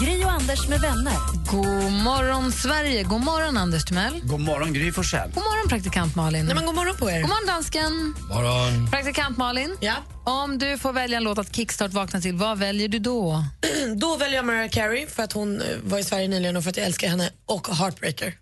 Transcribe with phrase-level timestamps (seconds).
[0.00, 1.16] Gri och Anders med vänner.
[1.50, 3.02] God morgon, Sverige.
[3.02, 4.20] God morgon, Anders Timell.
[4.24, 5.30] God morgon, Gry Forssell.
[5.34, 6.46] God morgon, praktikant Malin.
[6.46, 7.20] Nej, men god morgon på er.
[7.20, 8.14] God morgon, dansken.
[8.28, 8.90] morgon.
[8.90, 9.76] Praktikant Malin.
[9.80, 9.94] Ja.
[10.24, 13.44] Om du får välja en låt att kickstart vakna till, vad väljer du då?
[13.96, 16.70] Då väljer jag Mariah Carey för att hon eh, var i Sverige nyligen och för
[16.70, 18.34] att jag älskar henne och Heartbreaker.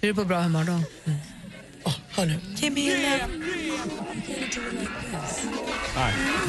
[0.00, 0.82] Är du på bra humör då?
[1.84, 2.40] Oh, hör nu.
[2.56, 3.44] Give me a love.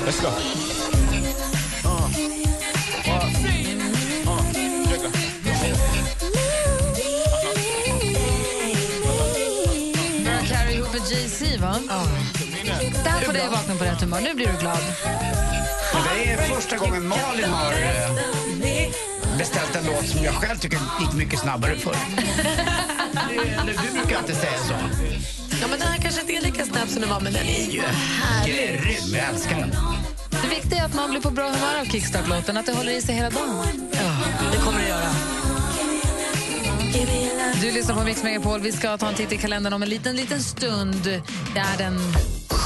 [0.05, 1.10] Let's go.
[11.72, 11.80] Va?
[11.89, 12.08] Ja.
[13.03, 14.22] Där får dig vakna på rätt humör.
[14.22, 14.80] Nu blir du glad.
[16.16, 21.14] Det är första gången Malin har eh, beställt en låt som jag själv tycker gick
[21.14, 21.95] mycket snabbare förr.
[23.61, 24.73] Eller du brukar alltid säga så.
[25.61, 27.72] Ja, men den här kanske inte är lika snabb som den var, men den är
[27.72, 28.81] ju härlig.
[28.81, 29.75] Grym, jag älskar den.
[30.42, 33.02] Det viktiga är att man blir på bra humör av kickstart-låten, att det håller i
[33.02, 33.89] sig hela dagen.
[33.92, 35.30] Ja, det kommer det göra.
[37.61, 38.61] Du lyssnar på Mix Megapol.
[38.61, 41.03] Vi ska ta en titt i kalendern om en liten, liten stund.
[41.53, 42.00] Det är den
[42.50, 42.58] 7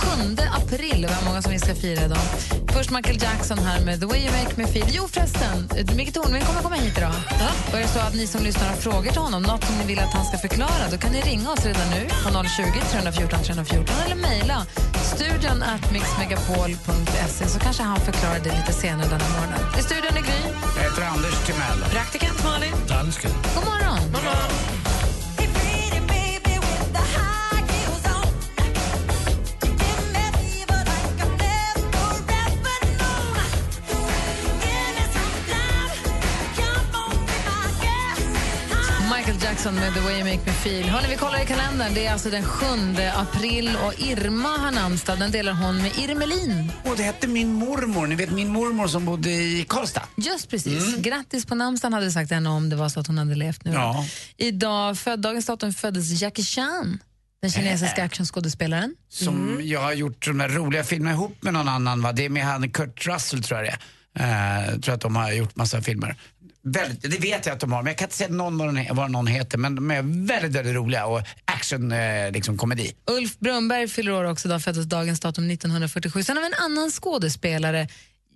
[0.63, 2.25] april har många som vi ska fira idag.
[2.73, 4.87] Först Michael Jackson här med The way you make me feel.
[4.89, 7.13] Jo förresten, Micke Tornving kommer komma hit idag.
[7.29, 7.49] Ja.
[7.71, 9.85] Och är det så att ni som lyssnar har frågor till honom, något som ni
[9.85, 13.39] vill att han ska förklara, då kan ni ringa oss redan nu på 020 314
[13.43, 14.65] 314 eller mejla
[15.15, 19.79] studion at mixmegapol.se så kanske han förklarar det lite senare den här morgonen.
[19.79, 20.54] I studion är Gry.
[20.95, 21.89] Heter Anders Timell.
[21.91, 22.71] Praktikant Malin.
[22.87, 23.31] Dansken.
[23.53, 23.99] God morgon.
[24.11, 24.84] Michael
[39.55, 40.89] Jackson med The way you make me feel.
[40.89, 41.93] Hörrni, vi kollar i kalendern.
[41.93, 42.65] Det är alltså den 7
[43.15, 45.19] april och Irma har namnsdag.
[45.19, 46.71] Den delar hon med Irmelin.
[46.85, 48.07] Och det hette min mormor.
[48.07, 50.03] Ni vet min mormor som bodde i Karlstad.
[50.15, 50.97] Just precis.
[50.97, 53.65] Grattis på namnsdagen hade vi sagt henne om det var så att hon hade levt
[53.65, 53.71] nu.
[53.71, 54.05] Ja.
[54.37, 56.99] Idag, född, dagens datum föddes Jackie Chan,
[57.41, 58.95] den kinesiska actionskådespelaren.
[59.09, 62.01] Som jag har gjort de där roliga filmerna ihop med någon annan.
[62.01, 62.11] Va?
[62.11, 63.79] Det är med han Kurt Russell tror jag det är.
[64.71, 66.15] Jag tror att de har gjort massa filmer.
[66.67, 68.77] Väldigt, det vet jag att de har, men jag kan inte säga någon vad, den,
[68.77, 69.57] he- vad någon heter.
[69.57, 72.95] Men de är väldigt, väldigt roliga och action, eh, liksom komedi.
[73.11, 76.23] Ulf Brunnberg fyller år också, idag föddes dagens datum 1947.
[76.23, 77.87] Sen har vi en annan skådespelare.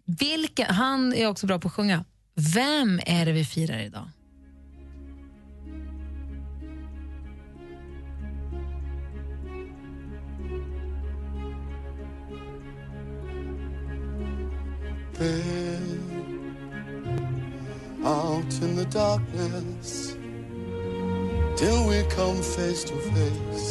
[0.05, 2.05] Vilka, han är också bra på att sjunga.
[2.35, 4.09] Vem är det vi firar idag?
[15.21, 15.68] Out
[18.57, 20.08] in the darkness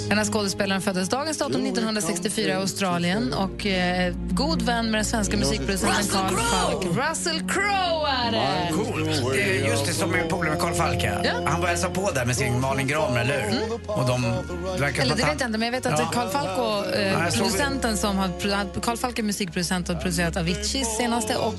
[0.08, 5.04] Den här skådespelaren föddes dagens datum 1964 i Australien och eh, god vän med den
[5.04, 6.84] svenska musikproducenten Carl Falk.
[7.10, 8.72] Russell Crowe är det!
[8.72, 9.22] Coolt.
[9.34, 11.02] Det är just det som är polare med Karl Falk.
[11.04, 11.12] ja.
[11.24, 11.30] Ja.
[11.46, 13.60] Han var hälsa på där med sin Malin Gramer, eller hur?
[13.86, 14.22] Och de,
[14.78, 16.10] verkar Eller det vet jag inte, men jag vet att Ja.
[16.14, 18.80] Carl Falk och Ja, eh, producenten som har...
[18.80, 21.54] Carl Falk är musikproducent och har producerat Aviciis senaste och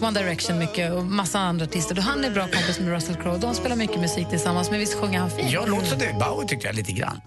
[0.00, 1.96] One Direction mycket och massa andra artister.
[1.98, 3.38] Och han är bra kompis med Russell Crowe.
[3.38, 5.50] De spelar mycket musik tillsammans, men visst sjunger han fint?
[5.68, 7.20] Jag låter som David Bowie tyckte jag lite grann.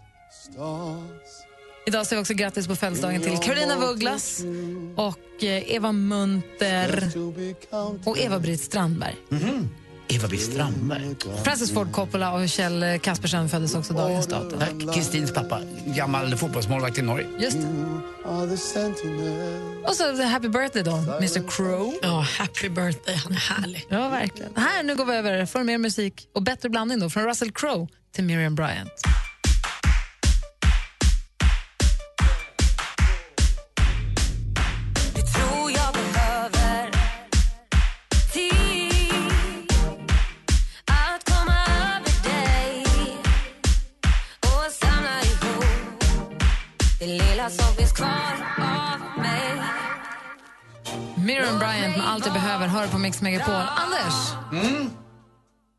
[1.85, 4.41] Idag säger vi också grattis på födelsedagen till Carolina Vugglas
[4.95, 7.11] och eh, Eva Munter
[8.05, 9.15] och Eva-Britt Strandberg.
[10.07, 11.15] Eva-Britt Strandberg.
[11.43, 14.59] Francis Ford Coppola och Kjell Kaspersen föddes också dagens datum.
[14.59, 14.95] Tack.
[14.95, 17.27] Kristins pappa, gammal fotbollsmålvakt i Norge.
[17.39, 17.67] Just det.
[19.87, 21.93] Och så happy birthday då, Mr Crow.
[22.01, 23.15] Ja, happy birthday.
[23.15, 23.85] Han är härlig.
[23.89, 24.51] Ja, verkligen.
[24.55, 27.87] Här, nu går vi över för mer musik och bättre blandning då, från Russell Crowe
[28.11, 28.91] till Miriam Bryant.
[35.73, 35.91] jag
[51.25, 53.53] Miriam Bryant med Allt jag behöver, hör på Mix Megapol.
[53.53, 54.13] Anders!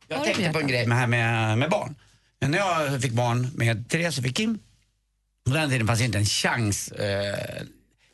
[0.09, 1.95] Jag Har du tänkte på en grej med, här med, med barn.
[2.43, 4.59] Men när jag fick barn med Therese och fick Kim,
[5.47, 6.93] på den tiden fanns inte en chans.
[6.93, 7.63] Eh,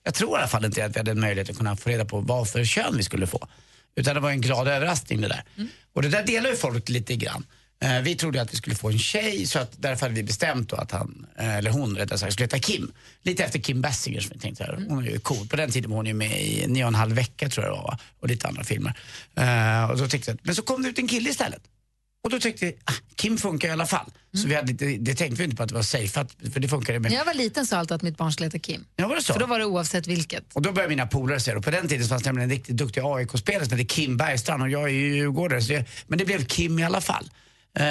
[0.05, 2.05] jag tror i alla fall inte att vi hade en möjlighet att kunna få reda
[2.05, 3.49] på vad för kön vi skulle få.
[3.97, 5.45] Utan det var en glad överraskning det där.
[5.57, 5.69] Mm.
[5.93, 7.47] Och det där delar ju folk lite grann.
[7.81, 10.69] Eh, vi trodde att vi skulle få en tjej så att därför hade vi bestämt
[10.69, 12.93] då att han, eh, eller hon rättare sagt, skulle heta Kim.
[13.23, 14.85] Lite efter Kim Basinger som vi tänkte här.
[14.89, 15.49] Hon är ju cool.
[15.49, 17.75] På den tiden var hon ju med i Nio och en halv vecka tror jag
[17.75, 17.99] det var va?
[18.21, 18.95] och lite andra filmer.
[19.35, 21.63] Eh, och då tyckte jag, men så kom det ut en kille istället.
[22.29, 24.11] Och då tyckte vi, ah, Kim funkar i alla fall.
[24.37, 26.61] Så vi hade lite, det tänkte vi inte på att det var safe, att, för
[26.61, 27.01] det funkade.
[27.01, 28.85] Men, När jag var liten sa alltid att mitt barn skulle heta Kim.
[28.97, 29.33] ja, var det så?
[29.33, 30.45] För då var det oavsett vilket.
[30.55, 32.57] Och då började mina polare säga, och på den tiden så fanns det nämligen en
[32.57, 35.63] riktigt duktig AIK-spelare som hette Kim Bergstrand och jag är ju djurgårdare.
[35.63, 37.31] Så jag, men det blev Kim i alla fall.
[37.79, 37.85] Eh,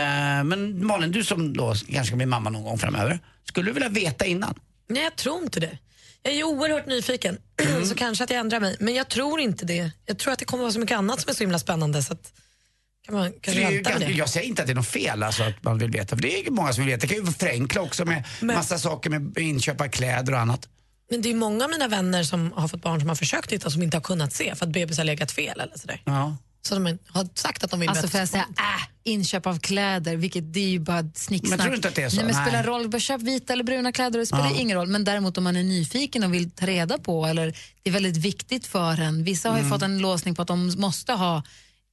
[0.43, 3.89] men Malin, du som då kanske ska bli mamma någon gång framöver, skulle du vilja
[3.89, 4.59] veta innan?
[4.89, 5.77] Nej, jag tror inte det.
[6.23, 7.37] Jag är ju oerhört nyfiken,
[7.89, 8.75] så kanske att jag ändrar mig.
[8.79, 9.91] Men jag tror inte det.
[10.05, 12.03] Jag tror att det kommer vara så mycket annat som är så himla spännande.
[12.03, 12.33] Så att
[13.07, 14.13] kan man kanske det är ganska, det.
[14.13, 16.39] jag säger inte att det är något fel alltså, att man vill veta, för det
[16.39, 17.07] är ju många som vill veta.
[17.07, 20.67] Det kan ju förenkla också med Men- massa saker med inköp av kläder och annat.
[21.11, 23.69] Men det är många av mina vänner som har fått barn som har försökt titta
[23.69, 26.01] som inte har kunnat se för att bebis har legat fel eller sådär.
[26.05, 26.37] Ja.
[26.61, 30.15] Så de har sagt att de vill Alltså får jag säga, äh, inköp av kläder,
[30.15, 31.49] vilket det är ju bara snicksnack.
[31.49, 32.15] Men tror du inte att det är så?
[32.15, 32.45] Nej, men Nej.
[32.45, 34.57] spelar roll, bara köp vita eller bruna kläder, det spelar Ja.
[34.59, 34.87] ingen roll.
[34.87, 37.45] Men däremot om man är nyfiken och vill ta reda på, eller
[37.83, 39.23] det är väldigt viktigt för en.
[39.23, 39.71] Vissa har ju Mm.
[39.71, 41.43] fått en låsning på att de måste ha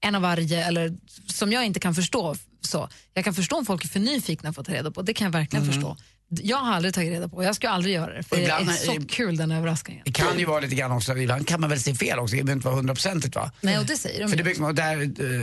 [0.04, 0.92] en av varje, eller
[1.32, 2.36] som jag inte kan förstå.
[2.60, 2.88] Så.
[3.14, 5.24] Jag kan förstå om folk är för nyfikna för att ta reda på, det kan
[5.24, 5.96] jag verkligen förstå.
[6.28, 8.66] Jag har aldrig tagit reda på och jag ska aldrig göra det, för Mm.
[8.66, 10.02] Det är så är- kul den överraskningen.
[10.04, 12.42] Det kan ju vara lite grann också, ibland kan man väl se fel också, det
[12.42, 13.52] behöver inte vara hundraprocentigt va?
[13.60, 14.96] Nej, och det säger de För det brukar man, och där,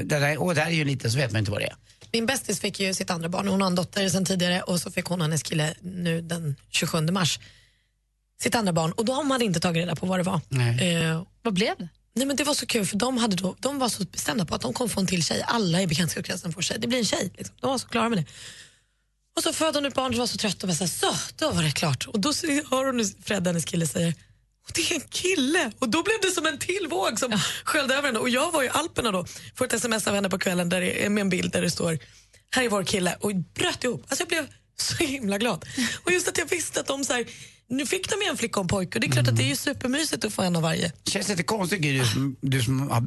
[0.03, 1.75] där, där, och där är ju lite så vet man inte vad det är.
[2.13, 4.91] Min bästis fick ju sitt andra barn, hon har en dotter sen tidigare och så
[4.91, 7.39] fick hon hennes kille nu den 27 mars
[8.41, 10.41] sitt andra barn och de hade inte tagit reda på vad det var.
[10.49, 10.95] Nej.
[10.95, 11.89] Eh, Vad blev det?
[12.15, 14.55] Nej men det var så kul för de, hade då, de var så bestämda på
[14.55, 15.43] att de kommer få en till tjej.
[15.47, 16.77] Alla i bekantskapskretsen får tjej.
[16.79, 17.31] Det blir en tjej.
[17.37, 17.55] Liksom.
[17.59, 18.25] De var så klara med det.
[19.35, 21.15] Och så födde hon ett barn och var så trött och var så, här, så
[21.35, 22.07] då var det klart.
[22.07, 22.29] Och då
[22.71, 24.13] hör hon Fred, hennes kille, säger
[24.67, 25.71] och det är en kille.
[25.79, 28.19] Och då blev det som en till våg som sköljde över henne.
[28.19, 29.25] Och jag var i Alperna då,
[29.55, 31.71] får ett sms av henne på kvällen där det är med en bild där det
[31.71, 31.99] står
[32.55, 34.05] här är vår kille och bröt ihop.
[34.07, 34.47] Alltså jag blev
[34.77, 35.65] så himla glad.
[36.03, 37.25] Och just att jag visste att de så här,
[37.71, 39.43] nu fick de ju en flicka och en pojke och det är klart att det
[39.43, 40.91] är ju supermysigt att få en av varje.
[41.05, 43.03] Känns det inte konstigt Gry, du som, du som har,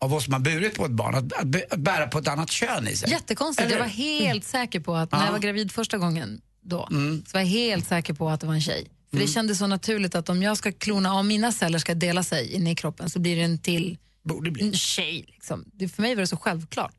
[0.00, 2.50] av oss som har burit på ett barn, att, att, att bära på ett annat
[2.50, 3.10] kön i sig?
[3.10, 3.66] Jättekonstigt.
[3.66, 3.76] Eller?
[3.76, 6.88] Jag var helt säker på att när jag var gravid första gången då,
[7.26, 8.90] så var jag helt säker på att det var en tjej.
[9.10, 12.22] För det kändes så naturligt att om jag ska klona, om mina celler ska dela
[12.22, 14.66] sig inne i kroppen så blir det en till Borde bli.
[14.66, 15.24] en tjej.
[15.28, 15.64] Liksom.
[15.72, 16.94] Det, för mig var det så självklart.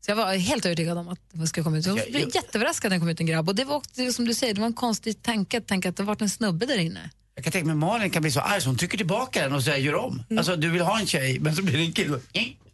[0.00, 1.86] Så jag var helt övertygad om att det skulle komma ut.
[1.86, 3.48] Jag blev jag- jätteöverraskad när det kom ut en grabb.
[3.48, 5.96] Och det var också, som du säger, det var en konstig tanke att tänka att
[5.96, 7.10] det varit en snubbe där inne.
[7.34, 9.64] Jag kan tänka mig Malin kan bli så arg så hon trycker tillbaka den och
[9.64, 10.22] säger gör om.
[10.38, 12.20] Alltså du vill ha en tjej men så blir det en kille.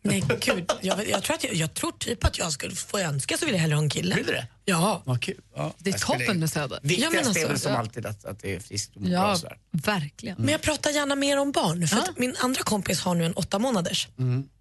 [0.02, 3.36] Nej gud, jag, jag, tror att jag, jag tror typ att jag skulle få önska
[3.38, 4.14] så vill jag hellre ha en kille.
[4.14, 4.46] Vill du det?
[4.64, 5.02] Ja.
[5.04, 5.40] Vad kul.
[5.56, 6.78] Ja, Det är toppen med Söder.
[6.82, 9.32] Viktigast Ja, men är alltså, som alltid att, att det är friskt och bra Ja,
[9.32, 9.56] och sådär.
[9.72, 10.36] verkligen.
[10.38, 11.88] Men jag pratar gärna mer om barn.
[11.88, 12.04] För Ja.
[12.16, 14.08] min andra kompis har nu en åtta månaders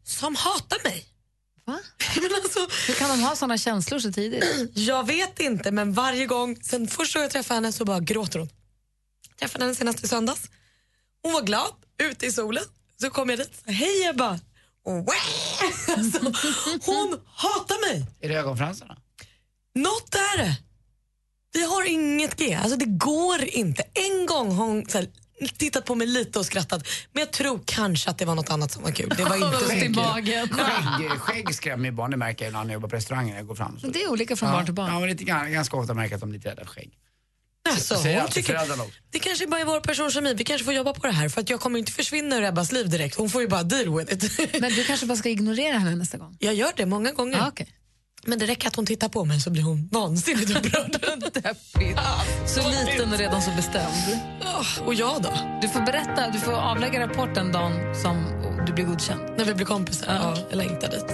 [0.06, 1.06] som hatar mig.
[1.66, 1.80] Va?
[2.22, 4.44] Men alltså, Hur kan de ha såna känslor så tidigt?
[4.74, 8.40] jag vet inte, men varje gång, sen första gången jag träffade henne så bara gråter
[8.40, 8.50] hon.
[9.30, 10.42] Jag träffade henne senast i söndags.
[11.24, 12.64] Hon var glad, ute i solen.
[13.02, 14.40] Så kom jag dit, hej Ebba.
[15.98, 16.20] Alltså,
[16.92, 18.06] hon hatar mig.
[18.22, 18.98] Är det ögonfransarna?
[19.76, 20.56] Något är det.
[21.54, 22.54] Vi har inget G.
[22.54, 23.84] Alltså det går inte.
[23.94, 25.08] En gång har hon så här,
[25.58, 26.88] tittat på mig lite och skrattat.
[27.14, 29.14] Men jag tror kanske att det var något annat som var kul.
[29.18, 29.96] Det var inte så kul.
[29.96, 33.48] Skägg, skägg skrämmer ju barn, det märker jag när jag jobbar på restauranger när jag
[33.48, 33.80] går fram.
[33.80, 33.88] Så.
[33.88, 34.94] Det är olika från ja, barn till barn.
[34.94, 36.92] Ja, men lite ganska ofta märker jag att de är lite rädda för skägg.
[37.70, 38.60] Alltså, hon tycker,
[39.12, 40.34] det kanske bara är vår personkemi.
[40.34, 41.30] Vi kanske får jobba på det här.
[41.30, 43.16] För att jag kommer inte försvinna ur Ebbas liv direkt.
[43.16, 44.62] Hon får ju bara deal with it.
[44.62, 46.38] Men du kanske bara ska ignorera henne nästa gång?
[46.40, 47.40] jag gör det många gånger.
[47.42, 47.68] Ah, okej.
[48.26, 50.96] Men det räcker att hon tittar på mig så blir hon vansinnigt upprörd.
[52.46, 54.20] Så liten och redan så bestämd.
[54.42, 55.30] Åh, och jag då?
[55.62, 58.26] Du får berätta, du får avlägga rapporten dagen som
[58.68, 59.22] du blir godkänd.
[59.38, 60.16] När vi blir kompisar?
[60.16, 61.06] Ja, jag längtar dit.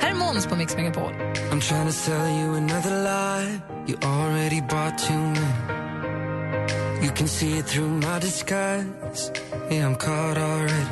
[0.00, 1.12] Här är Måns på Mix Megapol.
[1.12, 3.60] I'm trying to sell you another lie.
[3.88, 5.82] You already bought too many.
[7.02, 9.32] You can see it through my disguise.
[9.70, 10.86] Yeah, I'm caught already.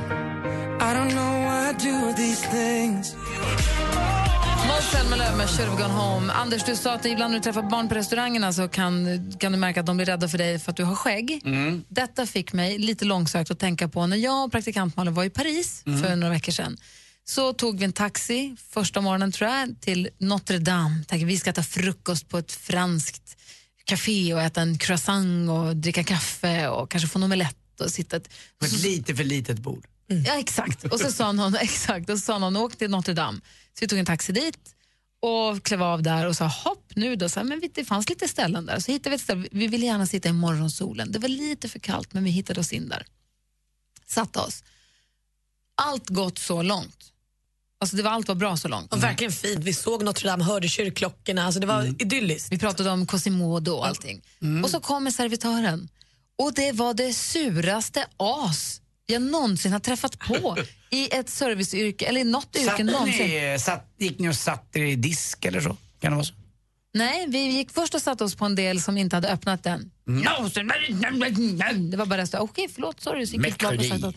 [0.80, 3.14] I don't know why I do these things.
[4.82, 6.32] Zelmerlöw med Should gone home.
[6.32, 9.06] Anders, du sa att ibland när du träffar barn på restaurangerna så kan,
[9.40, 11.40] kan du märka att de blir rädda för dig för att du har skägg.
[11.88, 15.30] Detta fick mig lite långsökt att tänka på när jag och praktikant Malin var i
[15.30, 16.76] Paris för några veckor sedan.
[17.24, 21.04] Så tog vi en taxi första morgonen tror jag till Notre Dame.
[21.08, 23.36] Tänkte, vi ska äta frukost på ett franskt
[23.84, 28.16] café och äta en croissant och dricka kaffe och kanske få en omelett och sitta...
[28.16, 29.84] ett- På ett lite för litet bord.
[30.26, 30.84] Ja, exakt.
[30.84, 33.40] Och så sa någon, exakt, och så sa någon åk till Notre Dame.
[33.74, 34.74] Så vi tog en taxi dit
[35.22, 37.28] och klev av där och sa hopp nu då.
[37.28, 38.78] Så här, men det fanns lite ställen där.
[38.80, 39.48] Så hittade vi ett ställe.
[39.52, 41.12] Vi ville gärna sitta i morgonsolen.
[41.12, 43.06] Det var lite för kallt men vi hittade oss in där.
[44.06, 44.64] Satte oss.
[45.74, 47.06] Allt gått så långt.
[47.80, 48.92] Alltså det var allt var bra så långt.
[48.92, 49.64] Och verkligen fint.
[49.64, 51.44] Vi såg Notre Dame, hörde kyrkklockorna.
[51.44, 51.96] Alltså det var Mm.
[51.98, 52.52] idylliskt.
[52.52, 54.22] Vi pratade om Cosimodo och allting.
[54.64, 55.88] Och så kommer servitören.
[56.38, 58.79] Och det var det suraste as
[59.10, 60.56] jag någonsin har träffat på
[60.90, 63.26] i ett serviceyrke, eller i något yrke Satt någonsin.
[63.26, 65.76] ni, satt, gick ni och satte er i disk eller så?
[66.00, 66.34] Kan det vara så?
[66.94, 69.90] Nej, vi gick först och satte oss på en del som inte hade öppnat den.
[71.90, 73.26] Det var bara så, okej förlåt, sorry.
[73.26, 74.14] Så gick och oss.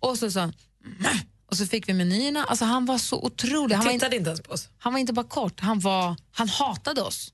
[0.00, 0.52] Och så sa han,
[1.50, 2.44] och så fick vi menyerna.
[2.44, 3.74] Alltså han var så otrolig.
[3.76, 4.68] Han var, inte, Tittade inte ens på oss.
[4.78, 7.32] han var inte bara kort, han, var, han hatade oss.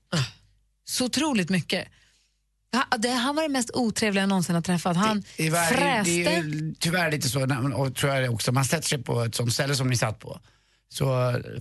[0.85, 1.87] Så otroligt mycket.
[2.75, 4.97] Ha- Det, han var det mest otrevliga jag någonsin har träffat.
[4.97, 6.11] Han Det är, värre- fräste.
[6.11, 7.43] det är ju tyvärr lite så,
[7.75, 10.39] och tror jag också, man sätter sig på ett sånt ställe som ni satt på.
[10.93, 11.05] Så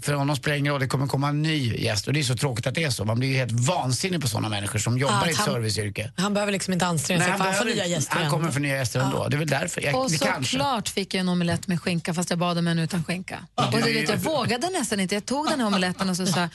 [0.03, 2.25] för honom spelar det ingen roll, det kommer komma en ny gäst och det är
[2.25, 3.05] så tråkigt att det är så.
[3.05, 6.13] Man blir ju helt vansinnig på sådana människor som jobbar att i ett han- serviceyrke.
[6.17, 8.13] Han behöver liksom inte anstränga sig för han får nya gäster.
[8.13, 8.31] han igen.
[8.31, 9.29] kommer för nya gäster ändå.
[9.29, 9.81] Det är väl därför.
[9.85, 12.79] Jag, Och det såklart fick jag en omelett med skinka fast jag bad om en
[12.79, 13.47] utan skinka.
[13.55, 15.15] Och du vet, jag vågade nästan inte.
[15.15, 16.49] Jag tog den här omeletten och så sa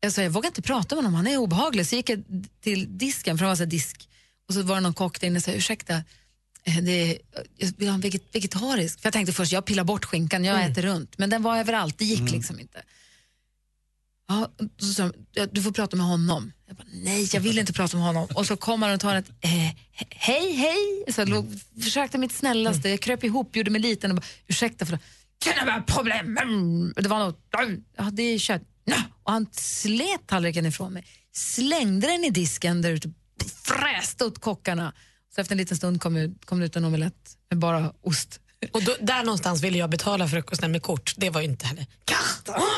[0.00, 1.86] jag, sa, jag vågar inte prata med honom, han är obehaglig.
[1.86, 2.24] Så gick jag
[2.60, 4.08] till disken, för det var så disk.
[4.48, 5.94] Och så var det någon kock där inne och sa, ursäkta,
[6.64, 7.18] eh, det är,
[7.56, 9.00] jag vill ha en veget, vegetarisk.
[9.00, 11.18] För jag tänkte först, jag pillar bort skinkan, jag äter runt.
[11.18, 12.82] Men den var överallt, det gick liksom inte.
[14.28, 16.52] Ja, så sa de, "Ja, du får prata med honom.
[16.66, 18.28] Jag bara, nej, jag vill inte prata med honom.
[18.34, 19.74] Och så kom han och tar ett, eh, he-
[20.10, 21.04] hej, hej.
[21.14, 24.86] Så jag låg, försökte mitt snällaste, jag kröp ihop, gjorde mig liten och bara, ursäkta
[24.86, 24.98] för det.
[25.38, 26.38] Kan det vara problem?
[26.38, 26.92] Mm.
[26.96, 27.40] Det var något,
[27.96, 28.62] ja det är kött.
[28.88, 28.96] Nå.
[29.22, 33.12] Och han slet tallriken ifrån mig, slängde den i disken där ute,
[33.64, 34.92] fräste åt kockarna.
[35.34, 38.40] Så efter en liten stund kom, ut, kom det ut en omelett med bara ost.
[38.72, 41.14] Och då, där någonstans ville jag betala frukosten med kort.
[41.16, 41.86] Det var ju inte heller...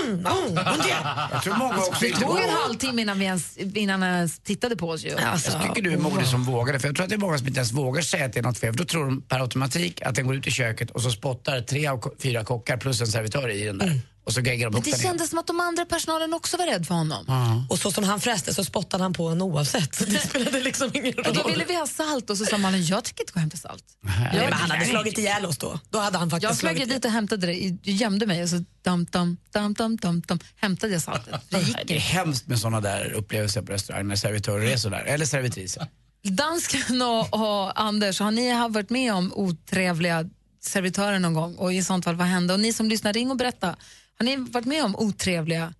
[0.05, 0.97] Mm, mm, mm, det.
[1.33, 4.77] Jag tror många också Det inte tog en halvtimme innan, vi ens, innan ens tittade
[4.77, 5.05] på oss.
[5.05, 5.17] Ju.
[5.17, 6.81] Alltså, Jag tycker du är modig som vågar det.
[6.81, 8.43] För jag tror att det är många som inte ens vågar säga att det är
[8.43, 8.73] något fel.
[8.73, 11.61] För då tror de per automatik att den går ut i köket och så spottar
[11.61, 14.01] tre av fyra kockar plus en servitör i den där.
[14.31, 15.01] Och så geggar de upp Det igen.
[15.01, 17.27] kändes som att de andra personalen också var rädd för honom.
[17.71, 19.95] Och så som han fräste så spottade han på en oavsett.
[19.95, 21.51] Så det spelade liksom ingen Och då roll.
[21.51, 23.85] ville vi ha salt och så sa man jag tycker inte gå och hämta salt.
[24.01, 25.81] Nej, men han hade slagit ihjäl oss då.
[25.91, 28.49] Då hade han faktiskt Jag flög slagit dit och hämtade det, jag gömde mig och
[28.49, 31.41] så dam, dam, dam, dam, dam, dam, hämtade jag saltet.
[31.49, 35.05] Det gick Det är hemskt med såna där upplevelser på restaurang när servitörer är sådär.
[35.07, 35.87] Eller servitriser.
[36.25, 40.25] Dansken och, och Anders, har ni varit med om otrevliga
[40.63, 41.55] servitörer någon gång?
[41.57, 42.55] Och i sånt fall, vad hände?
[42.55, 43.77] Och ni som lyssnar, ring och berätta.
[44.21, 45.75] Har ni varit med om otrevliga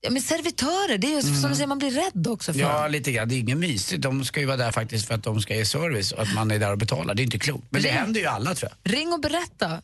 [0.00, 2.88] Ja, men servitörer, det är ju som du säger, man blir rädd också för Ja,
[2.88, 3.28] lite grann.
[3.28, 4.02] Det är inget mysigt.
[4.02, 6.50] De ska ju vara där faktiskt för att de ska ge service och att man
[6.50, 7.14] är där och betalar.
[7.14, 7.64] Det är inte klokt.
[7.70, 7.96] Men det Ring.
[7.96, 8.92] händer ju alla tror jag.
[8.92, 9.82] Ring och berätta.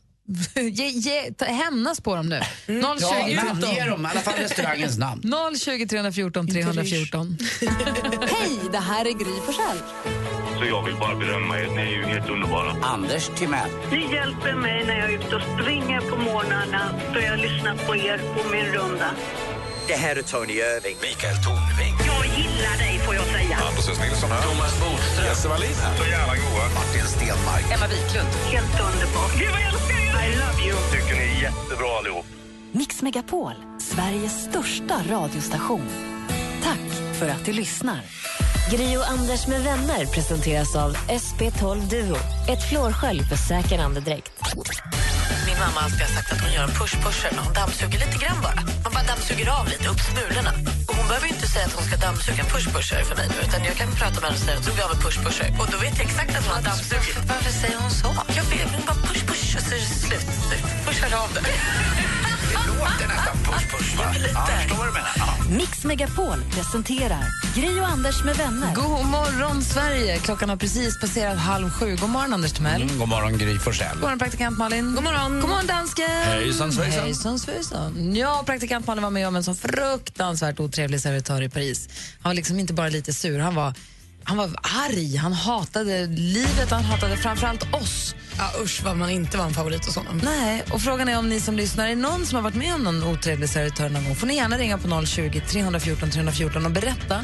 [0.55, 2.41] ge, ge, ta, hämnas på dem nu.
[2.67, 4.07] 020 Ja, namnge dem.
[4.07, 5.23] I alla fall restaurangens namn.
[5.59, 7.39] 020 314 314.
[8.31, 9.79] Hej, det här är Gry Forssell.
[10.61, 11.67] Så jag vill bara berömma er.
[11.77, 12.77] Ni är ju helt underbara.
[12.83, 13.71] Anders Timell.
[13.91, 16.83] Ni hjälper mig när jag är ute och springer på morgnarna
[17.15, 19.11] då jag lyssnar på er på min runda.
[19.89, 20.97] Det här är Tony Irving.
[21.09, 21.95] Mikael Tornving.
[22.11, 23.57] Jag gillar dig får jag säga.
[23.69, 23.99] Anders S.
[24.05, 24.43] Nilsson här.
[24.43, 25.27] Thomas Bodström.
[25.27, 25.97] Jesse Wallin här.
[25.97, 26.65] Så jävla goa.
[26.79, 27.65] Martin Stenmark.
[27.75, 28.31] Emma Wiklund.
[28.55, 29.33] Helt underbart.
[29.39, 30.13] Gud vad jag älskar er!
[30.25, 30.77] I love you.
[30.93, 32.27] Tycker ni är jättebra allihop.
[32.73, 35.87] Mix Megapol, Sveriges största radiostation.
[36.63, 36.87] Tack
[37.19, 38.01] för att du lyssnar.
[38.71, 42.17] Gri och Anders med vänner presenteras av SP12 Duo.
[42.53, 44.33] Ett flårskölj för säker andedräkt.
[45.47, 48.39] Min mamma har alltid sagt att hon gör en push-pusher när hon dammsuger lite grann
[48.47, 48.61] bara.
[48.85, 50.53] Man bara dammsuger av lite, upp smulorna.
[50.89, 53.61] Och hon behöver inte säga att hon ska dammsuga en push-pusher för mig nu, utan
[53.69, 55.49] jag kan prata med henne och säga att hon av en push-pusher.
[55.61, 57.17] Och då vet jag exakt att hon har dammsugit.
[57.33, 58.09] Varför säger hon så?
[58.39, 60.29] Jag vet, men bara push-push och så är det slut.
[60.87, 61.43] Pushar av det.
[62.81, 64.05] Det låter nästan push-push va?
[64.35, 65.11] Ja, jag förstår vad du menar.
[65.17, 65.57] Ja.
[65.57, 68.75] Mix Megapol presenterar Gri och Anders med vänner.
[68.75, 70.19] God morgon, Sverige.
[70.19, 71.97] Klockan har precis passerat halv sju.
[72.01, 72.83] God morgon, Anders Timell.
[72.83, 73.93] Mm, god morgon Gry Forssell.
[73.93, 74.95] God morgon, praktikant Malin.
[74.95, 75.41] God morgon.
[75.41, 76.11] God morgon, dansken.
[76.25, 77.05] Hejsan, svejsan.
[77.05, 78.17] Hejsan, svejsan.
[78.17, 81.89] Ja, praktikant Malin var med om en så fruktansvärt otrevlig servitör i Paris.
[82.21, 83.75] Han var liksom inte bara lite sur, han var,
[84.31, 84.51] han var
[84.87, 85.17] arg.
[85.17, 88.15] Han hatade livet, han hatade framförallt oss.
[88.39, 90.21] Ja, usch vad man inte var en favorit hos honom.
[90.25, 92.85] Nej, och frågan är om ni som lyssnar, är någon som har varit med om
[92.85, 94.17] någon otrevlig servitör någon gång?
[94.17, 97.15] Får ni gärna ringa på 020 314 314 och berätta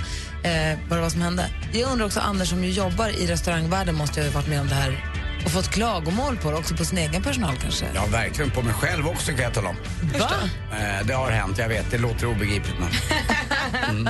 [0.42, 1.50] eh, vad det var som hände.
[1.72, 4.68] Jag undrar också, Anders som ju jobbar i restaurangvärlden måste ju ha varit med om
[4.68, 5.15] det här
[5.46, 7.86] och fått klagomål på det, också på sin egen personal kanske.
[7.94, 8.50] Ja, verkligen.
[8.50, 9.76] På mig själv också kan jag tala om.
[10.18, 10.30] Va?
[10.72, 11.90] Eh, det har hänt, jag vet.
[11.90, 12.88] Det låter obegripligt men...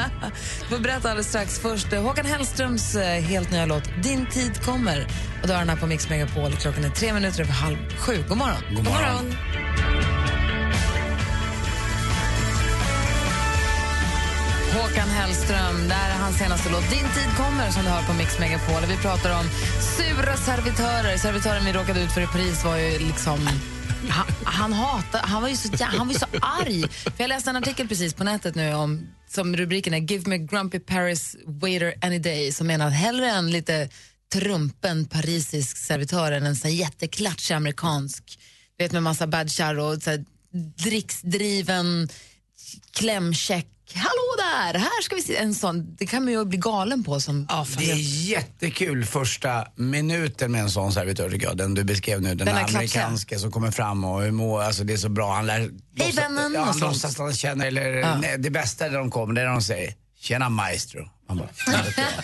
[0.61, 1.59] Vi får berätta alldeles strax.
[1.59, 5.07] Först eh, Håkan Hellströms eh, helt nya låt Din tid kommer.
[5.43, 6.53] Och då är den här på Mix Megapol.
[6.53, 8.25] Klockan är tre minuter över halv sju.
[8.29, 8.63] God morgon.
[8.75, 9.35] God morgon.
[14.77, 18.13] Håkan Hellström, det här är hans senaste låt Din tid kommer som du hör på
[18.13, 18.83] Mix Megapol.
[18.89, 19.47] Vi pratar om
[19.97, 21.17] sura servitörer.
[21.17, 23.49] Servitören vi råkade ut för i Paris var ju liksom
[24.09, 26.89] Han, han hatade, han var ju så, han var ju så arg.
[26.89, 30.39] För jag läste en artikel precis på nätet nu om, som rubriken är Give me
[30.39, 33.89] grumpy Paris waiter any day som menar att hellre en lite
[34.33, 38.39] trumpen parisisk servitör än en så jätteklatschig amerikansk,
[38.79, 40.25] vet med massa badgar och så här,
[40.77, 42.09] dricksdriven
[42.93, 43.67] klämkäck.
[43.95, 45.37] Hallå där, här ska vi se.
[45.37, 47.47] En sån, det kan man ju bli galen på som...
[47.79, 47.97] Det är
[48.31, 51.57] jättekul första minuten med en sån servitör tycker jag.
[51.57, 54.85] Den du beskrev nu, den, Den här amerikanska som kommer fram och hur mår, alltså
[54.85, 55.35] det är så bra.
[55.35, 56.93] Han lär, Hej vännen, Ja, och han sånt.
[56.93, 58.19] låtsas att han känner, eller Ja.
[58.19, 61.09] nej, det bästa när de kommer, det är när de säger Tjena maestro.
[61.29, 61.49] Man bara,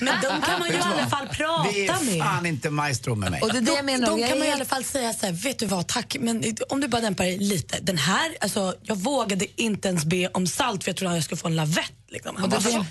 [0.00, 2.18] Men de kan man ju i alla fall prata Det är med.
[2.25, 3.40] fan inte maestro med mig.
[3.42, 5.12] Och det är det jag menar, De jag kan man i är- alla fall säga
[5.12, 7.78] så här, vet du vad, tack, men om du bara dämpar dig lite.
[7.82, 11.25] Den här, alltså, jag vågade inte ens be om salt för jag trodde att jag
[11.25, 11.92] skulle få en lavett.
[12.09, 12.37] Liksom.
[12.37, 12.85] Han Och bara, det, så,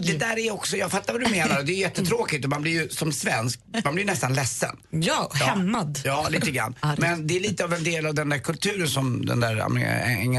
[0.00, 1.62] det, där är också, jag fattar vad du menar.
[1.62, 4.76] Det är jättetråkigt och man blir ju som svensk, man blir nästan ledsen.
[4.90, 6.00] ja, hämmad.
[6.04, 6.74] Ja, lite grann.
[6.98, 9.56] Men det är lite av en del av den där kulturen som den där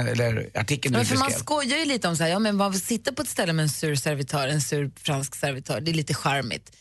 [0.08, 1.44] eller artikeln du Men för man beskrev.
[1.44, 3.70] skojar ju lite om så här, ja, men man sitta på ett ställe med en
[3.70, 6.76] sur servitör, en sur fransk servitör, det är lite charmigt.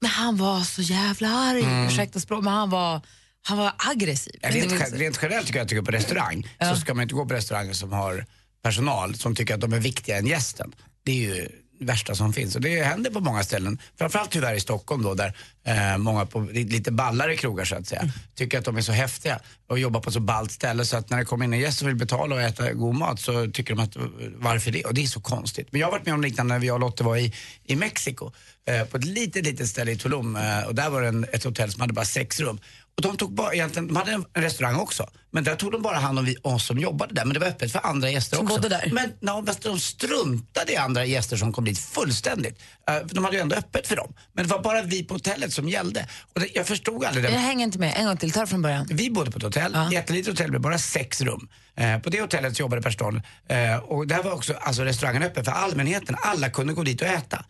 [0.00, 1.86] Men han var så jävla arg, Mm.
[1.86, 3.00] ursäkta språk, men han var,
[3.42, 4.36] han var aggressiv.
[4.42, 7.26] Ja, rent, rent generellt tycker jag, tycker jag på restaurang så ska man inte gå
[7.26, 8.26] på restauranger som har
[8.62, 10.72] personal som tycker att de är viktigare än gästen.
[11.04, 11.48] Det är ju
[11.80, 13.78] värsta som finns och det händer på många ställen.
[13.98, 15.32] Framförallt tyvärr i Stockholm då där
[15.66, 18.92] eh, många på li- lite ballare krogar så att säga tycker att de är så
[18.92, 21.78] häftiga och jobbar på så ballt ställe så att när det kommer in en gäst
[21.78, 24.02] som vill betala och äta god mat så tycker de att eh,
[24.36, 24.84] varför det?
[24.84, 25.68] Och det är så konstigt.
[25.70, 28.32] Men jag har varit med om liknande när jag och Lotte var i, i Mexiko
[28.68, 31.44] eh, på ett litet, litet ställe i Tulum eh, och där var det en, ett
[31.44, 32.60] hotell som hade bara sex rum.
[32.98, 35.96] Och de tog bara, egentligen, de hade en restaurang också, men där tog de bara
[35.96, 37.24] hand om vi, oss som jobbade där.
[37.24, 38.56] Men det var öppet för andra gäster Som också.
[38.56, 38.90] bodde där?
[38.92, 42.62] Men no, de struntade i andra gäster som kom dit fullständigt.
[42.88, 44.14] Eh, de hade ju ändå öppet för dem.
[44.32, 46.08] Men det var bara vi på hotellet som gällde.
[46.34, 47.30] Och det, jag förstod aldrig det.
[47.30, 48.86] Jag hänger inte med, en gång till, ta från början.
[48.90, 51.48] Vi bodde på ett hotell, jättelitet hotell med bara sex rum.
[51.78, 55.44] Eh, på det hotellet så jobbade personal eh, och där var också alltså, restaurangen öppen
[55.44, 56.16] för allmänheten.
[56.22, 57.44] Alla kunde gå dit och äta.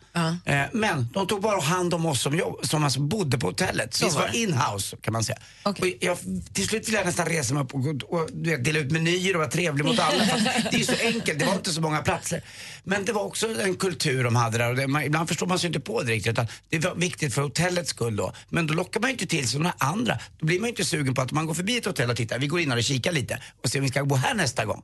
[0.45, 3.93] Eh, men de tog bara hand om oss som, jobb, som alltså bodde på hotellet.
[3.93, 5.37] Så vi var var in-house kan man säga.
[5.63, 6.17] Och jag,
[6.53, 9.39] till slut ville jag nästan resa mig upp och, och vet, dela ut menyer och
[9.39, 10.23] vara trevlig mot alla.
[10.71, 12.41] Det är ju så enkelt, det var inte så många platser.
[12.83, 15.59] Men det var också en kultur de hade där och det, man, ibland förstår man
[15.59, 16.31] sig inte på det riktigt.
[16.31, 18.33] Utan det var viktigt för hotellets skull då.
[18.49, 20.19] Men då lockar man ju inte till sig några andra.
[20.39, 22.39] Då blir man ju inte sugen på att man går förbi ett hotell och tittar,
[22.39, 24.83] vi går in och kikar lite och ser om vi ska bo här nästa gång.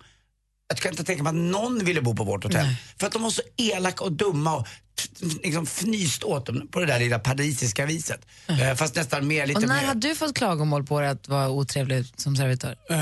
[0.67, 2.67] Jag kan inte tänka mig att någon ville bo på vårt hotell.
[2.99, 4.67] För att de var så elaka och dumma och
[5.43, 8.25] liksom fnyst åt dem på det där lilla parisiska viset.
[8.47, 9.87] Eh, fast nästan mer lite Och när mer...
[9.87, 12.71] har du fått klagomål på dig att vara otrevlig som servitör?
[12.91, 12.97] Uh,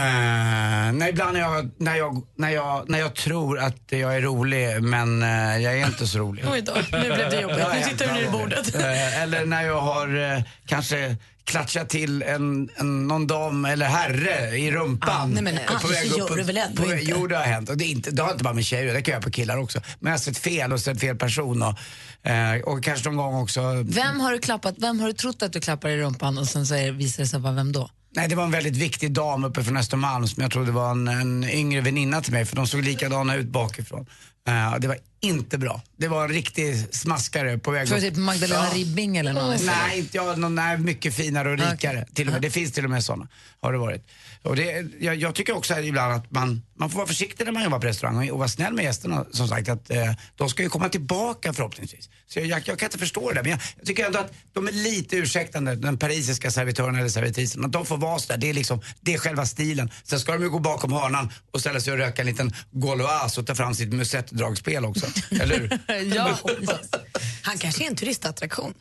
[0.93, 4.83] nej, ibland när jag, när, jag, när, jag, när jag tror att jag är rolig
[4.83, 6.45] men eh, jag är inte så rolig.
[6.51, 7.57] Oj då, nu blev det jobbigt.
[7.57, 8.75] Nu ja, tittar du ner i bordet.
[8.75, 14.71] Eh, eller när jag har kanske klatschat till en, en, någon dam eller herre i
[14.71, 15.09] rumpan.
[15.21, 17.11] Ah, nej, men Eh, annars gör upp- du väl på väg- inte?
[17.11, 17.69] Jo, det har hänt.
[17.69, 19.31] Och det, är inte, det har inte bara med tjejer det kan jag göra på
[19.31, 19.81] killar också.
[19.99, 23.35] Men jag har sett fel och sett fel person och, eh, och kanske någon gång
[23.43, 26.47] också Vem har du klappat, vem har du trott att du klappar i rumpan och
[26.47, 27.89] sen så är, visar det sig vara vem då?
[28.15, 31.07] Nej, det var en väldigt viktig dam uppe från Östermalm som jag trodde var en,
[31.07, 34.05] en yngre väninna till mig för de såg likadana ut bakifrån.
[34.47, 35.81] Eh, det var inte bra.
[35.97, 37.99] Det var en riktig smaskare på väg upp.
[37.99, 38.77] typ Magdalena Ja.
[38.77, 39.57] Ribbing eller någon?
[39.65, 42.05] Nej, inte jag, någon, nej, mycket finare och rikare.
[42.13, 42.41] Till och med.
[42.41, 43.27] Det finns till och med sådana.
[43.61, 44.07] Har det varit.
[44.43, 47.63] Och det, jag, jag tycker också ibland att man, man får vara försiktig när man
[47.63, 49.25] jobbar på restaurang och, och vara snäll med gästerna.
[49.31, 52.09] Som sagt att eh, de ska ju komma tillbaka förhoppningsvis.
[52.27, 54.33] Så jag, jag, jag kan inte förstå det där, men jag, jag tycker ändå att
[54.53, 57.65] de är lite ursäktande, den parisiska servitören eller servitrisen.
[57.65, 59.91] Att de får vara sådär, det är liksom, det är själva stilen.
[60.03, 63.39] Sen ska de ju gå bakom hörnan och ställa sig och röka en liten Gauloise
[63.39, 65.05] och ta fram sitt musettdragspel också.
[65.41, 65.79] eller hur?
[66.15, 66.37] ja.
[67.41, 68.73] Han kanske är en turistattraktion.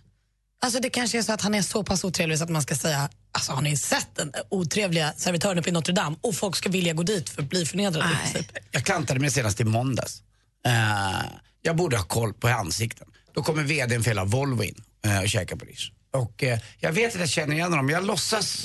[0.65, 2.75] Alltså det kanske är så att han är så pass otrevlig så att man ska
[2.75, 6.17] säga Alltså har ni sett den otrevliga servitören uppe i Notre Dame?
[6.21, 8.09] Och folk ska vilja gå dit för att bli förnedrade.
[8.71, 10.23] Jag klantade mig senast i måndags.
[10.67, 10.73] Eh,
[11.63, 13.09] jag borde ha koll på ansikten.
[13.35, 15.93] Då kommer vdn för hela Volvo in eh, och käkar på lunch.
[16.13, 17.89] Och eh, jag vet att jag känner igen honom.
[17.89, 18.65] Jag låtsas,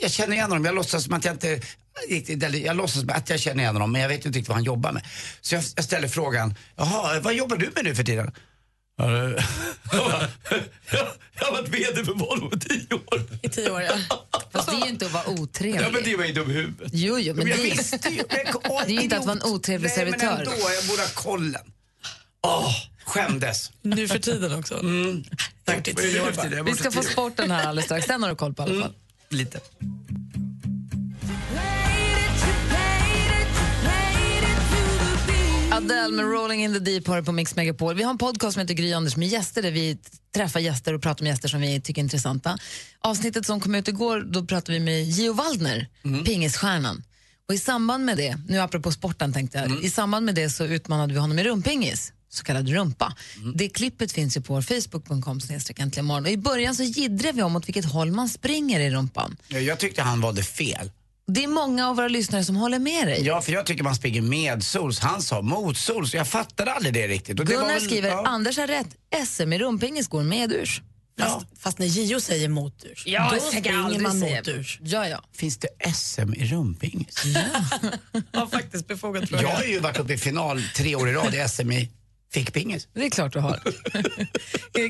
[0.00, 0.64] jag känner igen honom.
[0.64, 1.60] Jag låtsas som att jag inte
[2.08, 4.56] riktigt, eller jag låtsas att jag känner igen honom men jag vet inte riktigt vad
[4.56, 5.02] han jobbar med.
[5.40, 8.32] Så jag, jag ställer frågan, jaha, vad jobbar du med nu för tiden?
[11.40, 13.22] Jag har varit VD för Volvo i tio år.
[13.42, 13.92] I tio år, ja.
[14.52, 15.82] Fast det är ju inte att vara otrevlig.
[15.82, 16.90] Ja, men det var ju dum i huvudet.
[16.94, 18.22] Jo, jo, men jag det- visste ju.
[18.28, 20.26] Men, åh, Det är ju inte att vara en otrevlig Nej, servitör.
[20.26, 21.72] men ändå, jag borde ha kollen.
[22.42, 23.70] Åh, skämdes.
[23.82, 24.74] Nu för tiden också.
[24.80, 25.24] Mm.
[25.64, 25.88] Tack.
[26.66, 28.06] Vi ska få sporten här alldeles strax.
[28.06, 28.94] Den har du koll på i alla fall.
[29.28, 29.60] Lite.
[35.84, 37.94] Adele med Rolling in the deep har på Mix Megapol.
[37.94, 39.98] Vi har en podcast som heter Gry Anders med gäster där vi
[40.34, 42.58] träffar gäster och pratar med gäster som vi tycker är intressanta.
[43.00, 45.88] Avsnittet som kom ut igår, då pratade vi med Gio Waldner,
[46.24, 47.02] pingisstjärnan.
[47.48, 50.64] Och i samband med det, nu apropå sporten tänkte jag, i samband med det så
[50.64, 53.16] utmanade vi honom i rumpingis, så kallad rumpa.
[53.54, 55.40] Det klippet finns ju på vår facebook.com
[55.98, 56.24] imorgon.
[56.24, 59.36] Och i början så jiddrar vi om åt vilket håll man springer i rumpan.
[59.48, 60.90] Ja, Jag tyckte han valde fel.
[61.34, 63.22] Det är många av våra lyssnare som håller med dig.
[63.26, 64.98] Ja, för jag tycker man springer med sols.
[65.00, 66.14] Han sa motsols.
[66.14, 67.40] Jag fattade aldrig det riktigt.
[67.40, 68.26] Och det var Gunnar väl- skriver, ja.
[68.26, 68.86] Anders har rätt,
[69.26, 70.82] SM i rumpingis går medurs.
[71.20, 74.78] Fast, fast när Gio säger moturs, Ja, då springer aldrig man moturs.
[74.82, 75.22] Ja, ja.
[75.36, 77.22] Finns det SM i rumpingis?
[78.32, 81.48] Ja, faktiskt befogat Jag har ju varit uppe i final tre år i rad i
[81.48, 81.90] SM i
[82.32, 82.88] fickpingis.
[82.92, 83.60] Det är klart du har.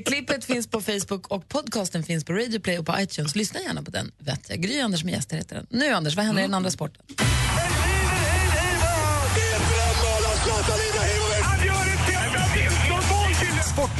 [0.05, 3.37] Klippet finns på Facebook och podcasten finns på Radio Play och på iTunes.
[3.37, 4.12] Lyssna gärna på den.
[4.18, 4.61] Vet jag.
[4.61, 5.66] Gry Anders med gäster heter den.
[5.70, 7.03] Nu Anders, vad händer i den andra sporten?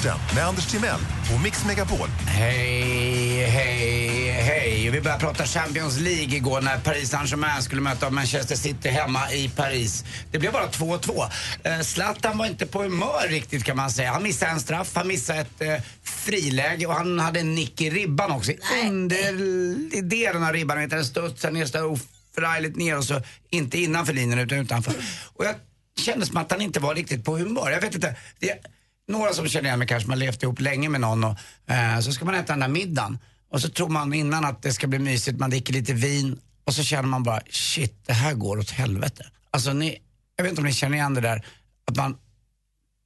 [0.00, 1.00] Sporten med Anders Timell
[1.34, 2.08] och Mix Megapol.
[2.26, 4.90] Hej, hej, hej.
[4.90, 9.48] Vi började prata Champions League igår när Paris Saint-Germain skulle möta Manchester City hemma i
[9.48, 10.04] Paris.
[10.30, 11.30] Det blev bara 2-2.
[11.64, 14.12] Eh, Zlatan var inte på humör riktigt kan man säga.
[14.12, 17.90] Han missade en straff, han missade ett eh, friläge och han hade en nick i
[17.90, 18.52] ribban också.
[18.84, 24.38] Under delen av ribban, den studsade ner så oförargligt ner och så inte innanför linjen
[24.38, 24.94] utan utanför.
[25.34, 25.54] Och jag
[26.00, 27.70] kände som att han inte var riktigt på humör.
[27.70, 28.16] Jag vet inte.
[28.38, 28.58] Det,
[29.11, 32.01] några som känner igen mig kanske, man har levt ihop länge med någon och eh,
[32.01, 33.18] så ska man äta den där middagen.
[33.51, 36.75] Och så tror man innan att det ska bli mysigt, man dricker lite vin och
[36.75, 39.27] så känner man bara shit, det här går åt helvete.
[39.51, 39.99] Alltså ni,
[40.37, 41.44] jag vet inte om ni känner igen det där
[41.87, 42.16] att man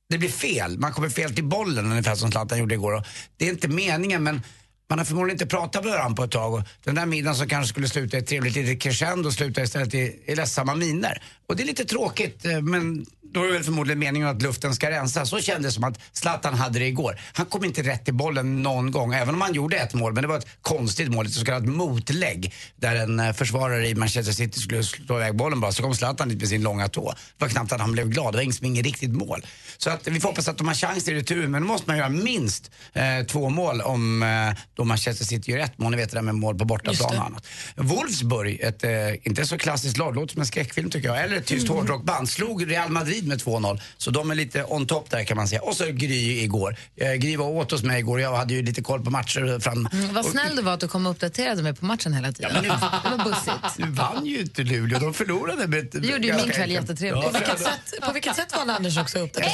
[0.09, 0.79] det blir fel.
[0.79, 2.93] Man kommer fel till bollen ungefär som Zlatan gjorde igår.
[2.93, 4.43] Och det är inte meningen men
[4.89, 7.49] man har förmodligen inte pratat med varandra på ett tag och den där middagen som
[7.49, 11.23] kanske skulle sluta i ett trevligt litet crescendo slutar istället i, i ledsamma miner.
[11.49, 14.75] Och det är lite tråkigt eh, men då är det väl förmodligen meningen att luften
[14.75, 15.31] ska rensas.
[15.31, 17.21] Så kändes det som att Zlatan hade det igår.
[17.33, 20.13] Han kom inte rätt i bollen någon gång, även om han gjorde ett mål.
[20.13, 22.55] Men det var ett konstigt mål, ett så kallat motlägg.
[22.77, 25.73] Där en eh, försvarare i Manchester City skulle slå iväg bollen bara.
[25.73, 27.13] Så kom Zlatan dit med sin långa tå.
[27.39, 29.47] Det var knappt att han blev glad, det var inget, inget riktigt mål.
[29.77, 31.99] Så att vi får hoppas att de har chans i retur, men då måste man
[31.99, 35.91] göra minst eh, två mål om eh, då Manchester City gör ett mål.
[35.91, 37.47] Ni vet det där med mål på bortaplan och annat.
[37.77, 38.91] Wolfsburg, ett eh,
[39.27, 41.25] inte så klassiskt lag, låter som en skräckfilm tycker jag.
[41.25, 41.77] Eller ett tyst Mm.
[41.77, 43.81] hårdrockband, slog Real Madrid med 2-0.
[43.99, 45.63] Så de är lite on top där kan man säga.
[45.63, 46.77] Och så Gry igår.
[46.97, 49.89] Eh, Gry var åt hos mig igår, jag hade ju lite koll på matcher fram.
[49.93, 52.51] Mm, vad snäll du var att du kom och uppdaterade mig på matchen hela tiden.
[52.55, 52.61] Ja,
[53.03, 53.79] men det var bussigt.
[53.79, 57.23] Nu vann ju inte Luleå, de förlorade med Det gjorde ju min kväll jättetrevlig.
[57.23, 59.41] Ja, På vilket sätt, på vilket sätt valde Anders också upp det?
[59.41, 59.49] 1-0!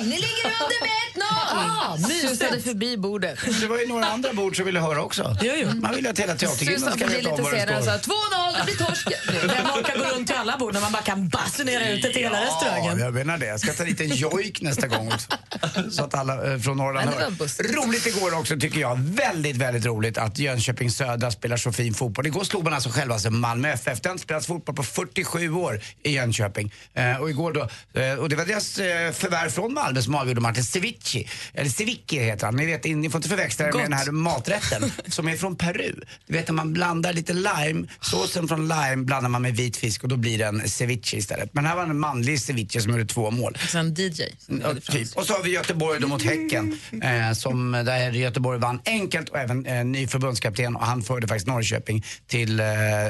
[0.00, 1.24] Ni ligger under med 1-0!
[1.52, 2.28] Ah, mysigt.
[2.38, 3.38] Susade förbi bordet.
[3.60, 5.36] Det var ju några andra bord som ville höra också.
[5.42, 5.68] Jo, jo.
[5.74, 7.92] Man vill ju att hela teatergrillen ska veta om vad det står.
[7.92, 9.08] 2-0, det blir torsk.
[9.42, 12.22] Vem orkar gå runt till alla bord när man bara kan basunera ut det till
[12.22, 12.98] hela Ja, restaurangen?
[12.98, 13.46] jag menar det.
[13.46, 15.28] Jag ska ta dit en jojk nästa gång också.
[15.90, 17.84] Så att alla eh, från Norrland hör.
[17.86, 18.98] Roligt igår också tycker jag.
[18.98, 22.26] Väldigt, väldigt roligt att Jönköping Södra spelar så fin fotboll.
[22.26, 24.00] Igår slog man alltså själva alltså Malmö FF.
[24.00, 26.72] Det har inte spelats fotboll på 47 år i Jönköping.
[26.94, 27.68] Eh, och igår då,
[28.00, 30.64] eh, och det var deras eh, förvärv från Malmö som avgjorde matchen.
[30.64, 32.56] Ceviche, eller Ceviche heter han.
[32.56, 35.94] Ni vet, ni får inte förväxla det med den här maträtten som är från Peru.
[36.26, 40.02] Du vet när man blandar lite lime, såsen från lime blandar man med vit fisk
[40.02, 41.54] och då blir det en ceviche istället.
[41.54, 43.58] Men här var en manlig ceviche som gjorde två mål.
[43.62, 44.22] Också en DJ.
[44.46, 44.92] fransk.
[44.92, 45.16] typ.
[45.16, 46.78] Och så har vi Göteborg då mot Häcken.
[47.02, 51.46] Eh, som, där Göteborg vann enkelt och även eh, ny förbundskapten och han förde faktiskt
[51.46, 52.66] Norrköping till eh,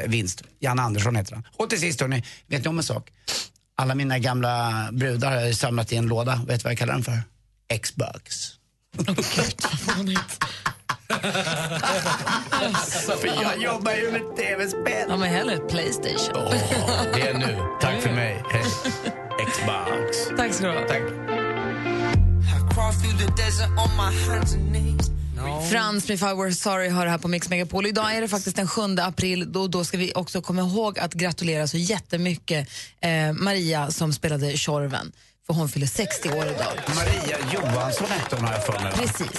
[0.07, 0.43] vinst.
[0.59, 1.45] Jan Andersson heter han.
[1.57, 3.11] Och till sist hörni, vet ni om en sak?
[3.77, 6.43] Alla mina gamla brudar har jag samlat i en låda.
[6.47, 7.23] Vet du vad jag kallar den för?
[7.83, 8.55] Xbox.
[13.21, 15.07] För jag jobbar ju med tv-spel.
[15.09, 16.51] Ja, men hellre ett Playstation.
[17.15, 17.59] Det är nu.
[17.81, 18.45] Tack för mig.
[18.51, 18.65] Hej.
[19.47, 20.37] Xbox.
[20.37, 20.89] Tack ska du ha.
[20.89, 21.03] Tack.
[25.71, 27.87] Frans med If I Were Sorry har det här på Mix Megapol.
[27.87, 29.53] Idag är det faktiskt den 7 april.
[29.53, 32.69] Då, då ska vi också komma ihåg att gratulera så jättemycket
[33.01, 35.13] eh, Maria som spelade Tjorven.
[35.49, 36.73] För hon fyller 60 år idag.
[36.95, 38.93] Maria Johansson hette hon har jag för mig.
[38.93, 39.31] Precis.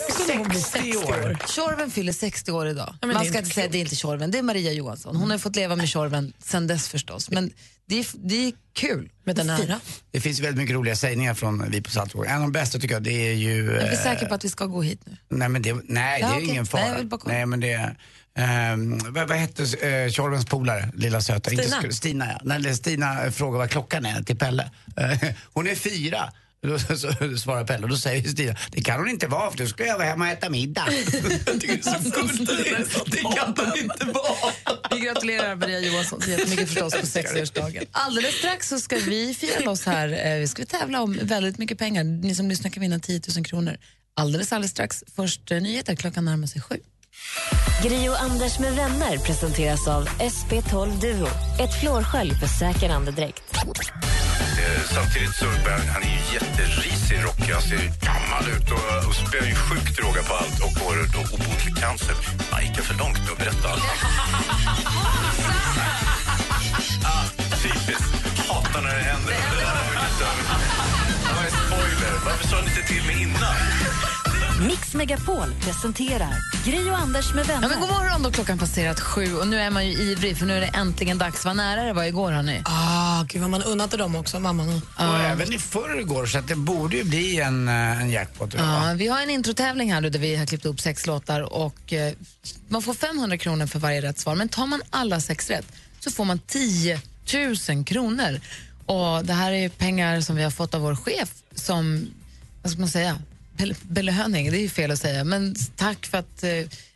[0.63, 1.37] 60 år.
[1.47, 2.95] Tjorven fyller 60 år idag.
[3.01, 5.15] det Man ska inte säga det är inte Tjorven, det är Maria Johansson.
[5.15, 7.29] Hon har fått leva med Tjorven sen dess förstås.
[7.31, 7.51] Men
[7.87, 9.09] det är, det är kul.
[9.23, 9.79] Med den ära.
[10.11, 12.25] Det finns väldigt mycket roliga sägningar från Vi på Saltgård.
[12.25, 13.71] En av de bästa tycker jag det är ju...
[13.71, 15.17] Är vi eh, säkra på att vi ska gå hit nu?
[15.29, 16.49] Nej, men det, nej, Ja, det är okej.
[16.49, 16.81] ingen fara.
[16.81, 17.33] Nej, jag vill bara kolla.
[17.33, 17.95] nej, men det
[18.39, 21.49] ehm, vad, vad hette uh, Tjorvens polare, lilla söta?
[21.49, 21.63] Stina.
[21.63, 22.39] Inte, Stina, ja.
[22.59, 24.69] När Stina frågar vad klockan är till Pelle.
[24.97, 26.31] Eh, hon är fyra.
[26.61, 26.79] Då
[27.37, 29.97] svarar Pelle och då säger Stina, det kan hon inte vara för då ska jag
[29.97, 30.87] vara hemma och äta middag.
[31.45, 33.11] Jag tycker det är så gulligt.
[33.11, 34.53] Det kan hon inte vara.
[34.91, 37.85] Vi gratulerar Maria Johansson så jättemycket förstås på 60-årsdagen.
[37.91, 40.25] Alldeles strax så ska vi fira loss här.
[40.33, 42.03] Eh, Vi ska tävla om väldigt mycket pengar.
[42.03, 43.77] Ni som lyssnar kan vinna 10 000 kronor.
[44.13, 45.03] Alldeles, alldeles strax.
[45.15, 45.95] Först eh, nyheter.
[45.95, 46.75] Klockan närmar sig sju.
[47.83, 51.27] Gri och Anders med vänner presenteras av SP12 Duo.
[51.59, 53.43] Ett flårskölj för säker andedräkt.
[53.55, 57.53] Eh, Samtidigt så bär, han är ju jätterisig rockig.
[57.53, 61.19] Han ser gammal ut och, och spär ju sjukt råga på allt och får då
[61.35, 62.15] obotlig cancer.
[62.51, 63.31] Han gick för långt nu?
[63.37, 63.83] Berätta allt.
[67.05, 67.25] ah,
[67.63, 68.13] typiskt.
[68.49, 69.33] Hatar när det händer.
[69.33, 69.73] Det var.
[71.27, 72.13] Det var en spoiler.
[72.25, 73.55] Varför sa ni inte till mig innan?
[74.67, 77.61] Mix Megapol presenterar Gri och Anders med vänner.
[77.61, 80.45] Ja, men god morgon då klockan passerat sju och nu är man ju ivrig för
[80.45, 81.45] nu är det äntligen dags.
[81.45, 82.61] Vad nära det var igår hörni.
[82.65, 84.81] Ah, gud vad man unnat dem också, mamman.
[84.95, 88.53] Och även i förrgår så att det borde ju bli en, eh, en jackpot.
[88.57, 91.93] Ja, vi har en introtävling här nu där vi har klippt upp sex låtar och
[91.93, 92.13] eh,
[92.67, 94.35] man får 500 kronor för varje rätt svar.
[94.35, 95.65] Men tar man alla sex rätt
[95.99, 97.01] så får man 10
[97.69, 98.39] 000 kronor.
[98.85, 102.07] Och det här är ju pengar som vi har fått av vår chef som,
[102.61, 103.17] vad ska man säga,
[103.81, 106.49] belöning, det är ju fel att säga, men tack för att eh,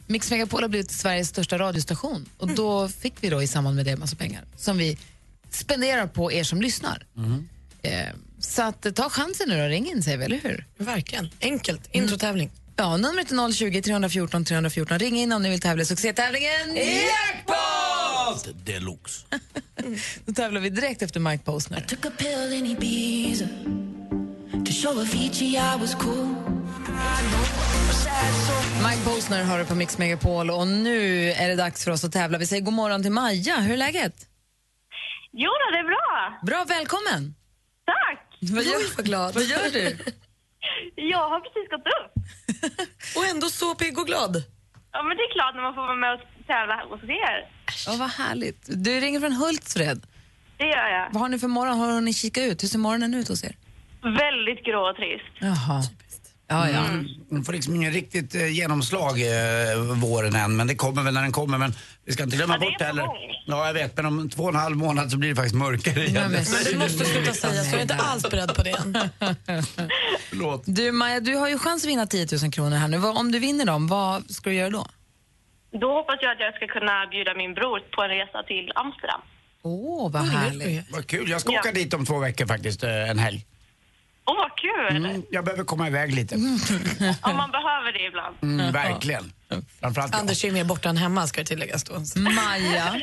[0.08, 3.86] Mix Megapol har blivit Sveriges största radiostation och då fick vi då i samband med
[3.86, 4.98] det en massa pengar som vi
[5.50, 7.06] spenderar på er som lyssnar.
[7.82, 8.08] Eh,
[8.40, 10.66] så att, eh, ta chansen nu och ring in säger vi, eller hur?
[10.78, 11.30] Verkligen.
[11.42, 11.82] Enkelt.
[11.92, 12.52] Introtävling.
[12.76, 15.00] Ja, numret är 020 314 314.
[15.00, 18.66] Ring in om ni vill tävla i succétävlingen Jackpot!
[18.66, 19.26] Deluxe.
[20.26, 21.86] Då tävlar vi direkt efter Mike Posner.
[24.74, 26.36] Show Avicii I was cool.
[28.84, 32.12] Mike Posner har du på Mix Megapol och nu är det dags för oss att
[32.12, 32.38] tävla.
[32.38, 33.56] Vi säger god morgon till Maja.
[33.56, 34.16] Hur är läget?
[35.32, 36.40] Jo då, det är bra.
[36.44, 37.36] Bra, välkommen!
[37.86, 38.38] Tack.
[38.42, 39.34] Vad gör, vad glad.
[39.34, 39.98] vad gör du?
[40.96, 42.14] Jag har precis gått upp.
[43.18, 44.44] Och ändå så pigg och glad.
[44.92, 47.50] Ja, men det är klart när man får vara med och tävla hos er.
[47.88, 48.66] Ja, vad härligt.
[48.68, 50.02] Du ringer från Hultsfred.
[50.58, 51.10] Det gör jag.
[51.12, 51.80] Vad har ni för morgon?
[51.80, 52.64] Har ni kikat ut?
[52.64, 53.56] Hur ser morgonen ut hos er?
[54.04, 55.26] Väldigt grå och trist.
[55.40, 55.84] Jaha.
[56.48, 56.84] Ja, ja.
[57.30, 61.22] Den får liksom ingen riktigt eh, genomslag eh, våren än, men det kommer väl när
[61.22, 61.58] den kommer.
[61.58, 61.74] Men
[62.06, 63.04] vi ska inte glömma Ja, det är bort på heller.
[63.06, 63.18] gång.
[63.48, 66.06] Ja, jag vet, men om två och en halv månad så blir det faktiskt mörkare
[66.06, 66.32] igen.
[66.32, 68.94] men Du måste sluta säga så, jag är inte alls beredd på det än.
[70.30, 70.64] Förlåt.
[70.66, 72.98] Du, Maja, du har ju chans att vinna 10 000 kronor här nu.
[72.98, 74.88] Vad- Om du vinner dem, vad ska du göra då?
[75.82, 79.22] Då hoppas jag att jag ska kunna bjuda min bror på en resa till Amsterdam.
[79.64, 80.92] Åh, vad härligt.
[80.92, 81.60] Vad kul, jag ska Ja.
[81.60, 83.46] åka dit om två veckor faktiskt, eh, en helg.
[84.26, 84.98] Åh, vad kul!
[85.06, 86.36] Mm, jag behöver komma iväg lite.
[86.36, 88.36] Ja, man behöver det ibland.
[88.42, 89.34] Mm, verkligen.
[89.80, 90.16] Framförallt.
[90.16, 91.94] Anders är mer borta än hemma ska det tilläggas då.
[92.20, 93.02] Maja,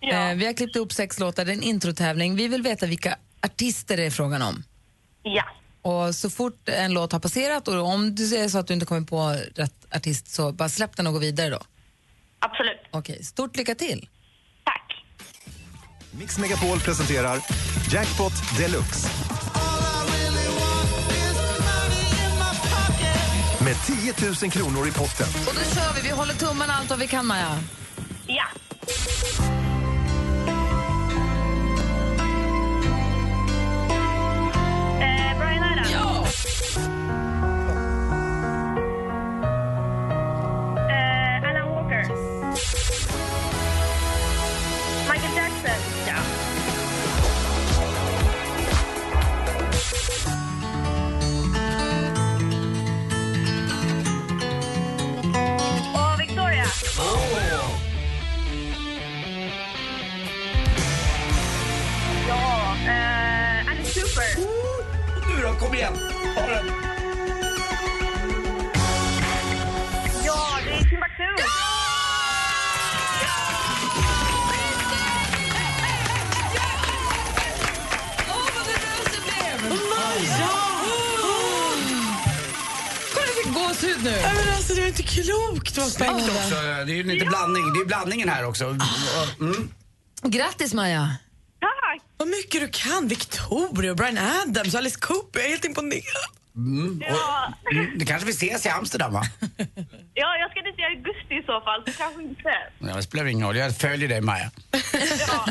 [0.00, 0.30] Ja.
[0.30, 2.36] eh, vi har klippt upp sex låtar, det är en introtävling.
[2.36, 3.16] Vi vill veta vilka
[3.46, 4.64] artister det är frågan om.
[5.22, 5.44] Ja.
[5.82, 8.86] Och så fort en låt har passerat och om du säger så att du inte
[8.86, 11.60] kommer på rätt artist så bara släpp den och gå vidare då.
[12.38, 12.80] Absolut.
[12.90, 14.08] Okej, stort lycka till.
[14.64, 15.04] Tack.
[16.10, 17.38] Mix Megapol presenterar
[17.92, 19.08] Jackpot Deluxe.
[23.68, 25.26] Med 10 000 kronor i potten.
[25.48, 27.58] Och då kör vi, vi håller tummarna allt vad vi kan Maja.
[28.26, 28.44] Ja.
[35.00, 35.90] Eh, Brian Adams.
[35.92, 36.97] Ja!
[62.28, 64.48] Ja, eh, Alice Cooper.
[65.28, 65.92] Nu då, kom igen.
[66.36, 66.66] Ha den.
[70.24, 71.57] Ja, det är Timbuktu.
[83.80, 84.10] Gåshud nu.
[84.10, 86.32] Nej, men alltså, det var inte klokt vad Snyggt spännande.
[86.32, 86.54] också.
[86.86, 87.72] Det är ju lite blandning.
[87.74, 88.64] Det är blandningen här också.
[89.40, 89.70] Mm.
[90.22, 91.16] Grattis Maja!
[91.60, 92.02] Tack.
[92.16, 93.08] Vad mycket du kan.
[93.08, 95.40] Victoria, Brian Adams, Alice Cooper.
[95.40, 96.30] Jag är helt imponerad.
[96.56, 97.02] Mm.
[97.08, 97.52] Ja.
[97.64, 99.22] Och, mm, det kanske vi ses i Amsterdam va?
[100.14, 102.50] ja, jag ska dit i augusti i så fall, så kanske inte.
[102.78, 104.50] Ja, det spelar ingen roll, jag följer dig Maja.
[105.28, 105.46] Ja.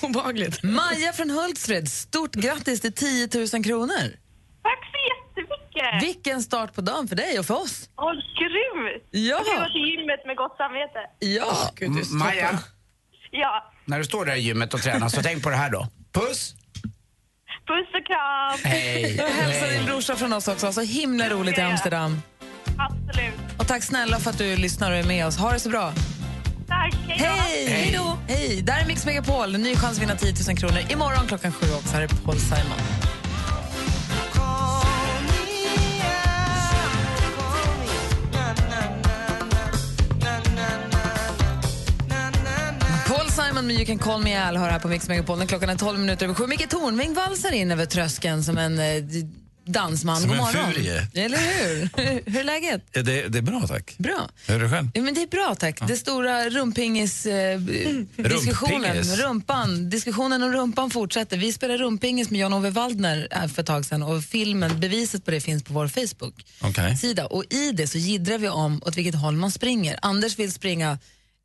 [0.06, 0.62] Obehagligt.
[0.62, 4.06] Maja från Hultsfred, stort grattis till 10 000 kronor.
[4.62, 4.98] Tack så
[5.76, 6.08] jättemycket.
[6.08, 7.88] Vilken start på dagen för dig och för oss.
[7.96, 9.02] Åh, grymt!
[9.10, 9.20] Ja.
[9.20, 11.00] Jag kan gå till gymmet med gott samvete.
[11.18, 11.70] Ja.
[11.76, 12.58] Gud, det är så M- Maja,
[13.30, 15.86] Ja, när du står där i gymmet och tränar så tänk på det här då.
[16.12, 16.54] Puss!
[17.66, 18.72] Puss och kram!
[18.72, 19.20] Hej!
[19.22, 20.72] Och hälsa din brorsa från oss också.
[20.72, 22.22] Så himla roligt i Amsterdam.
[22.78, 23.34] Absolut.
[23.58, 25.36] Och tack snälla för att du lyssnar och är med oss.
[25.38, 25.92] Ha det så bra.
[26.68, 27.24] Tack, hej då.
[27.24, 27.66] Hej!
[27.68, 28.18] Hej då!
[28.28, 28.62] Hej!
[28.62, 29.52] Där är Mix Megapol.
[29.58, 30.78] Ny chans att vinna 10 000 kronor.
[30.90, 31.94] Imorgon klockan sju också.
[31.94, 32.78] Här är Paul Simon.
[43.36, 45.46] Simon med You can call me Al hör här på Mix Megapol.
[45.46, 46.46] Klockan är 12 minuter över sju.
[46.46, 49.04] Micke Tornving valsar in över tröskeln som en eh,
[49.66, 50.16] dansman.
[50.16, 50.72] Som God en morgon.
[50.72, 51.08] furie.
[51.14, 51.88] Eller hur?
[52.30, 52.82] hur är läget?
[52.92, 53.94] Ja, det, det är bra, tack.
[53.98, 54.28] Bra.
[54.46, 54.90] Hur är det själv?
[54.94, 55.88] Ja, men det är bra tack.
[55.88, 57.60] Det stora rumpingis eh,
[58.16, 59.18] Rumpingis?
[59.18, 61.36] rumpan, diskussionen om rumpan fortsätter.
[61.36, 65.30] Vi spelade rumpingis med Jan-Ove Waldner eh, för ett tag sedan och filmen, beviset på
[65.30, 67.26] det finns på vår Facebook-sida.
[67.26, 69.98] Och i det så jiddrar vi om åt vilket håll man springer.
[70.02, 70.98] Anders vill springa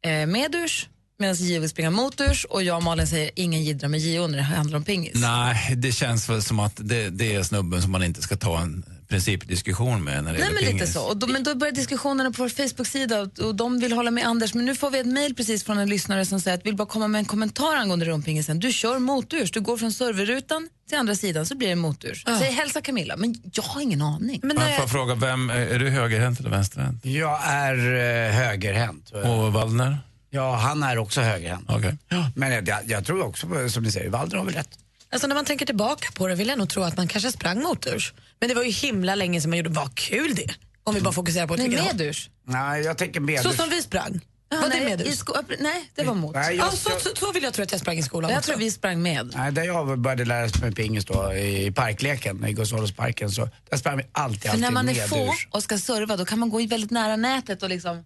[0.06, 0.88] eh, medurs
[1.22, 4.38] medan Gio vill springa moturs och jag och Malin säger ingen jiddrar med Gio när
[4.38, 5.14] det handlar om pingis.
[5.16, 8.60] Nej, det känns väl som att det, det är snubben som man inte ska ta
[8.60, 10.94] en principdiskussion med när det Nej, gäller men lite pingis.
[10.94, 11.02] så.
[11.02, 14.26] Och då, men då börjar diskussionerna på vår Facebook-sida och, och de vill hålla med
[14.28, 14.54] Anders.
[14.54, 16.88] Men nu får vi ett mejl precis från en lyssnare som säger att vill bara
[16.88, 18.60] komma med en kommentar angående rumpingisen.
[18.60, 22.24] Du kör moturs, du går från serverrutan till andra sidan så blir det moturs.
[22.40, 24.40] Säg hälsa Camilla, men jag har ingen aning.
[24.44, 27.06] Men Men får jag fråga, vem, är du högerhänt eller vänsterhänt?
[27.06, 29.12] Jag är uh, högerhänt.
[29.12, 29.98] Och Waldner?
[30.34, 31.70] Ja, han är också högerhänt.
[31.70, 31.94] Okay.
[32.36, 34.70] Men jag, jag tror också, som ni säger, Waldner har väl rätt.
[35.12, 37.62] Alltså när man tänker tillbaka på det vill jag nog tro att man kanske sprang
[37.64, 38.14] moturs.
[38.40, 40.48] Men det var ju himla länge sedan man gjorde, vad kul det
[40.84, 41.96] Om vi bara fokuserar på ett Nej, vilket håll.
[41.98, 42.30] medurs.
[42.48, 43.44] Nej, jag tänker medurs.
[43.44, 44.22] Så som vi sprang.
[44.50, 45.08] Ja, var nej, det medurs?
[45.08, 46.36] i sko- nej, det var mot.
[46.36, 48.38] Nej, jag- ja, så, så, så vill jag tro att jag sprang i skolan Jag
[48.38, 48.52] också.
[48.52, 49.32] tror vi sprang med.
[49.36, 53.98] Nej, där jag började lära mig pingis då, i parkleken, i Gustavsparken, så där sprang
[53.98, 56.62] vi alltid, För alltid när man är få och ska serva då kan man gå
[56.62, 58.04] i väldigt nära nätet och liksom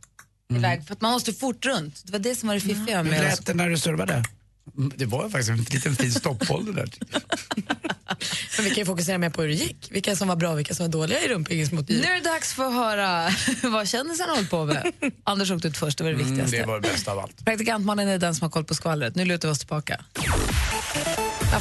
[0.54, 0.86] iväg.
[0.88, 2.02] För att man måste fort runt.
[2.06, 4.24] Det var det som var det fiffiga Hur med lät det när du servade?
[4.78, 6.90] Mm, Det var faktiskt en liten fin stoppboll det där.
[8.58, 9.88] Men vi kan ju fokusera mer på hur det gick.
[9.92, 12.30] Vilka som var bra och vilka som var dåliga i rumpingis mot Nu är det
[12.30, 13.30] dags för att höra
[13.72, 14.92] vad kändisarna hållit på med.
[15.24, 16.58] Anders åkte ut först, det var det viktigaste.
[16.58, 17.46] Mm, det var det bästa av allt.
[17.46, 19.16] Praktikantmannen är den som har koll på skvallret.
[19.16, 20.02] Nu lutar vi oss tillbaka.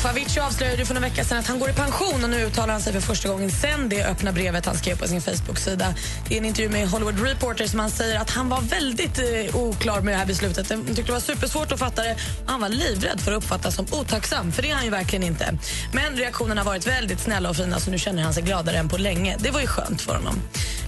[0.03, 2.73] Ja, Avicii avslöjade för några veckor sedan att han går i pension och nu uttalar
[2.73, 5.95] han sig för första gången sen det öppna brevet han skrev på sin Facebook-sida.
[6.31, 10.01] I en intervju med Hollywood Reporter som han säger att han var väldigt eh, oklar
[10.01, 10.71] med det här beslutet.
[10.71, 12.17] Han tyckte det var supersvårt att fatta det.
[12.47, 12.69] Han var
[13.05, 15.59] livrädd för att uppfattas som otacksam, för det är han ju verkligen inte.
[15.93, 18.89] Men reaktionerna har varit väldigt snälla och fina så nu känner han sig gladare än
[18.89, 19.37] på länge.
[19.41, 20.35] Det var ju skönt för honom.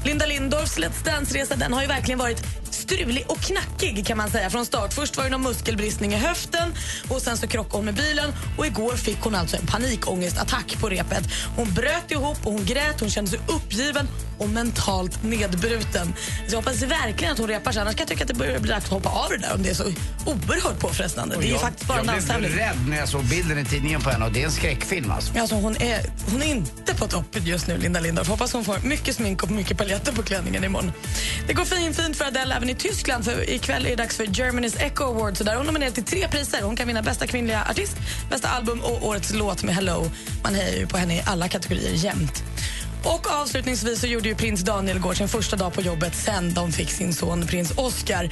[0.04, 4.50] Linda Lindorffs Let's Dance-resa den har ju verkligen varit strulig och knackig kan man säga
[4.50, 4.92] från start.
[4.92, 6.74] Först var det någon muskelbristning i höften
[7.08, 10.88] och sen så krockade hon med bilen och igår fick hon alltså en panikångestattack på
[10.88, 11.24] repet.
[11.56, 16.14] Hon bröt ihop och hon grät, hon kände sig uppgiven och mentalt nedbruten.
[16.48, 18.58] Så jag hoppas verkligen att hon repar sig annars kan jag tycka att det börjar
[18.58, 19.84] bli dags att hoppa av det där om det är så
[20.26, 21.36] oerhört påfrestande.
[21.40, 22.52] Det är jag, faktiskt bara jag danstävling.
[22.52, 25.10] blev rädd när jag såg bilden i tidningen på henne och det är en skräckfilm
[25.10, 25.38] alltså.
[25.38, 28.28] Alltså hon, är, hon är inte på topp just nu, Linda Lindorff.
[28.28, 30.92] Hoppas hon får mycket smink och mycket paljetter på klänningen imorgon.
[31.46, 33.24] Det går fin, fint för Adele även i Tyskland.
[33.24, 35.40] För ikväll är det dags för Germany's Echo Awards.
[35.40, 36.62] Där är hon nominerad till tre priser.
[36.62, 37.96] Hon kan vinna bästa kvinnliga artist,
[38.30, 40.10] bästa album och årets låt med Hello.
[40.42, 42.44] Man hejar ju på henne i alla kategorier jämt.
[43.04, 46.72] Och avslutningsvis så gjorde ju prins Daniel igår sin första dag på jobbet sen de
[46.72, 48.28] fick sin son prins Oscar.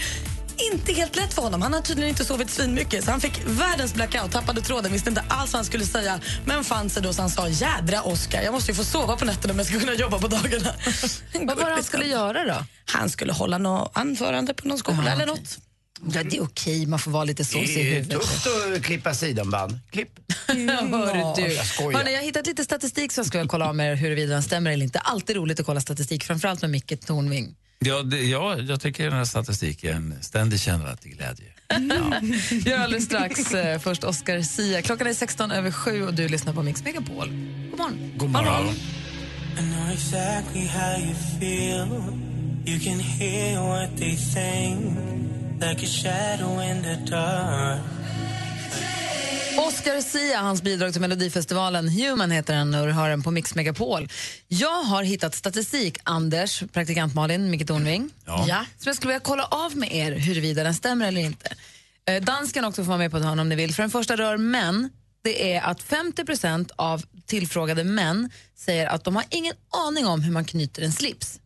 [0.72, 1.62] Inte helt lätt för honom.
[1.62, 5.24] Han har tydligen inte sovit svinmycket så han fick världens blackout, tappade tråden, visste inte
[5.28, 8.52] alls vad han skulle säga men fann sig då så han sa jädra Oscar, jag
[8.54, 10.74] måste ju få sova på nätterna om jag ska kunna jobba på dagarna.
[11.46, 12.64] Vad var det han skulle göra då?
[12.84, 15.58] Han skulle hålla något anförande på någon skola Aha, eller något.
[16.12, 18.20] Ja, det är okej, man får vara lite såsig i Det är huvudet.
[18.20, 19.78] tufft att klippa sidenband.
[19.90, 20.08] Klipp.
[20.46, 21.52] Hör du.
[21.54, 21.98] jag skojar.
[21.98, 24.42] Hörrni, jag har hittat lite statistik som jag skulle vilja kolla med er huruvida den
[24.42, 24.98] stämmer eller inte.
[24.98, 27.54] Alltid roligt att kolla statistik, framförallt med Micke Tornving.
[27.84, 31.46] Ja, det, ja, jag tycker den här statistiken ständigt känner till glädje.
[32.70, 33.54] Gör alldeles strax.
[33.54, 34.82] Eh, Först Oscar Sia.
[34.82, 37.28] Klockan är 16 över 7 och du lyssnar på Mix Megapol.
[37.70, 38.12] God morgon.
[38.16, 38.74] God morgon.
[39.56, 39.84] I know
[49.58, 51.88] Oscar Sia, hans bidrag till Melodifestivalen.
[51.88, 54.08] Human heter den och du har den på Mix Megapol.
[54.48, 58.10] Jag har hittat statistik, Anders, praktikant Malin, Micke Tornving.
[58.26, 58.44] Ja.
[58.48, 58.64] Ja.
[58.78, 61.54] Som jag skulle vilja kolla av med er huruvida den stämmer eller inte.
[62.08, 63.74] Eh, Dansken också får vara med på hörn om ni vill.
[63.74, 64.90] För den första rör män.
[65.22, 69.54] Det är att 50% av tillfrågade män säger att de har ingen
[69.86, 71.40] aning om hur man knyter en slips.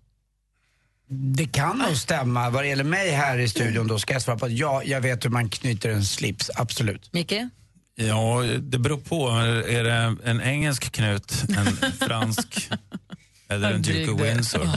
[1.10, 2.50] Det kan nog stämma.
[2.50, 5.00] Vad det gäller mig här i studion då ska jag svara på att ja, jag
[5.00, 7.12] vet hur man knyter en slips, absolut.
[7.12, 7.32] Micke?
[8.00, 9.28] Ja, det beror på.
[9.68, 12.70] Är det en engelsk knut, en fransk
[13.48, 14.20] eller en Duke of.
[14.20, 14.68] Windsor?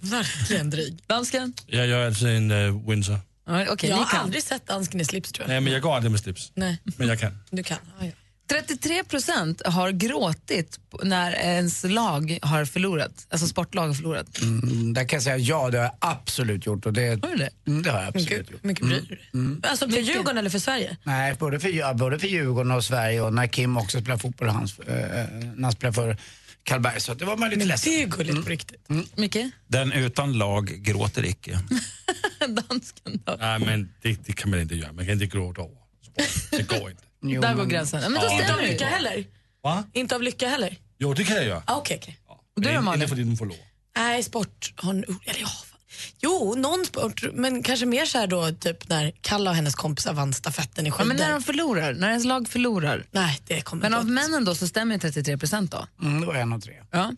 [0.00, 0.98] Verkligen dryg.
[1.06, 1.52] Dansken?
[1.66, 3.18] Jag gör alltid en uh, Windsor.
[3.46, 4.20] Ja, Okej, jag ni har kan.
[4.20, 5.48] aldrig sett dansken i slips tror jag.
[5.54, 6.52] Nej, men jag går aldrig med slips.
[6.54, 7.38] Nej, Men jag kan.
[7.50, 7.78] du kan.
[8.00, 8.12] Ja, ja.
[8.48, 14.40] 33 procent har gråtit när ens lag har förlorat, alltså sportlag har förlorat.
[14.42, 16.86] Mm, där kan jag säga ja, det har jag absolut gjort.
[16.86, 17.50] Och det, har du det?
[17.66, 18.64] Mm, det har jag absolut Mycket, gjort.
[18.64, 19.30] mycket bryr du dig?
[19.34, 19.60] Mm.
[19.62, 20.96] Alltså för Djurgården eller för Sverige?
[21.02, 24.48] Nej, både för, ja, både för Djurgården och Sverige och när Kim också spelar fotboll,
[24.48, 26.16] hans, eh, när han spelar för
[26.62, 27.00] Karlberg.
[27.00, 27.92] Så det var man lite Men ledsen.
[27.92, 28.88] det är ju gulligt på riktigt.
[29.16, 29.36] Micke?
[29.66, 31.58] Den utan lag gråter icke.
[32.48, 33.36] Dansken då?
[33.40, 34.92] Nej, men det, det kan man inte göra.
[34.92, 35.70] Man kan inte gråta över
[36.02, 36.50] sport.
[36.50, 37.02] Det går inte.
[37.30, 38.02] Jo, Där går men- gränsen.
[38.02, 38.72] Ja, men då Ja, Inte stämmer av det ju.
[38.72, 39.24] lycka heller?
[39.62, 39.84] Va?
[39.92, 40.76] Inte av lycka heller?
[40.98, 41.62] Jo, det kan jag göra.
[41.66, 42.18] Ah, Okej, okej.
[42.56, 43.08] Du då Inte Malin?
[43.08, 43.60] för de förlorar.
[43.96, 44.94] Nej, sport har...
[44.94, 45.80] Eller ja, fan.
[46.22, 50.12] Jo, någon sport, men kanske mer så här då, typ när Kalla och hennes kompisar
[50.12, 51.08] vann stafetten i Ja, skidor.
[51.08, 53.06] men när de förlorar, när ens lag förlorar.
[53.10, 54.12] Nej, det kommer Men inte av åt.
[54.12, 55.86] männen då så stämmer ju 33 procent då.
[56.02, 56.74] Mm, det var en av tre.
[56.90, 57.12] Ja.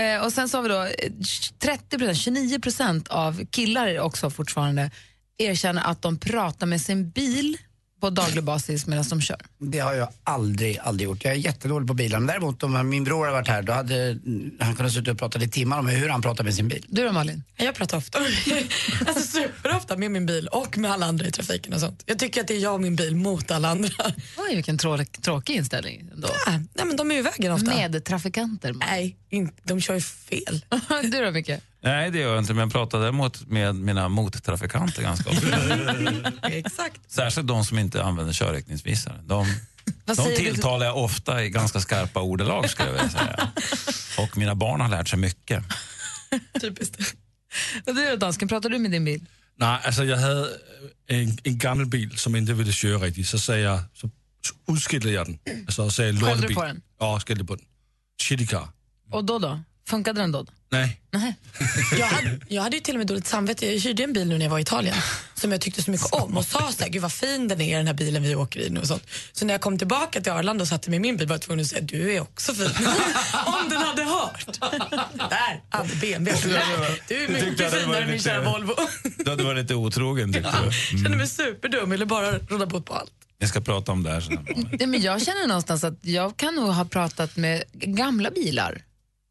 [0.00, 0.90] Eh, och sen så har vi då eh,
[1.58, 4.90] 30 procent, 29 procent av killar också fortfarande
[5.38, 7.56] erkänner att de pratar med sin bil
[8.00, 9.40] på daglig basis medan de kör.
[9.58, 11.24] Det har jag aldrig, aldrig gjort.
[11.24, 12.18] Jag är jättedålig på bilar.
[12.18, 14.18] Men däremot om min bror har varit här, då hade
[14.60, 16.86] han kunnat sitta och prata i timmar om hur han pratar med sin bil.
[16.88, 17.42] Du då Malin?
[17.56, 18.18] Jag pratar ofta.
[19.06, 22.02] alltså superofta med min bil och med alla andra i trafiken och sånt.
[22.06, 24.04] Jag tycker att det är jag och min bil mot alla andra.
[24.36, 26.28] Oj, vilken trå- tråkig inställning ändå.
[26.46, 27.66] Ja, nej, men de är ju i vägen ofta.
[27.76, 28.72] Medtrafikanter.
[28.72, 30.64] Nej, in, de kör ju fel.
[31.02, 31.50] du då Micke?
[31.82, 35.48] Nej, det gör jag inte, men jag pratar däremot med mina mottrafikanter ganska ofta.
[36.48, 37.12] Exakt.
[37.12, 39.20] Särskilt de som inte använder körriktningsvisare.
[39.24, 39.46] De,
[40.04, 43.50] de tilltalar jag ofta i ganska skarpa ordalag, skulle jag vilja säga.
[44.18, 45.64] Och mina barn har lärt sig mycket.
[46.60, 47.14] Typiskt.
[47.86, 49.26] Och du då dansken, pratar du med din bil?
[49.56, 50.48] Nej, alltså jag hade
[51.06, 53.28] en, en gammal bil som inte ville köra riktigt.
[53.28, 54.10] Så, sa jag, så
[54.68, 55.38] udskilde jag den.
[55.66, 56.82] Alltså, och sa Skällde du på den?
[57.00, 57.64] Ja, skällde på den.
[58.22, 58.68] Shitty car.
[59.10, 59.60] Och då då?
[59.90, 60.46] Funkade den då?
[60.72, 61.00] Nej.
[61.10, 61.34] Nej.
[61.98, 63.66] Jag hade, jag hade ju till och med dåligt samvete.
[63.72, 64.96] Jag hyrde en bil nu när jag var i Italien
[65.34, 67.76] som jag tyckte så mycket om och sa så här, gud vad fin den är
[67.76, 69.06] den här bilen vi åker i nu och sånt.
[69.32, 71.42] Så när jag kom tillbaka till Arlanda och satte mig i min bil var jag
[71.42, 72.66] tvungen att säga, du är också fin.
[73.46, 74.60] om den hade hört.
[75.30, 76.54] Där, hade BMW.
[77.08, 78.74] Du är mycket finare än min lite- kära Volvo.
[79.24, 80.72] Du hade varit lite otrogen, tyckte du.
[80.72, 81.18] Kände Mm.
[81.18, 83.12] mig superdum, ville bara råda bot på allt.
[83.38, 84.68] Jag ska prata om det här sen.
[84.80, 88.82] Ja, men jag känner någonstans att jag kan nog ha pratat med gamla bilar.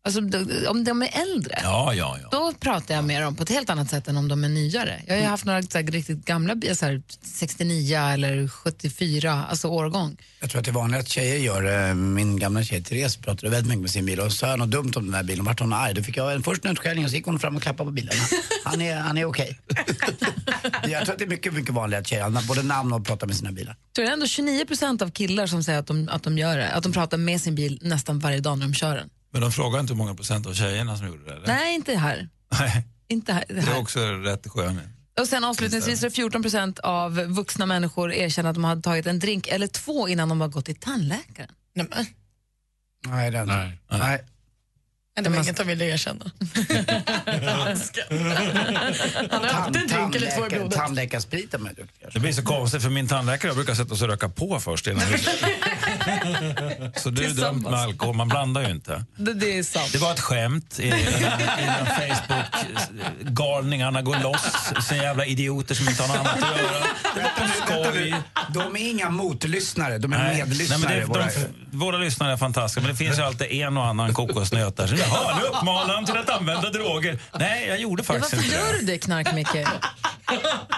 [0.10, 1.60] Alltså om de är äldre.
[1.64, 2.28] Ja, ja, ja.
[2.32, 5.02] Då pratar jag med dem på ett helt annat sätt än om de är nyare.
[5.06, 9.68] Jag har ju haft några så här, riktigt gamla så här, 69 eller 74, alltså
[9.68, 10.18] årgång.
[10.40, 11.94] Jag tror att det är vanligt att tjejer gör det.
[11.94, 14.92] Min gamla tjej Therese pratade väldigt mycket med sin bil och sa jag något dumt
[14.96, 15.46] om den här bilen.
[15.46, 15.94] Vart hon arg.
[15.94, 17.92] Då fick jag en först en utskällning och så gick hon fram och klappade på
[17.92, 18.14] bilen.
[18.64, 19.60] Han är, han är okej.
[20.88, 23.28] jag tror att det är mycket, mycket vanligt att tjejer har både namn och pratar
[23.28, 23.76] med sina bilar.
[23.96, 26.58] tror det är ändå 29 procent av killar som säger att de, att de gör
[26.58, 26.70] det.
[26.72, 29.10] Att de pratar med sin bil nästan varje dag när de kör den.
[29.32, 31.32] Men de frågar inte hur många procent av tjejerna som gjorde det?
[31.32, 31.48] Eller?
[31.48, 32.30] Nej, inte här.
[32.60, 32.88] Nej.
[33.08, 33.46] Inte här.
[33.48, 34.80] Det är också rätt skön.
[35.20, 39.06] Och sen avslutningsvis är det 14 procent av vuxna människor erkänner att de har tagit
[39.06, 41.52] en drink eller två innan de har gått till tandläkaren.
[41.76, 42.06] Nej, men,
[43.08, 43.48] Nej, den.
[43.48, 43.80] Nej.
[43.92, 44.24] Nej.
[45.24, 46.26] Det var inget de ville erkänna.
[49.32, 50.78] Han har haft en drink eller två i blodet.
[50.78, 52.08] Tandläkarspriten är duktig.
[52.14, 55.04] Det blir så konstigt för min tandläkare brukar sätta oss och röka på först innan
[55.12, 55.18] vi...
[56.96, 59.06] Så du är dömd med alkohol, man blandar ju inte.
[59.16, 59.90] Det, det är sant.
[59.92, 61.00] Det var ett skämt innan,
[61.86, 64.54] Facebook-galningarna går loss.
[64.88, 66.84] Så jävla idioter som inte har något annat att göra.
[67.16, 67.48] Det var på
[67.94, 68.16] skoj.
[68.54, 70.80] De är inga motlyssnare, de är medlyssnare.
[70.80, 71.26] nej, men det, våra-
[71.72, 74.88] de, våra lyssnare är fantastiska, men det finns ju alltid en och annan kokosnöt där.
[75.10, 77.20] Jaha, nu uppmanar han till att använda droger.
[77.40, 78.80] Nej, jag gjorde faktiskt varför inte gör det.
[78.80, 79.68] du det, Knark-Micke?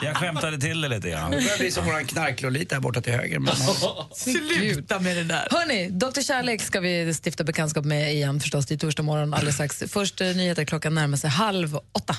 [0.01, 1.31] Jag skämtade till det lite grann.
[1.31, 3.39] Det börjar bli som våran knarklolita här borta till höger.
[3.39, 3.55] Men,
[4.15, 5.47] Sluta med det där.
[5.51, 8.65] Hörni, Dr Kärlek ska vi stifta bekantskap med igen förstås.
[8.65, 9.83] Det är torsdag morgon alldeles strax.
[9.87, 12.15] Först eh, nyheter, klockan närmar sig halv åtta.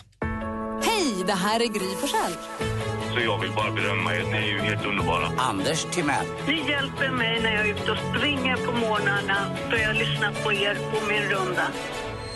[0.85, 2.33] Hej, det här är Gry Forssell.
[3.15, 4.23] Så jag vill bara berömma er.
[4.23, 5.27] Ni är ju helt underbara.
[5.39, 6.27] Anders Timell.
[6.47, 10.53] Ni hjälper mig när jag är ute och springer på morgnarna då jag lyssnar på
[10.53, 11.67] er på min runda.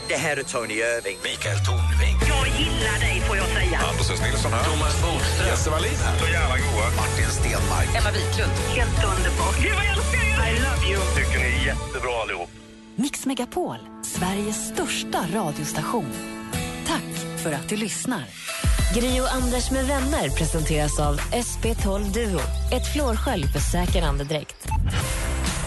[0.08, 1.18] Det här är Tony Irving.
[1.28, 2.16] Mikael Tornving.
[2.34, 3.78] Jag gillar dig får jag säga.
[3.90, 4.20] Anders S.
[4.26, 4.64] Nilsson här.
[4.64, 5.48] Thomas Bodström.
[5.48, 6.18] Jesse Wallin här.
[6.18, 6.86] Så jävla goa.
[7.00, 7.88] Martin Stenmark.
[7.98, 8.52] Emma Wiklund.
[8.78, 9.56] Helt underbart.
[9.62, 10.36] Gud vad jag älskar er!
[10.48, 11.00] I love you.
[11.16, 12.50] Tycker ni är jättebra allihop.
[12.96, 16.10] Mix Megapol, Sveriges största radiostation.
[16.86, 18.24] Tack för att du lyssnar.
[18.94, 22.40] Gri och Anders med vänner presenteras av SP12 Duo.
[22.72, 24.66] Ett flårskölj för säker andedräkt.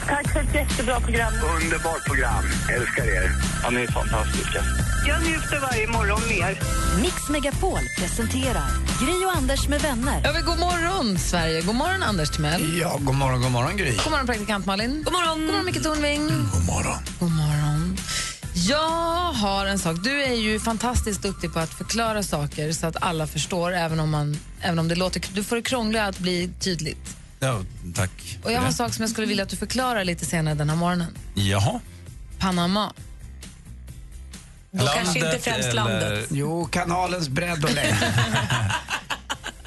[0.09, 1.33] Tack för ett jättebra program.
[1.33, 2.43] Underbart program.
[2.75, 3.31] Älskar er.
[3.63, 4.63] Ja, ni är fantastiska.
[5.07, 6.59] Jag njuter varje morgon mer.
[7.01, 8.69] Mix Megapol presenterar
[9.01, 10.21] Gri och Anders med vänner.
[10.23, 11.61] Ja, men god morgon, Sverige.
[11.61, 12.77] God morgon, Anders Timell.
[12.81, 13.95] Ja, god morgon, god morgon Gry.
[14.03, 15.03] God morgon, praktikant Malin.
[15.03, 16.27] God morgon, god morgon Micke Tornving.
[16.27, 16.97] God morgon.
[17.19, 17.97] God morgon.
[18.53, 19.97] Jag har en sak.
[20.03, 24.09] Du är ju fantastiskt duktig på att förklara saker så att alla förstår, även om,
[24.09, 25.21] man, även om det låter...
[25.33, 27.18] Du får det krångliga att bli tydligt.
[27.39, 27.61] Ja,
[27.95, 28.37] tack.
[28.43, 30.69] Och jag har en sak som jag skulle vilja att du förklarar lite senare den
[30.69, 31.17] här morgonen.
[31.33, 31.79] Jaha.
[32.39, 32.93] Panama.
[34.71, 36.03] Då kanske inte främst landet.
[36.03, 37.95] eller- Jo, kanalens bredd och längd.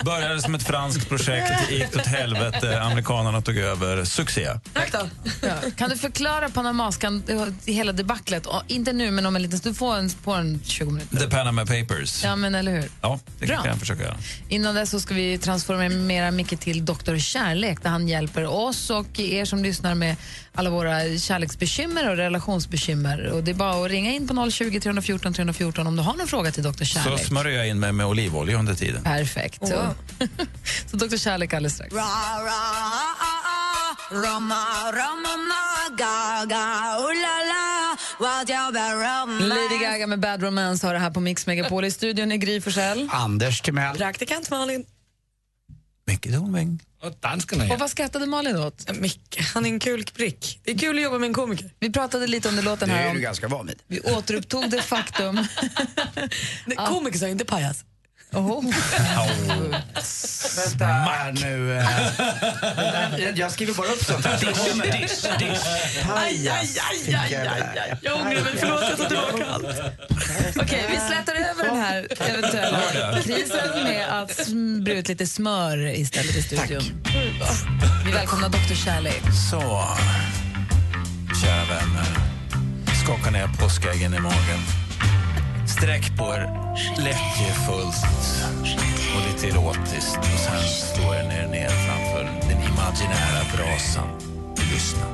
[0.04, 4.04] Började som ett franskt projekt, gick åt helvete, amerikanerna tog över.
[4.04, 4.48] Succé.
[4.72, 5.08] Tack då.
[5.42, 5.54] Ja.
[5.76, 7.22] Kan du förklara Panamaskan,
[7.66, 8.46] hela debaclet?
[8.68, 9.74] Inte nu, men om en liten stund.
[9.74, 11.16] Du får en på en 20 minuter.
[11.16, 12.24] The Panama Papers.
[12.24, 12.88] Ja, men eller hur?
[13.00, 13.56] Ja, det Bra.
[13.56, 14.16] kan jag försöka göra.
[14.48, 17.16] Innan dess så ska vi transformera Micke till Dr.
[17.18, 20.16] Kärlek där han hjälper oss och er som lyssnar med
[20.54, 23.26] alla våra kärleksbekymmer och relationsbekymmer.
[23.26, 26.26] Och det är bara att ringa in på 020 314 314 om du har någon
[26.26, 26.72] fråga till Dr.
[26.72, 27.26] Så Kärlek.
[27.26, 29.02] smörjer jag in mig med olivolja under tiden.
[29.02, 29.68] Perfekt.
[29.68, 29.86] Så,
[30.86, 31.16] så Dr.
[31.16, 31.94] Kärlek alldeles strax.
[39.40, 41.84] Lady Gaga med Bad Romance har det här på Mix Megapol.
[41.84, 43.08] I studion är Gry Forssell.
[43.12, 43.96] Anders Timell.
[43.96, 44.84] Praktikant Malin.
[46.06, 46.80] Micke Tornving.
[47.02, 48.98] Och danskarna Och vad skrattade Malin åt?
[49.00, 50.60] Micke, han är en kul prick.
[50.64, 51.70] Det är kul att jobba med en komiker.
[51.78, 53.14] Vi pratade lite under låten Det här är om...
[53.14, 53.82] du ganska van vid.
[53.86, 55.34] Vi återupptog det faktum...
[56.66, 57.84] Nej, Komiker sa inte pajas.
[58.34, 58.64] Oh.
[60.56, 61.78] Vänta här nu.
[61.78, 61.84] eh.
[62.76, 64.36] Vänta, Jag skriver bara upp sånt här.
[64.38, 65.66] Dish, dish, dish.
[66.16, 67.98] Aj, aj, aj, aj, aj, aj.
[68.02, 69.66] Jag ångrar mig, förlåt jag tar tillbaka allt.
[70.56, 72.80] Okej, vi slätar över den här eventuella
[73.24, 76.82] krisen med att sm- bre ut lite smör istället i studion.
[78.06, 78.74] Vi välkomnar Dr.
[78.84, 79.22] Kärlek.
[79.50, 79.60] Så,
[81.42, 82.06] kära vänner.
[83.04, 84.60] Skaka ner påskäggen i magen.
[85.82, 86.40] Sträck på er
[86.98, 87.96] lättjefullt
[89.16, 94.08] och lite erotiskt och sen slå er ner, ner framför den imaginära brasan
[94.52, 95.06] och lyssna.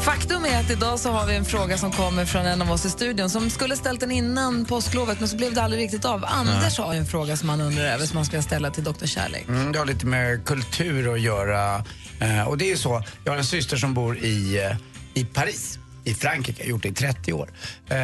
[0.00, 2.84] Faktum är att idag så har vi en fråga som kommer från en av oss
[2.84, 6.24] i studion som skulle ställt den innan påsklovet men så blev det aldrig riktigt av.
[6.24, 9.06] Anders har ju en fråga som han undrar över som han skulle ställa till Dr.
[9.06, 9.48] Kärlek.
[9.48, 11.84] Mm, det har lite med kultur att göra.
[12.20, 14.76] Eh, och det är ju så, jag har en syster som bor i, eh,
[15.14, 15.79] i Paris.
[16.04, 17.50] I Frankrike, gjort det i 30 år.
[17.88, 17.96] Eh,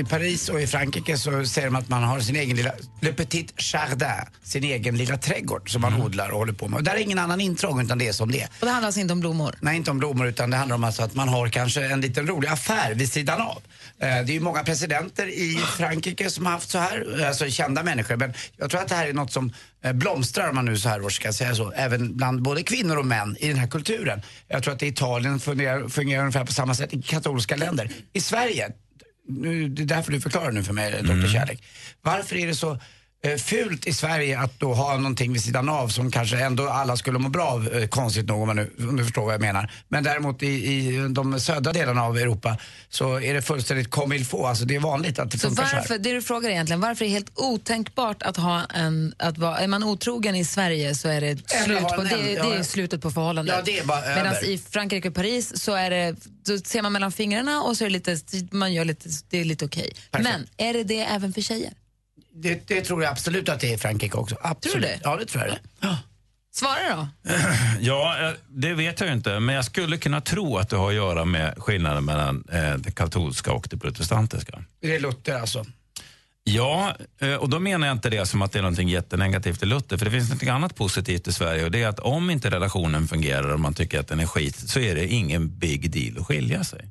[0.00, 3.12] I Paris och i Frankrike så säger de att man har sin egen lilla, Le
[3.12, 4.08] Petit Jardin,
[4.42, 6.76] sin egen lilla trädgård som man odlar och håller på med.
[6.76, 8.46] Och där är ingen annan intrång utan det är som det är.
[8.60, 9.54] Och det handlar alltså inte om blommor?
[9.60, 12.26] Nej, inte om blommor utan det handlar om alltså att man har kanske en liten
[12.26, 13.62] rolig affär vid sidan av.
[14.04, 17.82] Eh, Det är ju många presidenter i Frankrike som har haft så här, alltså kända
[17.82, 18.16] människor.
[18.16, 19.52] Men jag tror att det här är något som
[19.84, 22.96] eh, blomstrar, om man nu så här års ska säga så, även bland både kvinnor
[22.96, 24.22] och män i den här kulturen.
[24.48, 27.90] Jag tror att i Italien fungerar, fungerar ungefär på samma sätt i katolska länder.
[28.12, 28.68] I Sverige,
[29.28, 31.32] nu, det är därför du förklarar nu för mig, Dr.
[31.32, 31.62] Kärlek.
[32.02, 32.78] Varför är det så
[33.38, 37.18] fult i Sverige att då ha någonting vid sidan av som kanske ändå alla skulle
[37.18, 39.72] må bra av, eh, konstigt nog om, man nu, om du förstår vad jag menar.
[39.88, 42.58] Men däremot i, i de södra delarna av Europa
[42.88, 45.76] så är det fullständigt comme faut, alltså det är vanligt att det Så funkar så
[45.76, 45.98] varför, här.
[45.98, 49.68] det du frågar egentligen, varför är det helt otänkbart att ha en, att vara, är
[49.68, 53.00] man otrogen i Sverige så är det slut på, en- det, ja, det är slutet
[53.02, 53.54] på förhållandet.
[53.56, 56.16] Ja, det är bara Medan i Frankrike och Paris så är det,
[56.46, 58.16] då ser man mellan fingrarna och så är det lite,
[58.50, 59.92] man gör lite, det är lite okej.
[60.12, 61.72] Men är det det även för tjejer?
[62.34, 64.36] Det, det tror jag absolut att det är i Frankrike också.
[64.40, 64.72] Absolut.
[64.72, 65.00] Tror du det?
[65.02, 65.98] Ja, det tror jag det.
[66.54, 67.08] Svara då.
[67.80, 70.88] Ja, eh, det vet jag ju inte, men jag skulle kunna tro att det har
[70.88, 74.64] att göra med skillnaden mellan eh, det katolska och det protestantiska.
[74.80, 75.64] Det är Luther alltså.
[76.44, 79.66] Ja, eh, och då menar jag inte det som att det är något jättenegativt i
[79.66, 82.50] Luther, för det finns något annat positivt i Sverige och det är att om inte
[82.50, 86.20] relationen fungerar och man tycker att den är skit så är det ingen big deal
[86.20, 86.90] att skilja sig.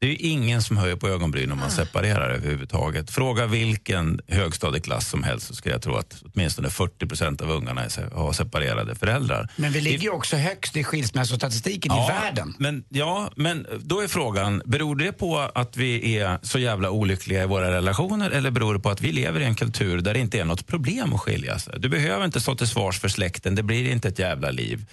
[0.00, 3.10] Det är ju ingen som höjer på ögonbrynen om man separerar överhuvudtaget.
[3.10, 7.82] Fråga vilken högstadieklass som helst så skulle jag tro att åtminstone 40 procent av ungarna
[8.12, 9.48] har separerade föräldrar.
[9.56, 12.54] Men vi ligger ju också högst i skilsmässostatistiken i världen.
[12.58, 17.42] Men, ja, men då är frågan, beror det på att vi är så jävla olyckliga
[17.42, 20.20] i våra relationer eller beror det på att vi lever i en kultur där det
[20.20, 21.74] inte är något problem att skilja sig?
[21.78, 24.86] Du behöver inte stå till svars för släkten, det blir inte ett jävla liv.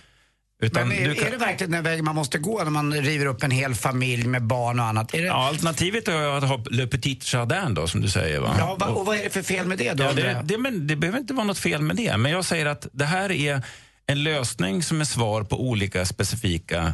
[0.66, 3.26] Utan Men är, kan- är det verkligen den vägen man måste gå när man river
[3.26, 5.10] upp en hel familj med barn och annat?
[5.10, 5.18] Det...
[5.18, 8.40] Ja, alternativet är att ha Le Petit Jardin då, som du säger.
[8.40, 8.56] Va?
[8.60, 10.04] Ja, va, och vad är det för fel med det då?
[10.04, 12.18] Ja, det, det, men det behöver inte vara något fel med det.
[12.18, 13.62] Men jag säger att det här är
[14.08, 16.94] en lösning som är svar på olika specifika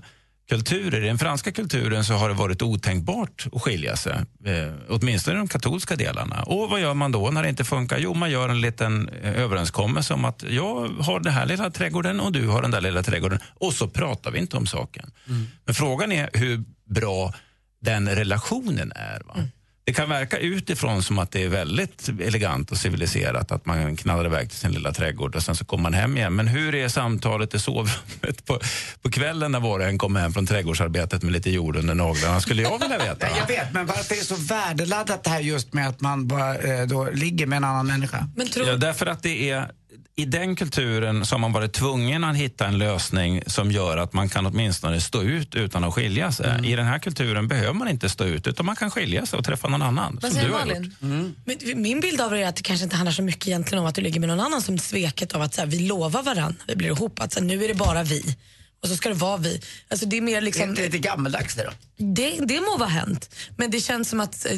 [0.51, 1.03] kulturer.
[1.03, 4.13] I den franska kulturen så har det varit otänkbart att skilja sig.
[4.45, 6.43] Eh, åtminstone i de katolska delarna.
[6.43, 7.97] Och vad gör man då när det inte funkar?
[7.97, 12.19] Jo, man gör en liten eh, överenskommelse om att jag har den här lilla trädgården
[12.19, 13.39] och du har den där lilla trädgården.
[13.45, 15.11] Och så pratar vi inte om saken.
[15.65, 17.33] Men frågan är hur bra
[17.81, 19.21] den relationen är.
[19.25, 19.35] Va?
[19.84, 24.25] Det kan verka utifrån som att det är väldigt elegant och civiliserat att man knallar
[24.25, 26.36] iväg till sin lilla trädgård och sen så kommer man hem igen.
[26.36, 28.59] Men hur är samtalet i sovrummet på,
[29.01, 32.41] på kvällen när var och en kommer hem från trädgårdsarbetet med lite jord under naglarna?
[32.41, 33.27] Skulle jag vilja veta.
[33.38, 36.57] Jag vet, men varför är det så värdeladdat det här just med att man bara
[36.57, 38.27] eh, då ligger med en annan människa?
[38.36, 38.67] Men tror...
[38.67, 39.71] Ja, därför att det är
[40.15, 44.13] i den kulturen så har man varit tvungen att hitta en lösning som gör att
[44.13, 46.49] man kan åtminstone stå ut utan att skilja sig.
[46.49, 46.65] Mm.
[46.65, 49.45] I den här kulturen behöver man inte stå ut utan man kan skilja sig och
[49.45, 50.19] träffa någon annan.
[50.21, 50.95] Vad säger Malin?
[51.45, 53.87] Men Min bild av det är att det kanske inte handlar så mycket egentligen om
[53.87, 56.63] att du ligger med någon annan som sveket av att så här, vi lovar varandra
[56.67, 58.37] vi blir ihop att så här, nu är det bara vi
[58.81, 59.61] och så ska det vara vi.
[59.89, 60.63] Alltså, det är mer liksom...
[60.63, 61.71] Är inte lite gammeldags det då?
[62.05, 64.51] Det, det må vara hänt, men det känns som att eh,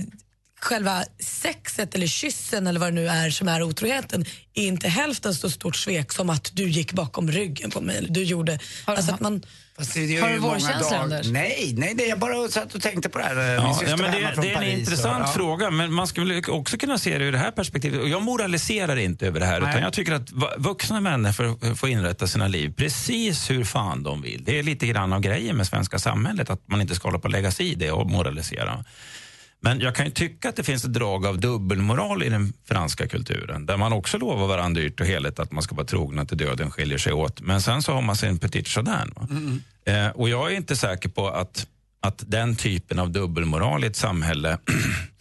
[0.64, 5.36] själva sexet eller kyssen eller vad det nu är som är otroheten är inte hälften
[5.36, 7.98] så stort svek som att du gick bakom ryggen på mig.
[7.98, 9.42] Eller du gjorde, alltså att man,
[9.78, 11.28] Fast det är Har du många vårkänsla, dagar- Anders?
[11.28, 13.36] Nej, nej, nej, jag bara satt och tänkte på det här.
[13.36, 15.34] Min Ja, ja, men det, det är en Paris och- intressant ja.
[15.34, 18.02] fråga, men man skulle också kunna se det ur det här perspektivet.
[18.02, 19.70] Och jag moraliserar inte över det här, Nej.
[19.70, 24.44] utan jag tycker att vuxna människor får inrätta sina liv precis hur fan de vill.
[24.44, 27.24] Det är lite grann av grejen med svenska samhället, att man inte ska hålla på
[27.26, 28.86] och lägga sig i det och moralisera.
[29.66, 33.08] Men jag kan ju tycka att det finns ett drag av dubbelmoral i den franska
[33.08, 36.38] kulturen där man också lovar varandra dyrt och heligt att man ska vara trogna till
[36.38, 37.42] döden skiljer sig åt.
[37.42, 39.14] Men sen så har man sin petit chaudin.
[39.16, 39.28] Va?
[39.86, 41.68] Eh, och jag är inte säker på att,
[42.02, 44.58] att den typen av dubbelmoral i ett samhälle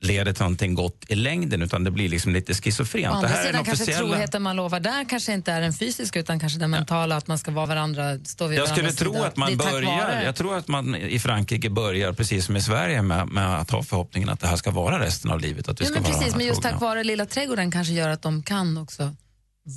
[0.00, 3.04] leder till någonting gott i längden utan det blir liksom lite Å schizofrent.
[3.04, 4.08] Det andra sidan den kanske officiella...
[4.14, 7.38] troheten man lovar där kanske inte är den fysiska utan kanske den mentala, att man
[7.38, 9.26] ska vara varandra, stå vid Jag skulle tro sida.
[9.26, 13.28] att man börjar, jag tror att man i Frankrike börjar precis som i Sverige med,
[13.28, 15.68] med att ha förhoppningen att det här ska vara resten av livet.
[15.68, 18.08] Att vi Ja, ska men vara precis, men just tack vare Lilla trädgården kanske gör
[18.08, 19.14] att de kan också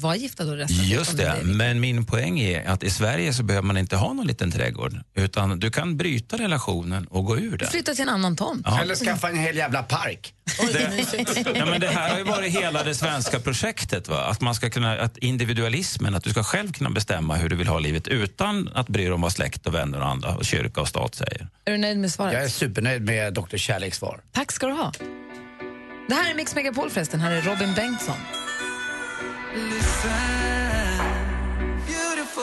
[0.02, 3.66] vara gifta då resten Just det, men min poäng är att i Sverige så behöver
[3.66, 4.94] man inte ha någon liten trädgård.
[5.16, 7.68] Utan du kan bryta relationen och gå ur den.
[7.70, 8.62] Flytta till en annan tomt.
[8.66, 8.82] Ja.
[8.82, 10.34] Eller skaffa en hel jävla park.
[11.56, 14.08] Ja, men det här har ju varit hela det svenska projektet.
[14.08, 14.26] Va?
[14.26, 17.68] Att, man ska kunna, att individualismen, att du ska själv kunna bestämma hur du vill
[17.68, 20.82] ha livet utan att bry dig om vad släkt och vänner och andra och kyrka
[20.82, 21.48] och stat säger.
[21.66, 22.34] Är du nöjd med svaret?
[22.34, 23.58] Jag är supernöjd med Dr.
[23.58, 24.22] Kärleks svar.
[24.32, 24.92] Tack ska du ha.
[26.08, 28.18] Det här är Mix Megapol förresten, här är Robin Bengtsson.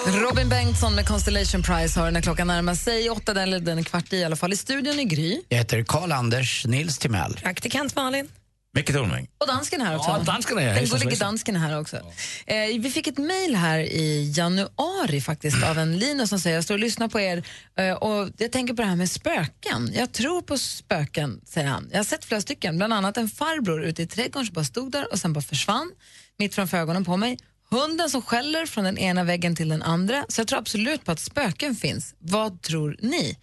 [0.06, 4.12] Robin Bengtsson med Constellation Prize har när klockan närmar sig åtta, eller den är kvart
[4.12, 4.52] i i alla fall.
[4.52, 5.40] I studion i Gry.
[5.48, 7.34] Jag heter Karl-Anders Nils Timell.
[7.42, 8.28] Praktikant Malin.
[8.72, 9.28] Micke Tornving.
[9.38, 10.10] Och dansken är här också.
[10.10, 10.74] Ja, dansken är.
[10.74, 11.96] Den gullige dansken är här också.
[12.46, 16.64] Eh, vi fick ett mejl här i januari faktiskt av en Linus som säger jag
[16.64, 17.42] står och lyssnar på er
[17.78, 19.90] eh, och jag tänker på det här med spöken.
[19.94, 21.88] Jag tror på spöken, säger han.
[21.90, 24.92] Jag har sett flera stycken, bland annat en farbror ute i trädgården som bara stod
[24.92, 25.90] där och sen bara försvann
[26.40, 27.38] mitt framför ögonen på mig.
[27.70, 30.24] Hunden som skäller från den ena väggen till den andra.
[30.28, 32.14] Så jag tror absolut på att spöken finns.
[32.18, 33.38] Vad tror ni?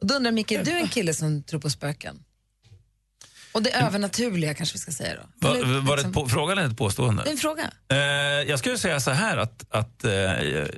[0.00, 2.24] Och då undrar Micke, är du en kille som tror på spöken?
[3.52, 5.48] Och det övernaturliga kanske vi ska säga då?
[5.48, 7.22] Eller, var det liksom- på, frågan eller ett påstående?
[7.22, 7.70] Det är en fråga.
[7.90, 7.98] Eh,
[8.48, 10.12] jag skulle säga så här att, att eh,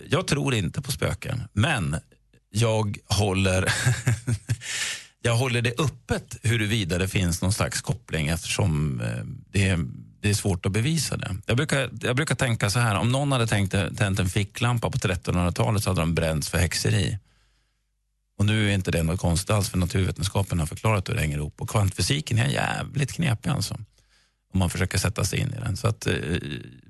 [0.08, 1.96] jag tror inte på spöken, men
[2.50, 3.74] jag håller,
[5.22, 9.78] jag håller det öppet huruvida det finns någon slags koppling eftersom eh, det, är,
[10.20, 11.36] det är svårt att bevisa det.
[11.46, 14.98] Jag brukar, jag brukar tänka så här, om någon hade tänkt, tänt en ficklampa på
[14.98, 17.18] 1300-talet så hade de bränts för häxeri.
[18.38, 21.36] Och nu är inte det något konstigt alls för naturvetenskapen har förklarat hur det hänger
[21.36, 21.60] ihop.
[21.60, 23.74] Och kvantfysiken är jävligt knepig alltså.
[24.52, 25.76] Om man försöker sätta sig in i den.
[25.76, 26.14] Så att, eh,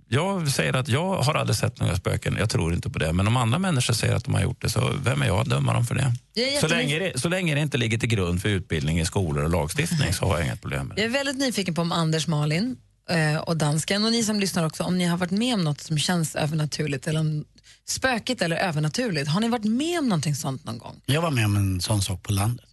[0.08, 3.12] jag säger att jag har aldrig sett några spöken, jag tror inte på det.
[3.12, 5.48] Men om andra människor säger att de har gjort det, så vem är jag att
[5.48, 6.12] döma dem för det?
[6.60, 9.50] Så länge det, så länge det inte ligger till grund för utbildning i skolor och
[9.50, 11.02] lagstiftning så har jag inget problem med det.
[11.02, 12.76] Jag är väldigt nyfiken på om Anders, Malin
[13.46, 15.98] och dansken och ni som lyssnar också, om ni har varit med om något som
[15.98, 17.44] känns övernaturligt eller om,
[17.88, 19.28] spökigt eller övernaturligt.
[19.30, 21.00] Har ni varit med om någonting sånt någon gång?
[21.06, 22.66] Jag var med om en sån sak på landet.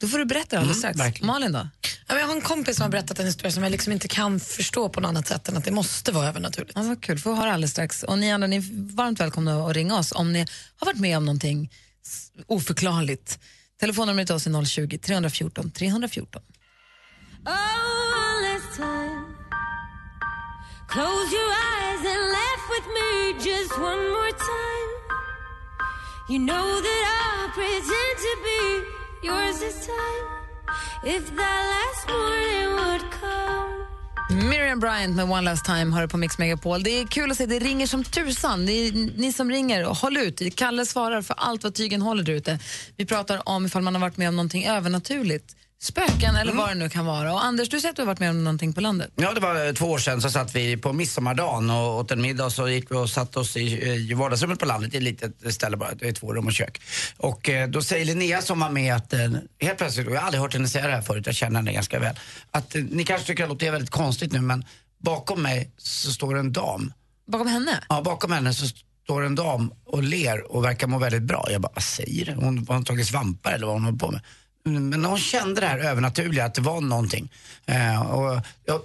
[0.00, 0.98] Då får du berätta alldeles Mm, strax.
[1.08, 1.26] verkligen.
[1.26, 1.68] Malin då?
[2.08, 4.88] Jag har en kompis som har berättat en historia som jag liksom inte kan förstå
[4.88, 6.72] på något annat sätt än att det måste vara övernaturligt.
[6.74, 8.02] Ja, vad kul, får vi höra alldeles strax.
[8.02, 10.38] Och ni andra, ni är varmt välkomna att ringa oss om ni
[10.76, 11.70] har varit med om någonting
[12.46, 13.38] oförklarligt.
[13.80, 16.42] Telefonnumret till oss är 020-314 314.
[17.46, 18.33] Oh.
[20.88, 24.90] Close your eyes and laugh with me just one more time.
[26.28, 30.24] You know that I'll pretend to be yours this time.
[31.04, 34.50] If that last morning would come.
[34.50, 36.82] Miriam Bryant med One Last Time hör på Mix Megapol.
[36.82, 38.64] Det är kul att se, det ringer som tusan.
[38.64, 40.56] Ni, ni som ringer, håll ut.
[40.56, 42.58] Kalle svarar för allt vad tygen håller där ute.
[42.96, 45.56] Vi pratar om ifall man har varit med om någonting övernaturligt.
[45.84, 47.32] Spöken eller vad det nu kan vara.
[47.32, 49.10] Och Anders, du säger att du har varit med om någonting på landet.
[49.16, 52.22] Ja, det var eh, två år sedan så satt vi på midsommardagen och åt en
[52.22, 55.02] middag så gick vi och satte oss i, eh, i vardagsrummet på landet, i ett
[55.02, 56.82] litet ställe bara, det är två rum och kök.
[57.16, 59.30] Och eh, då säger Linnea som var med att, eh,
[59.60, 61.72] helt plötsligt, och jag har aldrig hört henne säga det här förut, jag känner henne
[61.72, 62.18] ganska väl,
[62.50, 64.64] att eh, ni kanske tycker att det låter väldigt konstigt nu men
[65.02, 66.92] bakom mig så står en dam.
[67.32, 67.84] Bakom henne?
[67.88, 68.66] Ja, bakom henne så
[69.04, 71.46] står en dam och ler och verkar må väldigt bra.
[71.50, 72.32] Jag bara, vad säger du?
[72.32, 74.20] Hon har hon tagit svampar eller vad hon håller på med.
[74.66, 77.32] Mm, men när hon kände det här övernaturliga, att det var någonting.
[77.66, 78.80] Eh, och jag,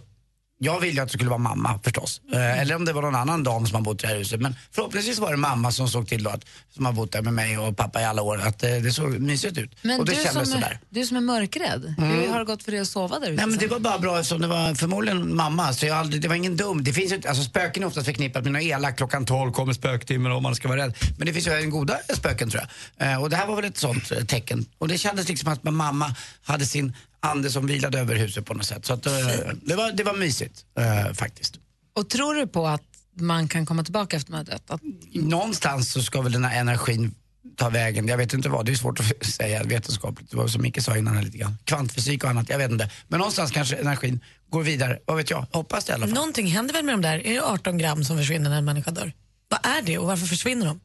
[0.62, 2.22] jag ville att det skulle vara mamma förstås.
[2.34, 4.42] Eh, eller om det var någon annan dam som har bott i det här huset.
[4.42, 6.46] Men förhoppningsvis var det mamma som såg till då att,
[6.76, 9.20] som har bott där med mig och pappa i alla år, att eh, det såg
[9.20, 9.72] mysigt ut.
[9.82, 10.68] Men och det du kändes som, sådär.
[10.72, 12.10] är, du som är mörkrädd, Mm.
[12.12, 13.36] hur har det gått för dig att sova där ute?
[13.36, 13.70] Nej men det sen?
[13.70, 15.74] var bara bra eftersom det var förmodligen mamma.
[15.74, 16.84] Så jag aldrig, det var ingen dum.
[16.84, 18.98] Det finns ju, alltså spöken är oftast förknippat med något elakt.
[18.98, 20.96] Klockan 12 kommer spöktimmen och man ska vara rädd.
[21.18, 22.64] Men det finns ju en goda spöken tror
[22.98, 23.12] jag.
[23.12, 24.66] Eh, och det här var väl ett sånt eh, tecken.
[24.78, 28.66] Och det kändes liksom att mamma hade sin ande som vilade över huset på något
[28.66, 28.86] sätt.
[28.86, 29.14] Så att, eh,
[29.62, 31.60] det, var, det var mysigt eh, faktiskt.
[31.94, 34.72] Och tror du på att man kan komma tillbaka efter man har dött?
[34.72, 34.82] Att,
[35.14, 37.16] Någonstans så ska väl den här energin
[37.56, 38.08] ta vägen.
[38.08, 40.32] Jag vet inte vad, det är svårt att säga vetenskapligt.
[40.32, 41.58] Det var som Micke sa innan här lite grann.
[41.64, 42.90] Kvantfysik och annat, jag vet inte.
[43.08, 45.46] Men någonstans kanske energin går vidare, vad vet jag?
[45.52, 46.16] Hoppas det i alla fall.
[46.16, 47.28] Någonting händer väl med de där?
[47.28, 49.14] Är det 18 gram som försvinner när en människa dör?
[49.50, 50.80] Vad är det och varför försvinner de?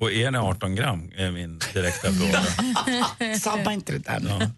[0.00, 1.10] Och är det 18 gram?
[1.16, 2.08] är min direkta
[3.18, 3.38] fråga.
[3.38, 4.50] Sabba inte det där nu.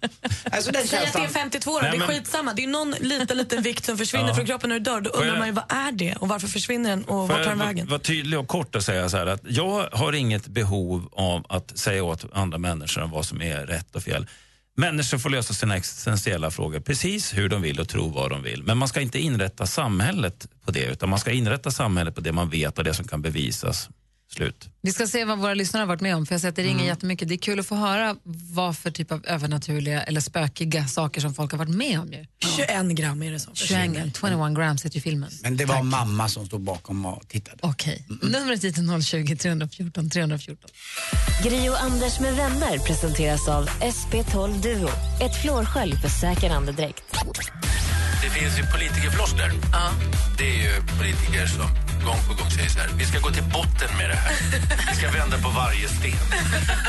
[0.50, 1.28] Alltså den Säg att det är känslan.
[1.28, 2.52] 52 då, Nej, det är men- skitsamma.
[2.54, 4.34] Det är någon liten, liten vikt som försvinner Ja.
[4.34, 5.00] från kroppen när du dör.
[5.00, 7.44] Då undrar jag- man ju vad är det och varför försvinner den och vart tar
[7.50, 7.88] den vägen?
[7.88, 11.78] vara tydlig och kort och säga så här att jag har inget behov av att
[11.78, 14.26] säga åt andra människor vad som är rätt och fel.
[14.76, 18.62] Människor får lösa sina existentiella frågor precis hur de vill och tro vad de vill.
[18.62, 22.32] Men man ska inte inrätta samhället på det, utan man ska inrätta samhället på det
[22.32, 23.88] man vet och det som kan bevisas.
[24.36, 24.68] Slut.
[24.82, 26.62] vi ska se vad våra lyssnare har varit med om, för jag ser att det
[26.62, 27.28] ringer jättemycket.
[27.28, 31.34] Det är kul att få höra vad för typ av övernaturliga eller spökiga saker som
[31.34, 32.12] folk har varit med om.
[32.12, 32.26] Ju.
[32.56, 34.12] 21 gram är det som 21, försvinner.
[34.20, 35.30] 21 grams heter ju filmen.
[35.42, 37.58] Men det var mamma som stod bakom och tittade.
[37.60, 38.06] Okej.
[38.22, 40.70] Numret hit är 020 314 314.
[41.44, 44.88] Gri och Anders med vänner presenteras av SP12 Duo.
[45.20, 47.02] Ett flårskölj för säker andedräkt.
[48.22, 49.52] Det finns ju politikerfloskler.
[50.38, 53.42] Det är ju politiker som gång på gång säger så här, vi ska gå till
[53.58, 54.32] botten med det här.
[54.90, 56.22] Vi ska vända på varje sten.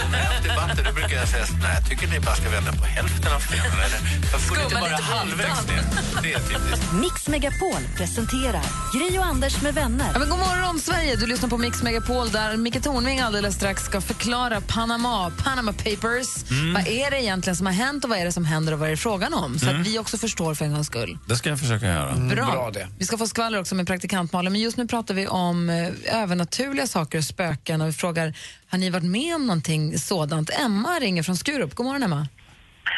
[0.03, 2.35] Och när jag har debatter då brukar jag säga så, nej, jag tycker ni bara
[2.35, 3.65] ska vända på hälften av stenen.
[3.85, 3.99] Eller
[4.33, 5.83] varför inte bara halvvägs ner?
[6.23, 6.91] Det är typiskt.
[6.93, 10.09] Mix Megapol presenterar Gri och Anders med vänner.
[10.13, 11.15] Ja, men god morgon, Sverige!
[11.15, 16.51] Du lyssnar på Mix Megapol där Micke Tornving alldeles strax ska förklara Panama, Panama Papers.
[16.51, 16.73] Mm.
[16.73, 18.87] Vad är det egentligen som har hänt och vad är det som händer och vad
[18.87, 19.59] är det frågan om?
[19.59, 19.81] Så Mm.
[19.81, 21.17] att vi också förstår för en gångs skull.
[21.27, 22.15] Det ska jag försöka göra.
[22.15, 22.71] Bra.
[22.99, 26.21] Vi ska få skvaller också med praktikant Malin, men just nu pratar vi om eh,
[26.23, 28.33] övernaturliga saker och spöken och vi frågar,
[28.71, 30.49] har ni varit med om någonting sådant?
[30.65, 31.73] Emma ringer från Skurup.
[31.75, 32.27] God morgon Emma.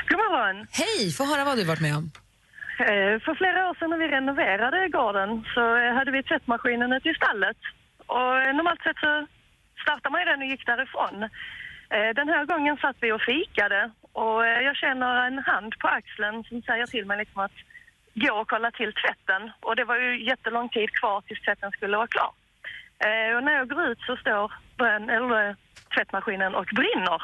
[0.10, 0.68] God morgon.
[0.72, 2.12] Hej, få höra vad du varit med om.
[2.80, 7.10] Eh, För flera år sedan när vi renoverade gården så eh, hade vi tvättmaskinen ute
[7.10, 7.58] i stallet.
[8.18, 9.28] Och normalt sett så
[9.84, 11.30] startade man den och gick därifrån.
[12.20, 13.92] Den här gången satt vi och fikade
[14.24, 17.58] och jag känner en hand på axeln som säger till mig liksom att
[18.24, 19.52] gå och kolla till tvätten.
[19.62, 22.32] Och det var ju jättelång tid kvar tills tvätten skulle vara klar.
[23.06, 25.56] Eh, Och när jag går ut så står bränn, eller, eh,
[25.96, 27.22] tvättmaskinen och brinner.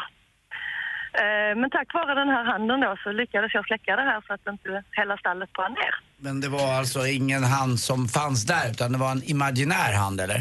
[1.14, 4.34] Eh, Men tack vare den här handen då så lyckades jag släcka det här så
[4.34, 5.96] att inte hela stallet brann ner.
[6.18, 10.22] Men det var alltså ingen hand som fanns där utan det var en imaginär hand
[10.22, 10.40] eller?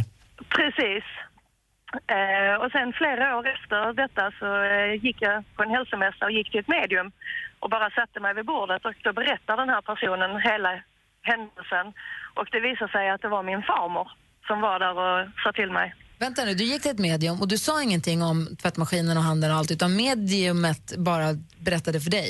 [0.48, 1.04] Precis.
[2.06, 6.30] Eh, och sen flera år efter detta så eh, gick jag på en hälsomässa och
[6.32, 7.12] gick till ett medium
[7.60, 10.82] och bara satte mig vid bordet och då berättar den här personen hela
[11.22, 11.86] händelsen.
[12.34, 14.08] Och det visade sig att det var min farmor
[14.46, 15.94] som var där och sa till mig.
[16.18, 19.50] Vänta nu, du gick till ett medium och du sa ingenting om tvättmaskinen och handen
[19.50, 21.26] och allt utan mediumet bara
[21.66, 22.28] berättade för dig.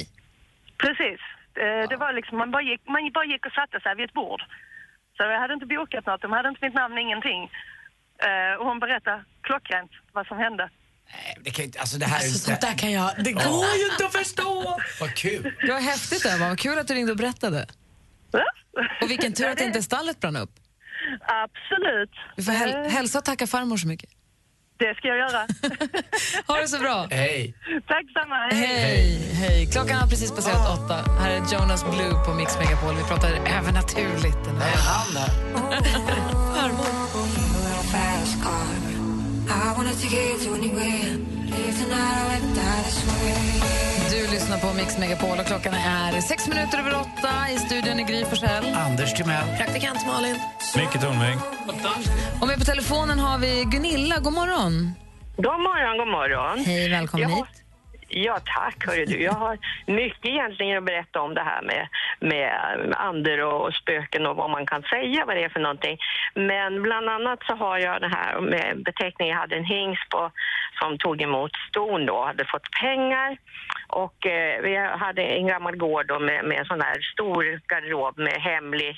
[0.77, 1.21] Precis.
[1.55, 4.13] Eh, det var liksom, man bara, gick, man bara gick och satte sig vid ett
[4.13, 4.43] bord.
[5.17, 7.51] Så jag hade inte bokat något, de hade inte mitt namn, ingenting.
[8.29, 10.71] Eh, och hon berättade klockrent vad som hände.
[11.45, 13.11] Det kan inte, alltså det här är Alltså, sånt där kan jag...
[13.25, 14.79] Det går ju inte att förstå!
[15.01, 15.55] Vad kul.
[15.67, 17.67] Det var häftigt Emma, vad kul att du ringde och berättade.
[19.03, 20.51] Och vilken tur att inte stallet brann upp.
[21.23, 22.11] Absolut.
[22.37, 24.11] Du får häl- hälsa och tacka farmor så mycket.
[24.79, 25.47] Det ska jag göra.
[26.47, 27.07] Ha det så bra.
[27.11, 27.55] Hej.
[27.87, 28.37] Tack samma.
[28.53, 29.67] Hej, hej.
[29.73, 30.95] Klockan har precis passerat åtta.
[31.21, 32.95] Här är Jonas Blue på Mix Megapol.
[32.97, 34.45] Vi pratar övernaturligt.
[34.45, 34.77] Den här.
[34.77, 35.31] Han där.
[44.11, 47.29] Du lyssnar på Mix Megapol och klockan är sex minuter över åtta.
[47.55, 48.75] I studion i Gry Forssell.
[48.75, 49.57] Anders Timell.
[49.57, 50.37] Praktikant Malin.
[50.77, 51.39] Micke Tornving.
[52.41, 54.19] Och med på telefonen har vi Gunilla.
[54.19, 54.93] God morgon.
[55.37, 56.65] God morgon, god morgon.
[56.65, 57.60] Hej, välkommen Jag hit.
[58.13, 58.87] Ja, tack.
[58.87, 59.23] Hörru du.
[59.23, 61.89] Jag har mycket egentligen att berätta om det här med,
[62.21, 62.53] med
[62.97, 65.99] ander och, spöken och vad man kan säga vad det är för någonting.
[66.35, 69.35] Men bland annat så har jag det här med beteckningen.
[69.35, 70.31] Jag hade en hingst på,
[70.81, 73.37] som tog emot ston då, hade fått pengar.
[73.89, 78.43] Och eh, vi hade en gammal gård då med, med sån här stor garderob med
[78.43, 78.97] hemlig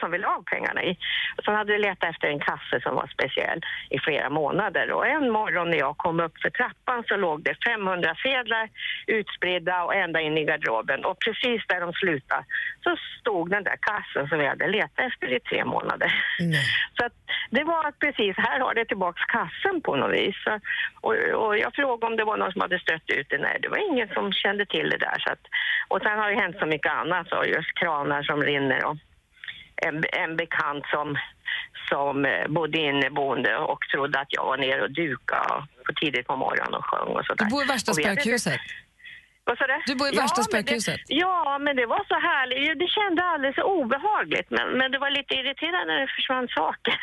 [0.00, 0.90] som vi la pengarna i.
[1.36, 4.92] Och sen hade vi letat efter en kasse som var speciell i flera månader.
[4.92, 8.68] Och en morgon när jag kom upp för trappan så låg det 500 sedlar
[9.06, 11.04] utspridda och ända in i garderoben.
[11.04, 12.44] Och precis där de slutade
[12.84, 16.12] så stod den där kassen som vi hade letat efter i tre månader.
[16.98, 17.12] Så att
[17.50, 20.36] det var precis, här har det tillbaks kassen på något vis.
[20.44, 20.60] Så-
[21.00, 23.38] Och, och jag frågade om det var någon som hade stött ut det.
[23.38, 25.18] Nej, det var ingen som kände till det där.
[25.18, 25.38] Så att,
[25.88, 28.96] och sen har det hänt så mycket annat, så just kranar som rinner och
[29.76, 31.18] en, en bekant som,
[31.88, 36.36] som eh, bodde inneboende och trodde att jag var nere och dukade på tidigt på
[36.36, 37.44] morgonen och sjöng och sådär.
[37.44, 38.60] Du bor i värsta spökhuset.
[39.48, 39.76] Vad sa du?
[39.90, 41.00] Du bor i värsta det- spökhuset.
[41.24, 42.78] Ja, men det var så härligt.
[42.82, 46.96] Det kändes alldeles obehagligt, men, men det var lite irriterande när det försvann saker.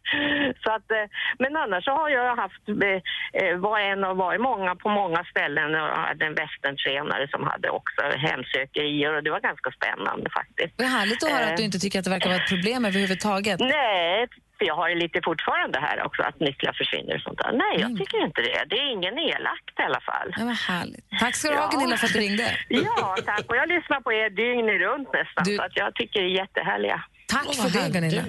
[0.64, 1.06] så att, eh,
[1.42, 2.98] men annars så har jag haft, eh,
[3.40, 7.68] eh, var en och varit många på många ställen och hade en västerntränare som hade
[7.78, 10.72] också hemsökerier och det var ganska spännande faktiskt.
[10.78, 12.80] Det är härligt att höra att du inte tycker att det verkar vara ett problem
[12.90, 13.60] överhuvudtaget.
[13.60, 14.28] Nej,
[14.60, 17.52] för jag har ju lite fortfarande här också att nycklar försvinner och sånt där.
[17.64, 18.58] Nej, jag tycker inte det.
[18.70, 20.28] Det är ingen elakt i alla fall.
[20.38, 21.04] Ja, vad härligt.
[21.20, 22.48] Tack ska du ha Gunilla för att du ringde.
[22.68, 23.44] Ja, tack.
[23.50, 26.98] Och jag lyssnar på er dygnet runt nästan, så att jag tycker det är jättehärliga.
[27.26, 28.22] Tack för det Gunilla.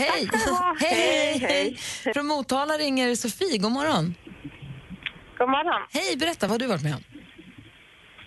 [0.00, 0.28] Hej!
[0.80, 1.38] hej!
[1.38, 1.76] Hej!
[2.14, 3.58] Från Motala ringer Sofie.
[3.58, 4.14] God morgon.
[5.38, 5.82] God morgon.
[5.92, 7.04] Hej, berätta vad har du varit med om.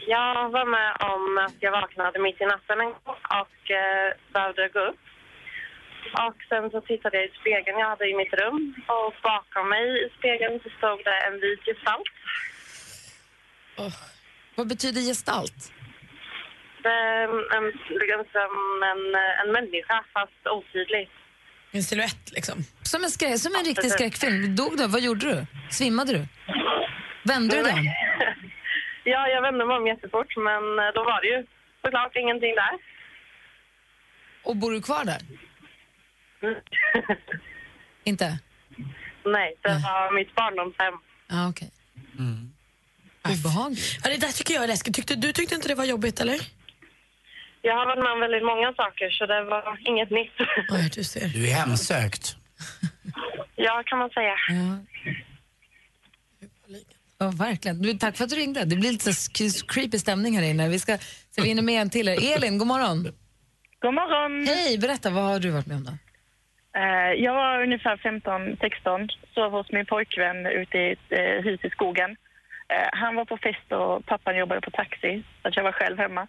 [0.08, 4.70] Jag var med om att jag vaknade mitt i natten en gång och eh, behövde
[4.76, 5.04] gå upp.
[6.28, 9.86] Och sen så tittade jag i spegeln jag hade i mitt rum och bakom mig
[10.06, 12.12] i spegeln så stod det en vit gestalt.
[14.56, 15.74] Vad betyder gestalt?
[16.84, 17.66] Det är en,
[18.02, 18.52] liksom som
[18.92, 19.02] en,
[19.46, 21.10] en människa fast otydlig.
[21.72, 22.58] En silhuett liksom.
[22.82, 24.56] Som en, skrä- som en riktig skräckfilm.
[24.56, 24.88] Dog du?
[24.88, 25.46] Vad gjorde du?
[25.70, 26.22] Svimmade du?
[27.24, 27.86] Vände du dig om?
[29.04, 31.46] Ja, jag vände mig om jättefort men eh, då var det ju
[31.84, 32.74] såklart ingenting där.
[34.44, 35.22] Och bor du kvar där?
[38.04, 38.40] Inte?
[39.26, 40.94] Nej, det var mitt barndomshem.
[41.28, 41.72] Ja, okej.
[43.30, 44.00] Obehagligt.
[44.04, 44.96] Ja, det där tycker jag är läskigt.
[44.96, 46.40] Tyckte, du tyckte inte det var jobbigt eller?
[47.62, 50.32] Jag har varit med om väldigt många saker så det var inget nytt.
[50.68, 51.28] Ja, du ser.
[51.28, 52.36] Du är hemsökt.
[53.56, 54.36] Ja, kan man säga.
[54.50, 54.78] Ja.
[57.18, 57.82] Ja, verkligen.
[57.82, 58.66] Du, tack för att du ringde.
[58.66, 59.12] Det blir lite
[59.68, 60.70] creepy stämning här inne.
[60.70, 60.98] Vi ska
[61.32, 62.08] se vi hinner med en till.
[62.08, 63.04] Elin, god morgon.
[63.82, 64.48] God morgon.
[64.48, 65.10] Hej, berätta.
[65.10, 65.92] Vad har du varit med om då?
[66.74, 71.70] Eh, jag var ungefär 15-16, sov hos min pojkvän ute i ett eh, hus i
[71.70, 72.12] skogen.
[72.70, 76.28] Eh, han var på fest och pappan jobbade på taxi, så jag var själv hemma.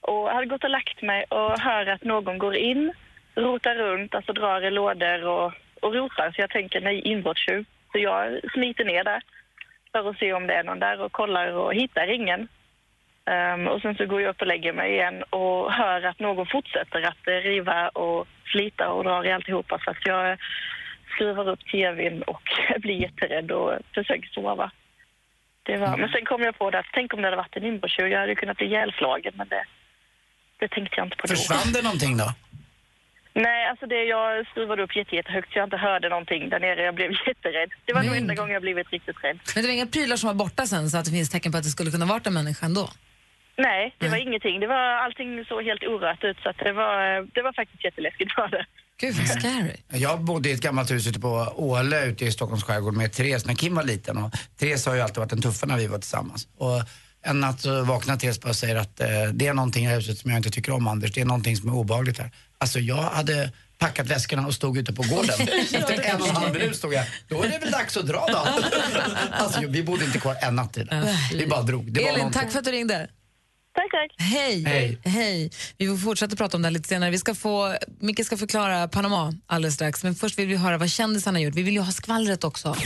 [0.00, 2.92] Och jag hade gått och lagt mig och hör att någon går in,
[3.34, 6.30] rotar runt, alltså drar i lådor och, och rotar.
[6.30, 7.64] Så jag tänker, nej, inbrottstjuv.
[7.92, 9.22] Så jag smiter ner där
[9.92, 12.48] för att se om det är någon där och kollar och hittar ingen.
[13.26, 16.46] Ehm, och sen så går jag upp och lägger mig igen och hör att någon
[16.46, 19.78] fortsätter att eh, riva och slita och dra i alltihopa.
[19.84, 20.38] Så att jag
[21.14, 22.42] skruvar upp tvn och
[22.78, 24.70] blir jätterädd och försöker sova.
[25.62, 27.64] Det var, Men sen kom jag på det att tänk om det hade varit en
[27.64, 28.08] inbrottstjuv.
[28.08, 29.64] Jag hade kunnat bli ihjälslagen men det,
[30.58, 31.34] det tänkte jag inte på då.
[31.34, 32.34] Försvann det någonting då?
[33.34, 36.82] Nej, alltså det, jag skruvade upp jätte, jättehögt så jag inte hörde någonting där nere.
[36.82, 37.70] Jag blev jätterädd.
[37.84, 39.38] Det var nog enda gången jag blivit riktigt rädd.
[39.54, 41.58] Men det var inga prylar som var borta sen så att det finns tecken på
[41.58, 42.88] att det skulle kunna varit en människa ändå?
[43.56, 44.60] Nej, det var ingenting.
[44.60, 48.32] Det var, allting såg helt orört ut så att det, var, det var faktiskt jätteläskigt.
[48.36, 48.66] Var det.
[49.00, 49.76] Gud vad scary.
[49.88, 53.46] Jag bodde i ett gammalt hus ute på Åle ute i Stockholms skärgård med Therese
[53.46, 54.16] när Kim var liten.
[54.16, 56.48] Och Therese har ju alltid varit den tuffa när vi var tillsammans.
[56.56, 56.82] Och
[57.24, 59.90] en natt så vaknar Therese bara och säger att eh, det är någonting i det
[59.90, 61.12] här huset som jag inte tycker om Anders.
[61.12, 62.30] Det är någonting som är obehagligt här.
[62.58, 65.48] Alltså jag hade packat väskorna och stod ute på gården.
[65.74, 68.26] Efter en och en halv minut stod jag, då är det väl dags att dra
[68.28, 68.46] då.
[69.30, 71.36] alltså vi bodde inte kvar en natt i det där.
[71.38, 71.92] Vi bara drog.
[71.92, 72.40] Det Elin, någonting.
[72.40, 73.08] tack för att du ringde.
[73.74, 74.14] Tack, tack.
[74.18, 74.64] Hej.
[74.64, 74.98] Hej.
[75.04, 75.50] Hej.
[75.78, 77.10] Vi får fortsätta prata om det här lite senare.
[77.10, 80.04] Vi ska få, Micke ska förklara Panama alldeles strax.
[80.04, 81.54] Men först vill vi höra vad kändisarna har gjort.
[81.54, 82.76] Vi vill ju ha skvallret också.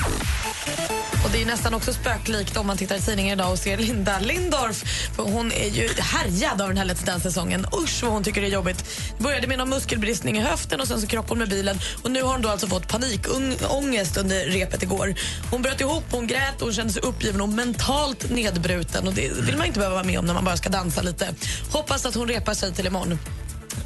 [1.25, 4.19] Och det är nästan också spöklikt om man tittar i tidningen idag och ser Linda
[4.21, 4.85] Lindorff.
[5.17, 7.67] För hon är ju härjad av den här Let's Dance-säsongen.
[7.83, 8.85] Usch vad hon tycker det är jobbigt.
[9.19, 11.79] Det började med någon muskelbristning i höften och sen så krockade hon med bilen.
[12.03, 15.14] Och nu har hon då alltså fått panikångest under repet igår.
[15.51, 19.07] Hon bröt ihop, hon grät, hon kände sig uppgiven och mentalt nedbruten.
[19.09, 21.35] Och det vill man inte behöva vara med om när man bara ska dansa lite.
[21.73, 23.19] Hoppas att hon repar sig till imorgon.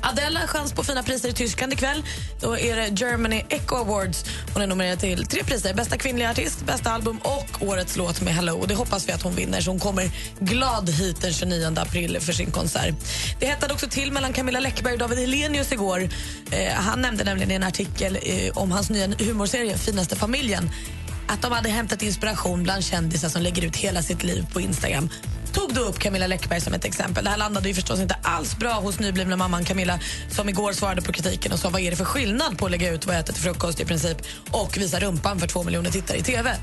[0.03, 2.05] Adele har chans på fina priser i Tyskland ikväll.
[2.41, 4.25] Då är det Germany Echo Awards.
[4.53, 5.75] Hon är nominerad till tre priser.
[5.75, 8.59] Bästa kvinnliga artist, bästa album och årets låt med Hello.
[8.59, 12.21] Och det hoppas vi att hon vinner så hon kommer glad hit den 29 april
[12.21, 12.95] för sin konsert.
[13.41, 16.09] Det hettade också till mellan Camilla Läckberg och David Hellenius igår.
[16.51, 20.71] Eh, han nämnde nämligen i en artikel eh, om hans nya humorserie Finaste familjen
[21.31, 25.09] att de hade hämtat inspiration bland kändisar som lägger ut hela sitt liv på Instagram
[25.53, 27.25] tog då upp Camilla Läckberg som ett exempel.
[27.25, 29.99] Det här landade ju förstås inte alls bra hos nyblivna mamman Camilla
[30.31, 32.91] som igår svarade på kritiken och sa vad är det för skillnad på att lägga
[32.91, 34.19] ut vad jag äter till frukost i princip
[34.51, 36.57] och visa rumpan för två miljoner tittare i TV.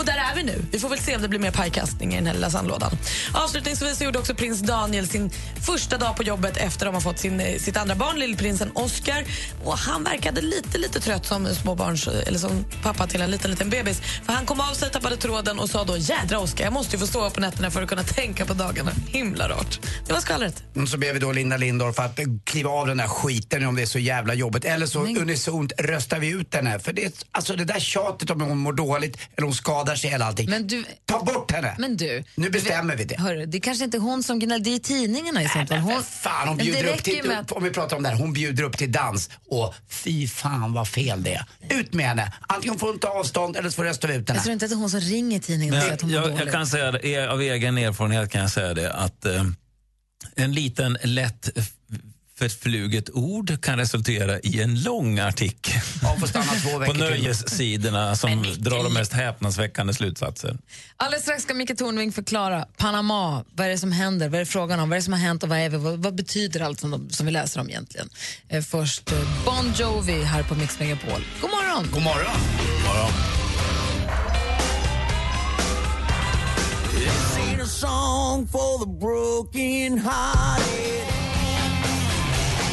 [0.00, 0.64] Och där är vi nu.
[0.72, 2.90] Vi får väl se om det blir mer pajkastning i den här lilla sandlådan.
[3.34, 5.30] Avslutningsvis gjorde också prins Daniel sin
[5.66, 9.24] första dag på jobbet efter att har fått sin, eh, sitt andra barn, lillprinsen Oscar.
[9.64, 13.70] Och han verkade lite, lite trött som småbarns, eller som pappa till en liten, liten
[13.70, 14.00] bebis.
[14.26, 17.00] För han kom av sig, tappade tråden och sa då jädra Oscar, jag måste ju
[17.00, 18.90] få stå på nätterna för att kunna tänka på dagarna.
[19.08, 19.80] Himla rart.
[20.06, 20.62] Det var skvallret.
[20.74, 23.76] Mm, Så ber vi då Linda Lindorff att eh, kliva av den där skiten om
[23.76, 24.64] det är så jävla jobbigt.
[24.64, 26.78] Eller så unisont röstar vi ut henne.
[26.78, 30.26] För det, alltså det där tjatet om hon mår dåligt eller hon skadar sig eller
[30.26, 30.50] allting.
[30.50, 31.74] Men du, Ta bort henne!
[31.78, 33.18] men du, Nu bestämmer vi det.
[33.20, 35.78] hörru, det är kanske inte hon som gnäller, det är tidningarna i sånt fall.
[35.78, 38.62] Hon, Fan, hon bjuder upp till, att- om vi pratar om det här, hon bjuder
[38.64, 41.44] upp till dans och fy fan vad fel det är.
[41.70, 42.32] Ut med henne!
[42.40, 44.36] Antingen får hon ta avstånd eller så får rösta vi ut henne.
[44.38, 46.30] Jag tror inte att det är hon som ringer tidningen och säger att hon jag,
[46.40, 49.44] jag kan säga det, av egen erfarenhet kan jag säga det att eh,
[50.36, 51.50] en liten lätt
[52.40, 55.80] förfluget ord kan resultera i en lång artikel
[56.20, 60.58] får stanna två på nöjessidorna som drar de mest häpnadsväckande slutsatser.
[60.96, 63.44] Alldeles strax ska Micke Tornving förklara Panama.
[63.54, 64.28] Vad är det som händer?
[64.28, 64.88] Vad är det frågan om?
[64.88, 66.90] Vad är det som har hänt och vad, är vi, vad, vad betyder allt som,
[66.90, 68.08] de, som vi läser om egentligen?
[68.48, 71.24] Eh, först eh, Bon Jovi här på Mix Megapol.
[71.40, 71.88] God morgon!
[71.92, 72.40] God morgon!
[78.50, 81.19] For the broken hearted.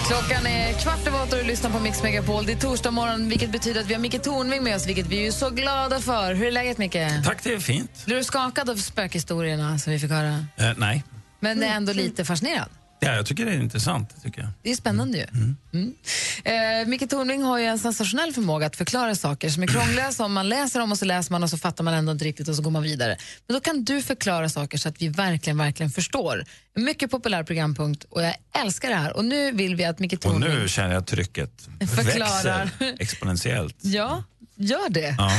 [0.07, 2.45] Klockan är kvart över åtta och du lyssnar på Mix Megapol.
[2.45, 5.27] Det är torsdag morgon, vilket betyder att vi har Micke Tornving med oss, vilket vi
[5.27, 6.33] är så glada för.
[6.33, 6.97] Hur är läget, Micke?
[7.25, 8.05] Tack, det är fint.
[8.05, 10.45] Blir du skakad av spökhistorierna som vi fick höra?
[10.57, 11.03] Eh, nej,
[11.39, 12.69] Men är ändå lite fascinerad.
[12.99, 14.23] Ja, jag tycker det är intressant.
[14.23, 14.49] Tycker jag.
[14.61, 15.25] Det är spännande ju.
[15.73, 15.95] Mm.
[16.43, 20.33] Eh, Micke Tornving har ju en sensationell förmåga att förklara saker som är krångliga, som
[20.33, 22.55] man läser om och så läser man och så fattar man ändå inte riktigt och
[22.55, 23.17] så går man vidare.
[23.47, 26.45] Men då kan du förklara saker så att vi verkligen, verkligen förstår.
[26.75, 29.17] En mycket populär programpunkt och jag älskar det här.
[29.17, 30.49] Och nu vill vi att Micke Och Tornving...
[30.49, 32.65] nu känner jag trycket Förklarar.
[32.65, 33.75] växer exponentiellt.
[33.81, 34.23] Ja,
[34.55, 35.15] gör det.
[35.17, 35.31] Ja.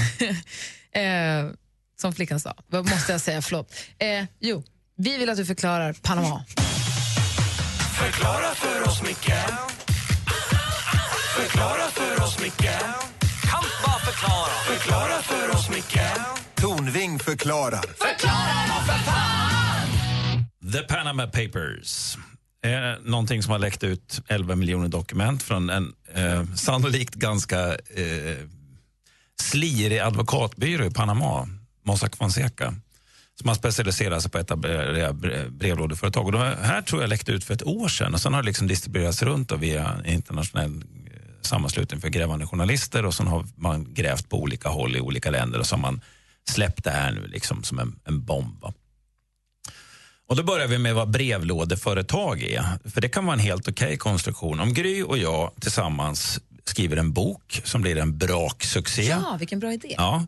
[1.01, 1.51] eh,
[2.01, 2.55] som flickan sa.
[2.67, 3.43] Vad måste jag säga?
[3.43, 3.75] Förlåt.
[3.99, 4.63] Eh, jo,
[4.97, 6.45] vi vill att du förklarar Panama.
[7.99, 9.33] Förklara för oss, Micke.
[11.37, 12.71] Förklara för oss, Micke.
[13.51, 14.53] Kan bara förklara.
[14.67, 16.01] Förklara för oss, Micke.
[16.55, 17.81] Tornving förklarar.
[17.81, 20.73] Förklara då för fan!
[20.73, 22.17] The Panama Papers.
[22.63, 28.37] är någonting som har läckt ut 11 miljoner dokument från en eh, sannolikt ganska eh,
[29.41, 31.49] slirig advokatbyrå i Panama,
[31.85, 32.75] Mossack Fonseca
[33.39, 35.13] som har specialiserat sig på att etablera
[35.51, 36.27] brevlådeföretag.
[36.27, 38.47] Och de här tror jag läckte ut för ett år sedan och sen har det
[38.47, 40.83] liksom distribuerats runt via internationell eh,
[41.41, 45.59] sammanslutning för grävande journalister och sen har man grävt på olika håll i olika länder
[45.59, 46.01] och så har man
[46.51, 48.61] släppt det här nu liksom som en, en bomb.
[48.61, 48.73] va.
[50.29, 52.91] Och då börjar vi med vad brevlådeföretag är.
[52.91, 54.61] För det kan vara en helt okej konstruktion.
[54.61, 59.03] Om Gry och jag tillsammans skriver en bok som blir en braksuccé.
[59.03, 59.95] Ja, vilken bra idé.
[59.97, 60.27] Ja,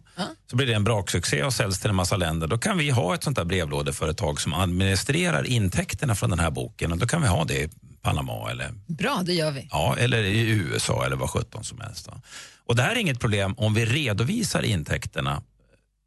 [0.50, 2.46] så blir det en braksuccé och säljs till en massa länder.
[2.46, 6.92] Då kan vi ha ett sånt där brevlådeföretag som administrerar intäkterna från den här boken.
[6.92, 7.68] Och då kan vi ha det i
[8.02, 9.68] Panama eller, Bra, det gör vi.
[9.70, 12.06] ja, eller i USA eller vad sjutton som helst.
[12.06, 12.20] va.
[12.66, 15.42] Och det här är inget problem om vi redovisar intäkterna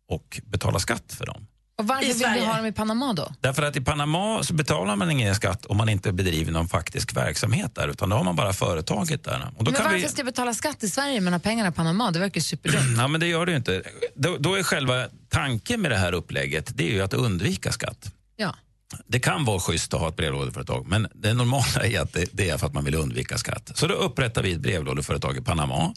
[0.10, 1.48] och betalar skatt för dem.
[1.78, 2.46] Och varför vill vi Sverige.
[2.46, 3.34] ha dem i Panama då?
[3.42, 7.14] Därför att i Panama så betalar man ingen skatt om man inte bedriver någon faktisk
[7.18, 9.52] verksamhet där, utan då har man bara företaget där.
[9.58, 10.08] Och då Men kan varför vi...
[10.10, 12.12] ska jag betala skatt i Sverige men ha pengarna i Panama?
[12.12, 12.84] Det verkar ju superdumt.
[12.98, 13.84] Ja, men det gör det ju inte.
[14.16, 18.12] Då, då är själva tanken med det här upplägget, det är ju att undvika skatt.
[18.36, 18.56] Ja.
[19.08, 22.50] Det kan vara schysst att ha ett brevlådeföretag, men det normala är att det, det
[22.50, 23.72] är för att man vill undvika skatt.
[23.76, 25.94] Så då upprättar vi ett brevlådeföretag i Panama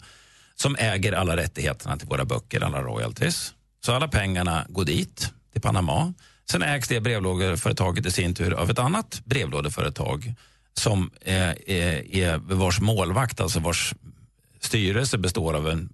[0.55, 3.53] som äger alla rättigheterna till våra böcker, alla royalties.
[3.85, 6.13] Så alla pengarna går dit, till Panama.
[6.51, 10.33] Sen ägs det brevlådeföretaget i sin tur av ett annat brevlådeföretag
[10.73, 13.93] som är, är, är vars målvakt, alltså vars
[14.61, 15.89] styrelse består av en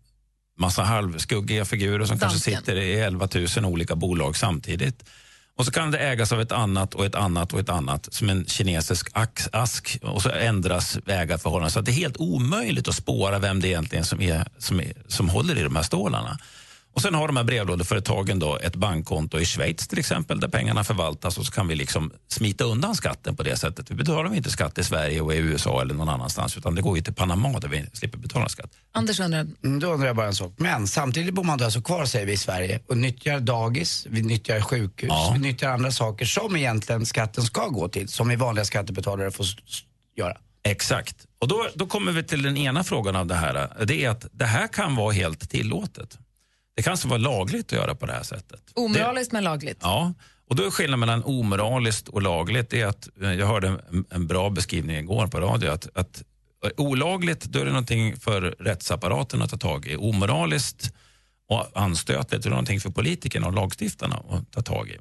[0.57, 2.57] massa halvskuggiga figurer som kanske Dansken.
[2.57, 5.03] sitter i 11 000 olika bolag samtidigt.
[5.55, 8.29] Och så kan det ägas av ett annat och ett annat och ett annat som
[8.29, 12.95] en kinesisk ax, ask och så ändras ägarförhållandena så att det är helt omöjligt att
[12.95, 16.37] spåra vem det egentligen som, är, som, är, som håller i de här stålarna.
[16.93, 20.83] Och sen har de här brevlådeföretagen då ett bankkonto i Schweiz till exempel där pengarna
[20.83, 23.91] förvaltas och så kan vi liksom smita undan skatten på det sättet.
[23.91, 26.97] Vi betalar inte skatt i Sverige och i USA eller någon annanstans utan det går
[26.97, 28.71] ju till Panama där vi slipper betala skatt.
[28.91, 30.53] Anders undrar, Mm, då undrar jag bara en sak.
[30.57, 34.21] Men samtidigt bor man då alltså kvar säger vi i Sverige och nyttjar dagis, vi
[34.21, 38.65] nyttjar sjukhus, vi nyttjar andra saker som egentligen skatten ska gå till, som vi vanliga
[38.65, 39.45] skattebetalare får
[40.17, 40.37] göra.
[40.63, 41.15] Exakt.
[41.39, 43.85] Och då, då kommer vi till den ena frågan av det här.
[43.85, 46.17] Det är att det här kan vara helt tillåtet.
[46.75, 48.61] Det kan alltså vara lagligt att göra på det här sättet.
[48.73, 49.77] omoraliskt men lagligt.
[49.81, 50.13] Ja,
[50.49, 54.05] Och då är skillnaden mellan omoraliskt och lagligt det är att eh, jag hörde en,
[54.09, 56.23] en bra beskrivning igår på radio att, att
[56.65, 59.95] eh, olagligt då är det någonting för rättsapparaten att ta tag i.
[59.95, 60.93] Omoraliskt
[61.49, 64.97] och anstötligt är det någonting för politikerna och lagstiftarna att ta tag i.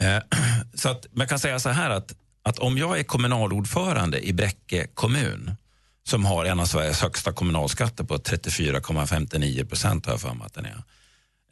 [0.00, 0.18] Eh,
[0.74, 4.86] så att man kan säga så här att, att om jag är kommunalordförande i Bräcke
[4.94, 5.50] kommun
[6.06, 10.54] som har en av Sveriges högsta kommunalskatter på 34,59 procent har jag för mig att
[10.54, 10.82] den är.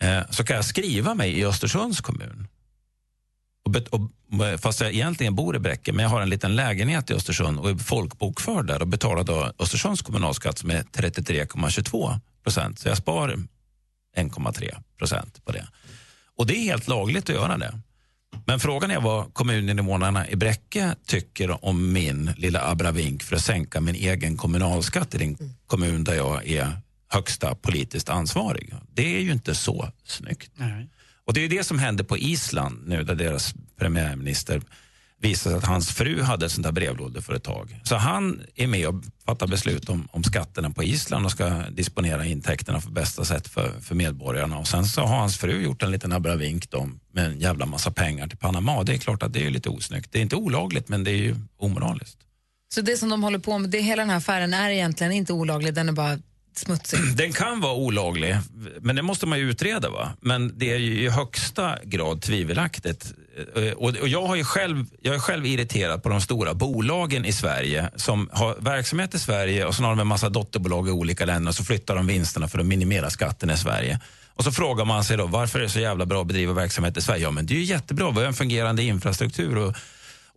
[0.01, 2.47] Eh, så kan jag skriva mig i Östersunds kommun.
[3.65, 4.01] Och bet- och,
[4.47, 7.59] eh, fast jag egentligen bor i Bräcke, men jag har en liten lägenhet i Östersund
[7.59, 12.79] och är folkbokförd där och betalar då Östersunds kommunalskatt som är 33,22 procent.
[12.79, 13.37] Så jag sparar
[14.17, 15.67] 1,3 procent på det.
[16.37, 17.81] Och det är helt lagligt att göra det.
[18.47, 23.80] Men frågan är vad kommuninvånarna i Bräcke tycker om min lilla abravink för att sänka
[23.80, 26.72] min egen kommunalskatt i den kommun där jag är
[27.09, 28.74] högsta politiskt ansvarig.
[28.95, 30.53] Det är ju inte så snyggt.
[31.24, 34.62] Och det är det som hände på Island nu där deras premiärminister
[35.23, 37.81] visade att hans fru hade ett sånt där brevlådeföretag.
[37.85, 38.95] Så han är med och
[39.27, 43.73] fattar beslut om, om skatterna på Island och ska disponera intäkterna på bästa sätt för,
[43.81, 44.59] för medborgarna.
[44.59, 47.91] Och sen så har hans fru gjort en liten abravink då, med en jävla massa
[47.91, 48.83] pengar till Panama.
[48.83, 50.12] Det är klart att det är lite osnyggt.
[50.12, 52.18] Det är inte olagligt men det är ju omoraliskt.
[52.75, 55.33] Så det som de håller på med, det, hela den här affären är egentligen inte
[55.33, 56.18] olaglig, den är bara
[56.57, 56.99] smutsig.
[57.16, 58.37] Den kan vara olaglig,
[58.81, 59.91] men det måste man ju utreda.
[59.91, 60.12] va?
[60.20, 63.14] Men det är ju i högsta grad tvivelaktigt.
[63.57, 67.24] Eh, och, och jag, har ju själv, jag är själv irriterad på de stora bolagen
[67.24, 70.91] i Sverige som har verksamhet i Sverige och så har de en massa dotterbolag i
[70.91, 74.01] olika länder och så flyttar de vinsterna för att minimera skatten i Sverige.
[74.35, 76.97] Och så frågar man sig då varför är det så jävla bra att bedriva verksamhet
[76.97, 77.22] i Sverige?
[77.22, 78.11] Ja, men det är ju jättebra.
[78.11, 79.76] Vi har en fungerande infrastruktur och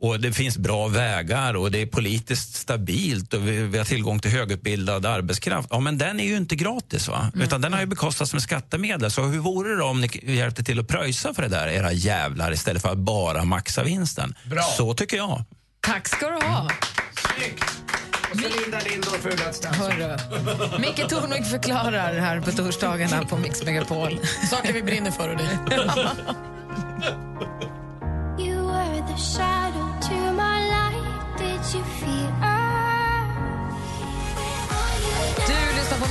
[0.01, 4.19] och det finns bra vägar och det är politiskt stabilt och vi, vi har tillgång
[4.19, 5.67] till högutbildad arbetskraft.
[5.71, 7.31] Ja, men den är ju inte gratis, va?
[7.35, 9.11] utan den har ju bekostats med skattemedel.
[9.11, 12.51] Så hur vore det om ni hjälpte till att pröjsa för det där, era jävlar,
[12.51, 14.35] istället för att bara maxa vinsten?
[14.45, 14.63] Bra.
[14.77, 15.43] Så tycker jag.
[15.81, 16.69] Tack ska du ha.
[18.31, 19.67] Och så Linda Let's Dance.
[19.67, 20.17] Hörru.
[20.79, 24.19] Micke Tornvik förklarar här på torsdagarna på Mix Megapol.
[24.49, 25.59] Saker vi brinner för och det.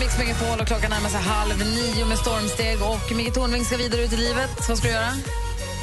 [0.04, 4.00] Mix Megapol och klockan närmar sig halv nio med stormsteg och Micke Tornving ska vidare
[4.00, 4.68] ut i livet.
[4.68, 5.12] Vad ska du göra?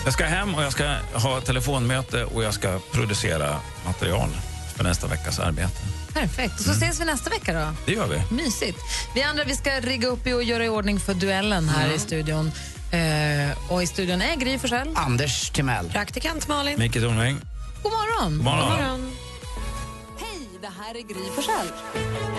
[0.05, 3.55] Jag ska hem och jag ska ha telefonmöte och jag ska producera
[3.85, 4.29] material
[4.75, 5.81] för nästa veckas arbete.
[6.13, 6.59] Perfekt.
[6.59, 7.73] Och så ses vi nästa vecka då.
[7.85, 8.35] Det gör vi.
[8.35, 8.79] Mysigt.
[9.15, 12.51] Vi andra vi ska rigga upp och göra i ordning för duellen här i studion.
[12.91, 14.89] Eh, och i studion är Gry Forssell.
[14.95, 15.89] Anders Timell.
[15.89, 16.79] Praktikant Malin.
[16.79, 17.41] Micke Tornving.
[17.83, 18.37] God morgon.
[18.37, 19.01] God morgon.
[19.01, 19.30] Hej,
[20.61, 21.69] det här är Gry Forssell.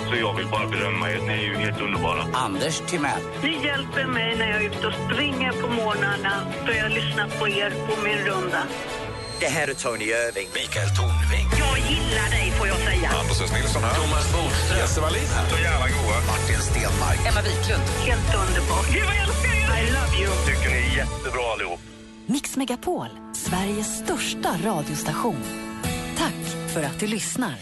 [0.08, 1.18] Så jag vill bara berömma er.
[1.18, 2.22] Ni är ju helt underbara.
[2.32, 3.22] Anders Timell.
[3.42, 7.48] Ni hjälper mig när jag är ute och springer på morgnarna för jag lyssnar på
[7.48, 8.62] er på min runda.
[9.40, 10.48] Det här är Tony Irving.
[10.54, 11.46] Mikael Tornving.
[11.64, 13.08] Jag gillar dig får jag säga.
[13.08, 13.94] Hampus Nilsson här.
[14.00, 14.78] Thomas Bodström.
[14.78, 15.46] Jesse Wallin här.
[15.50, 16.16] Så jävla goa.
[16.30, 17.18] Martin Stenmark.
[17.28, 17.86] Emma Wiklund.
[18.08, 18.86] Helt underbart.
[18.94, 19.68] Gud vad jag älskar er!
[19.78, 20.30] I love you.
[20.48, 21.80] Tycker ni är jättebra allihop.
[22.26, 25.42] Mix Megapol, Sveriges största radiostation.
[26.18, 26.40] Tack
[26.74, 27.54] för att du lyssnar.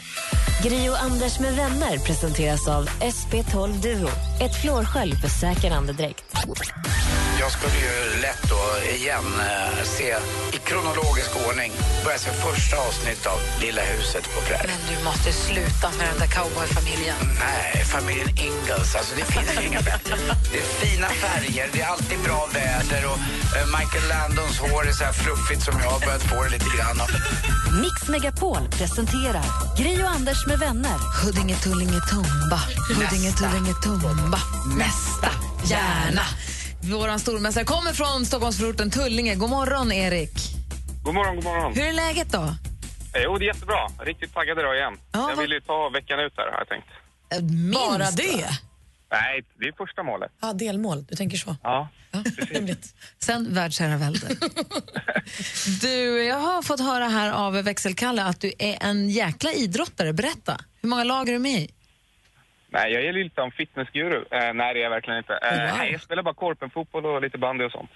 [0.63, 4.09] Gri och Anders med vänner presenteras av SP12 Duo.
[4.41, 6.25] Ett flårskölj för säker andedräkt.
[7.41, 8.63] Jag skulle ju lätt då
[8.97, 10.09] igen eh, se
[10.53, 11.73] i kronologisk ordning
[12.05, 14.71] börja se första avsnitt av Lilla huset på prärien.
[14.73, 17.17] Men du måste sluta med den där cowboyfamiljen.
[17.47, 18.95] Nej, familjen Ingalls.
[18.99, 20.15] Alltså, det finns ju inga bättre.
[20.53, 23.19] Det är fina färger, det är alltid bra väder och
[23.57, 26.71] eh, Michael Landons hår är så här fluffigt som jag har börjat få det lite
[26.77, 26.97] grann.
[27.05, 27.11] Och,
[27.83, 29.47] Mix Megapol presenterar
[29.79, 30.97] Gri och Anders med vänner.
[31.23, 32.61] Huddinge, Tullinge, Tumba.
[32.89, 34.41] Huddinge, Tullinge, Tumba.
[34.77, 35.31] Nästa,
[35.65, 36.25] gärna.
[36.83, 39.35] Vår stormästare kommer från Stockholmsförorten Tullinge.
[39.35, 40.33] God morgon, Erik.
[41.05, 41.73] God morgon, god morgon.
[41.75, 42.43] Hur är läget då?
[42.43, 43.89] Eh, Jo, det är jättebra.
[44.01, 44.99] Riktigt taggad idag igen.
[45.13, 46.87] jag vill ju ta veckan ut här, har jag tänkt.
[47.33, 48.51] Eh, Minst, Bara det?
[49.13, 50.31] Nej, det är första målet.
[50.43, 51.05] Ja, delmål.
[51.09, 51.57] Du tänker så.
[51.63, 51.89] Ja.
[53.19, 54.27] Sen världsherravälde.
[55.81, 60.13] du, jag har fått höra här av växelkalle att du är en jäkla idrottare.
[60.13, 60.61] Berätta.
[60.83, 61.71] Hur många lag är du med i?
[62.73, 64.17] Nej, jag är lite om fitnessguru.
[64.31, 65.33] Eh, nej, det är jag verkligen inte.
[65.43, 65.77] Eh, Wow.
[65.79, 67.91] Nej, jag spelar bara korpenfotboll och lite bandy och sånt.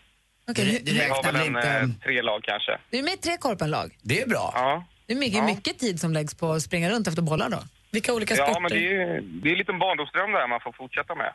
[0.50, 2.78] Okej, hur- Vi har räknar väl en, inte- eh, tre lag kanske.
[2.90, 3.96] Du är med i tre korpenlag.
[4.02, 4.52] Det är bra.
[4.54, 4.84] Ja.
[5.06, 5.44] Det är mycket, Ja.
[5.46, 7.58] mycket tid som läggs på att springa runt efter bollar då.
[7.90, 8.60] Vilka olika Ja, sporter?
[8.60, 11.32] men det är, det är en liten barndomsdröm där man får fortsätta med.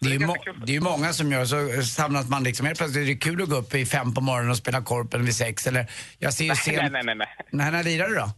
[0.00, 2.78] Det är, ju må- det är ju många som gör så samlas man liksom helt
[2.78, 3.06] plötsligt.
[3.06, 5.66] Det är kul att gå upp i fem på morgonen och spela korpen vid sex
[5.66, 5.86] eller
[6.18, 6.74] jag ser ju Nej, sen...
[6.74, 7.28] nej, nej, nej, nej.
[7.50, 8.30] Nej, när lirar du då?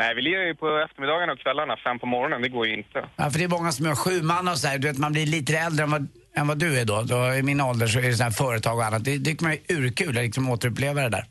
[0.00, 2.42] Nej, vi lirar ju på eftermiddagarna och kvällarna, fem på morgonen.
[2.42, 2.98] Det går ju inte.
[3.16, 4.78] Ja, för det är många som gör sju man och så här.
[4.78, 7.02] Du vet, man blir lite äldre än vad, än vad du är då.
[7.02, 9.04] då I min ålder så är det sådana här företag och annat.
[9.04, 11.24] Det det tycker man är urkul att liksom återuppleva det där.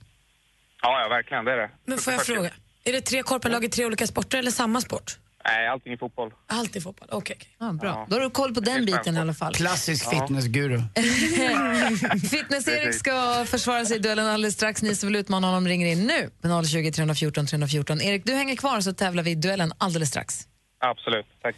[0.82, 1.46] Ja, ja, verkligen.
[1.46, 1.70] Det är det.
[1.86, 2.50] Men får jag fråga,
[2.84, 5.18] är det tre korpenlag i tre olika sporter eller samma sport?
[5.48, 6.32] Nej, allting i fotboll.
[6.48, 7.38] Allt i fotboll, okej.
[7.60, 8.06] Ja, bra.
[8.10, 9.54] Då har du koll på den biten i alla fall.
[9.54, 10.10] Klassisk Ja.
[10.12, 10.78] fitnessguru.
[12.30, 14.82] Fitness-Erik ska försvara sig i duellen alldeles strax.
[14.82, 18.02] Ni som vill utmana honom ringer in nu på 020 314 314.
[18.02, 20.48] Erik, du hänger kvar så tävlar vi i duellen alldeles strax.
[20.80, 21.56] Absolut, tack.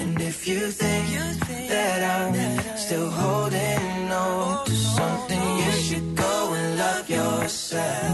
[0.00, 5.31] And if you think that I'm still holding on to something,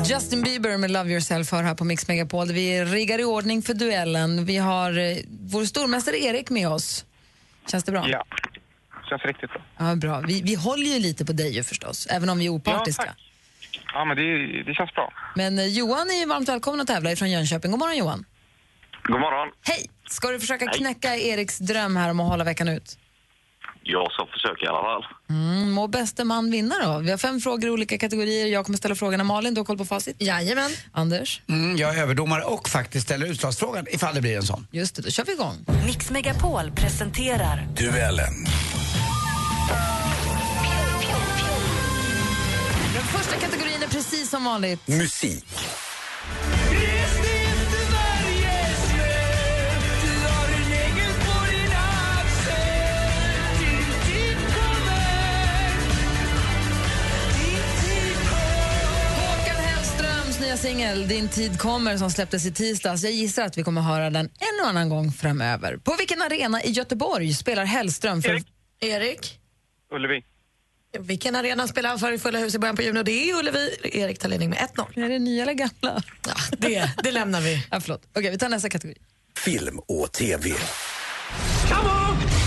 [0.04, 2.52] Justin Bieber med Love yourself hör här på Mix Megapol.
[2.52, 4.44] Vi riggar i ordning för duellen.
[4.44, 7.04] Vi har eh, vår stormästare Erik med oss.
[7.70, 8.08] Känns det bra?
[8.08, 8.24] Ja,
[9.08, 9.62] känns riktigt bra.
[9.78, 10.20] Ja, bra.
[10.20, 13.04] Vi, vi håller ju lite på dig ju förstås, även om vi är opartiska.
[13.06, 13.84] Ja, tack.
[13.94, 15.12] Ja, men det, det känns bra.
[15.34, 17.70] Men eh, Johan är ju varmt välkommen att tävla från Jönköping.
[17.70, 18.24] God morgon Johan.
[19.02, 19.48] God morgon.
[19.62, 19.90] Hej!
[20.10, 22.98] Ska du försöka knäcka Eriks dröm här om att hålla veckan ut?
[23.90, 25.04] Jag ska försöka i alla fall.
[25.30, 26.98] Mm, må bäste man vinna då.
[26.98, 28.46] Vi har fem frågor i olika kategorier.
[28.46, 29.24] Jag kommer ställa frågorna.
[29.24, 30.16] Malin, du har koll på facit?
[30.18, 30.70] Jajamän.
[30.92, 31.42] Anders?
[31.48, 34.66] Mm, jag är överdomare och faktiskt ställer utslagsfrågan ifall det blir en sån.
[34.70, 35.56] Just det, då kör vi igång.
[35.86, 38.34] Mix Megapol presenterar Duellen.
[42.94, 44.88] Den första kategorin är precis som vanligt.
[44.88, 45.44] Musik.
[60.48, 63.02] Nya singel Din tid kommer som släpptes i tisdags.
[63.02, 65.76] Jag gissar att vi kommer höra den en och annan gång framöver.
[65.76, 68.30] På vilken arena i Göteborg spelar Hellström för...
[68.30, 68.46] Erik.
[68.80, 69.40] Erik?
[69.92, 70.24] Ullevi.
[70.98, 73.00] Vilken arena spelar han för i fulla hus i början på juni?
[73.00, 73.76] Och det är Ullevi.
[73.82, 75.04] Erik tar ledning med 1-0.
[75.04, 76.02] Är det nya eller gamla?
[76.26, 77.66] Ja, det, det lämnar vi.
[77.70, 78.02] Ja, förlåt.
[78.16, 78.96] Okej, vi tar nästa kategori.
[79.36, 80.50] Film och TV.
[81.68, 82.37] Come on!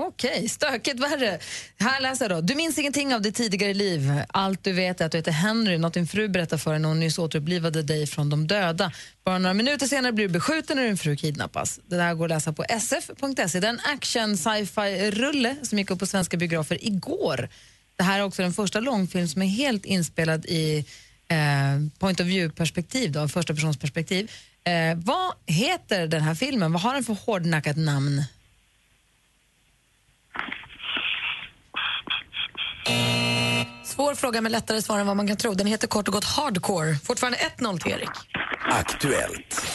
[0.00, 1.38] Okej, stökigt värre.
[1.78, 2.40] Här läser jag då.
[2.40, 4.22] Du minns ingenting av ditt tidigare liv.
[4.28, 6.88] Allt du vet är att du heter Henry, något din fru berättade för dig när
[6.88, 8.92] hon nyss återupplivade dig från de döda.
[9.24, 11.80] Bara några minuter senare blir du beskjuten när din fru kidnappas.
[11.86, 13.60] Det där går att läsa på sf.se.
[13.60, 17.48] Det är en action sci-fi-rulle som gick upp på svenska biografer igår.
[17.96, 20.84] Det här är också den första långfilm som är helt inspelad i
[21.28, 21.36] eh,
[21.98, 24.30] point of view-perspektiv, då, första persons perspektiv.
[24.64, 26.72] Eh, vad heter den här filmen?
[26.72, 28.24] Vad har den för hårdnackat namn?
[33.84, 35.54] Svår fråga med lättare svar än vad man kan tro.
[35.54, 36.96] Den heter kort och gott Hardcore.
[37.04, 38.08] Fortfarande 1-0 till Erik.
[38.70, 39.66] Aktuellt.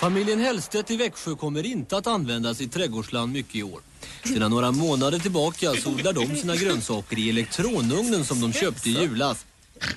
[0.00, 3.80] Familjen Hellstedt i Växjö kommer inte att användas i trädgårdsland mycket i år.
[4.24, 8.92] Sedan några månader tillbaka så odlar de sina grönsaker i elektronugnen som de köpte i
[8.92, 9.46] julas.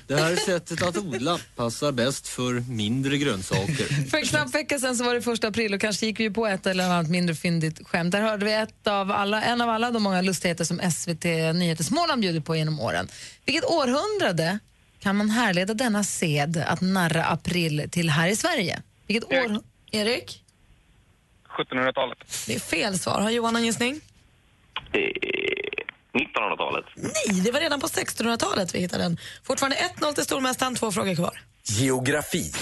[0.06, 4.06] Det här sättet att odla passar bäst för mindre grönsaker.
[4.10, 6.46] För en knapp vecka sedan så var det första april och kanske gick vi på
[6.46, 8.12] ett eller annat mindre fyndigt skämt.
[8.12, 11.84] Där hörde vi ett av alla, en av alla de många lustigheter som SVT Nyheter
[11.84, 13.08] Småland bjudit på genom åren.
[13.44, 14.58] Vilket århundrade
[15.00, 18.82] kan man härleda denna sed att narra april till här i Sverige?
[19.06, 19.60] Vilket år...
[19.90, 20.44] Erik?
[21.58, 22.18] 1700-talet.
[22.46, 23.20] Det är fel svar.
[23.20, 24.00] Har Johan en gissning?
[26.14, 26.84] 1900-talet.
[26.96, 29.18] Nej, det var redan på 1600-talet vi hittade den.
[29.44, 31.40] Fortfarande 1-0 till stormästaren, två frågor kvar.
[31.64, 32.52] Geografi.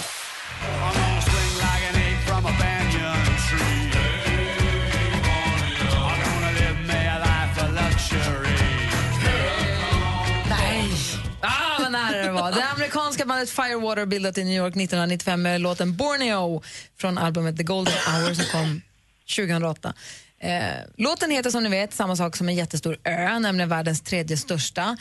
[10.49, 10.91] Nej!
[11.41, 12.51] Ah, vad nära det var.
[12.51, 16.63] Det amerikanska bandet Firewater bildat i New York 1995 med låten Borneo
[16.97, 18.81] från albumet The Golden Hour som kom
[19.35, 19.93] 2008.
[20.43, 24.37] Eh, låten heter som ni vet samma sak som en jättestor ö, nämligen världens tredje
[24.37, 24.97] största.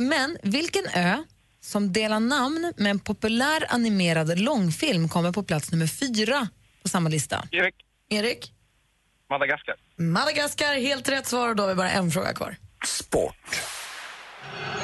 [0.00, 1.24] Men vilken ö
[1.62, 6.48] som delar namn med en populär animerad långfilm kommer på plats nummer fyra
[6.82, 7.48] på samma lista?
[7.50, 7.74] Erik.
[8.08, 8.52] Erik?
[9.30, 9.74] Madagaskar.
[9.96, 12.56] Madagaskar, helt rätt svar och då har vi bara en fråga kvar.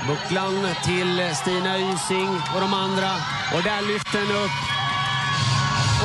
[0.09, 3.13] Bucklan till Stina Ysing och de andra.
[3.55, 4.76] Och där lyfter den upp.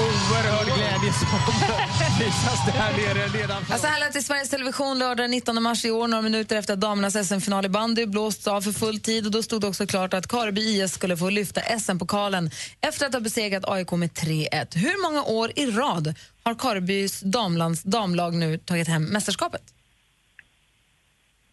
[0.02, 1.28] Oerhörd glädje som
[2.19, 3.73] visas där nere nedanför.
[3.73, 6.56] Alltså här lät det i Sveriges Television lördag den 19 mars i år, några minuter
[6.56, 9.26] efter att damernas SM-final i bandy blåsts av för full tid.
[9.26, 12.49] Och då stod det också klart att Kareby IS skulle få lyfta SM-pokalen
[12.82, 14.78] efter att ha besegrat AIK med 3-1.
[14.78, 16.14] Hur många år i rad
[16.44, 19.61] har Karibys damlands, damlag nu tagit hem mästerskapet?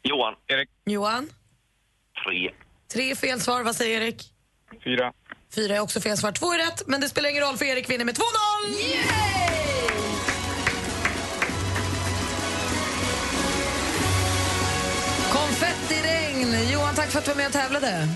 [0.03, 0.35] Johan.
[0.47, 0.69] Erik.
[0.85, 1.29] Johan?
[2.25, 2.51] Tre.
[2.93, 3.63] Tre fel svar.
[3.63, 4.33] Vad säger Erik?
[4.85, 5.13] Fyra.
[5.55, 6.33] Fyra är också fel svar.
[6.33, 8.23] Två är rätt, men det spelar ingen roll för Erik vinner med 2-0!
[15.33, 16.71] Konfettiregn!
[16.73, 18.09] Johan, tack för att du var med och tävlade.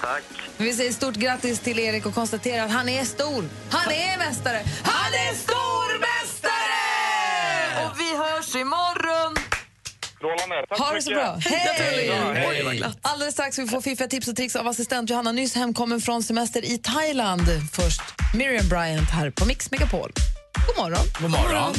[0.00, 0.22] Tack.
[0.56, 3.48] Vi säger stort grattis till Erik och konstaterar att han är stor.
[3.70, 4.62] Han är mästare.
[4.82, 6.58] Han är stormästare!
[7.84, 9.47] Och vi hörs imorgon.
[10.18, 10.66] Strålande.
[10.68, 11.38] Tack Ha det så bra.
[11.40, 12.06] Hej!
[12.06, 12.82] Ja, hej.
[13.02, 16.64] Alldeles strax vi får fiffiga tips och tricks av assistent Johanna, nyss hemkommen från semester
[16.64, 17.42] i Thailand.
[17.72, 18.00] Först
[18.34, 20.12] Miriam Bryant här på Mix Megapol.
[20.66, 21.06] God morgon.
[21.20, 21.74] God morgon.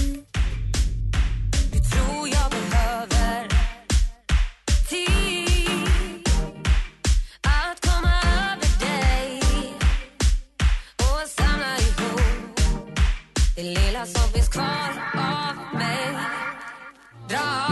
[13.56, 15.19] det lilla som finns kvar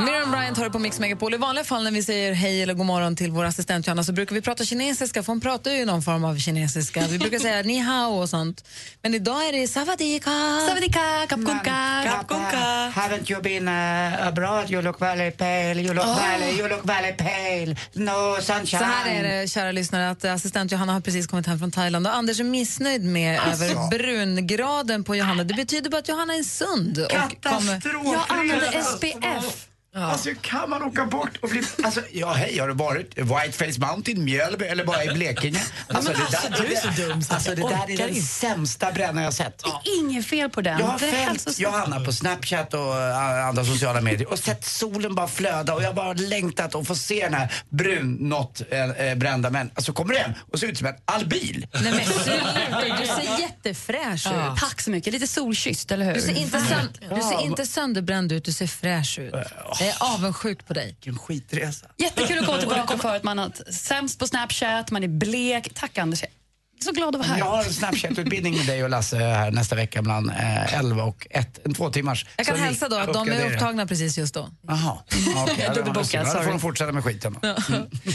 [0.06, 1.34] Miriam Bryant hör på Mix Megapol.
[1.34, 4.12] I vanliga fall när vi säger hej eller god morgon till vår assistent Johanna så
[4.14, 7.08] brukar vi prata kinesiska, för hon pratar ju någon form av kinesiska.
[7.10, 8.64] Vi brukar säga ni hao och sånt.
[9.02, 10.32] Men idag är det savadika.
[10.68, 12.92] Savadika, kapkunka, kapkunka.
[12.96, 14.72] Haven't you been uh, abroad?
[14.72, 16.18] You look very pale, you look, Oh.
[16.40, 17.76] very, you look very pale.
[17.94, 18.80] No sunshine.
[18.80, 22.08] Så här är det, kära lyssnare, att assistent Johanna har precis kommit hem från Thailand
[22.08, 23.64] och Anders är missnöjd med Alltså.
[23.64, 25.44] över brungraden på Johanna.
[25.44, 27.00] Det betyder bara att Johanna är sund.
[27.00, 27.82] Och kommer...
[27.82, 28.04] Katastrof!
[28.06, 29.47] Jag använder SPF.
[30.04, 31.62] Alltså kan man åka bort och bli...
[31.84, 35.62] Alltså, ja hej, har du varit Whiteface Mountain, Mjölby eller bara i Blekinge?
[35.88, 38.22] Alltså, Men alltså, du är så dum så alltså, det där är den inte.
[38.22, 39.62] sämsta brännan jag sett.
[40.00, 40.80] Inget fel på den.
[40.80, 41.60] Jag har Det är följt.
[41.60, 45.96] Johanna på Snapchat och äh, andra sociala medier och sett solen bara flöda och jag
[45.96, 49.72] bara längtat att få se den här brunnått äh, brända män.
[49.76, 51.68] Alltså kommer du hem och ser ut som en albil.
[51.74, 54.60] Nej, men sluta, du ser jättefräsch ut.
[54.60, 55.14] Tack så mycket.
[55.14, 56.14] Lite solkysst, eller hur?
[56.14, 59.34] Du ser, inte sönd- du ser inte sönderbränd ut, du ser fräsch ut.
[59.88, 60.86] Jag är avundsjuk på dig.
[60.86, 61.88] Vilken skitresa.
[61.98, 65.74] Jättekul att komma tillbaka för att man har sämst på Snapchat, man är blek.
[65.74, 66.22] Tack Anders.
[66.22, 66.30] Jag
[66.80, 67.40] är så glad att vara här.
[67.40, 71.28] Jag har en Snapchat-utbildning med dig och Lasse här nästa vecka mellan äh, 11 och
[71.30, 72.26] 1, en två timmars.
[72.38, 74.50] Jag kan hälsa då att de är upptagna precis just då.
[74.68, 75.34] Jaha, okej.
[75.44, 75.84] Okay.
[75.84, 76.04] Då
[76.44, 77.38] får de fortsätta med skiten.
[77.42, 77.56] då.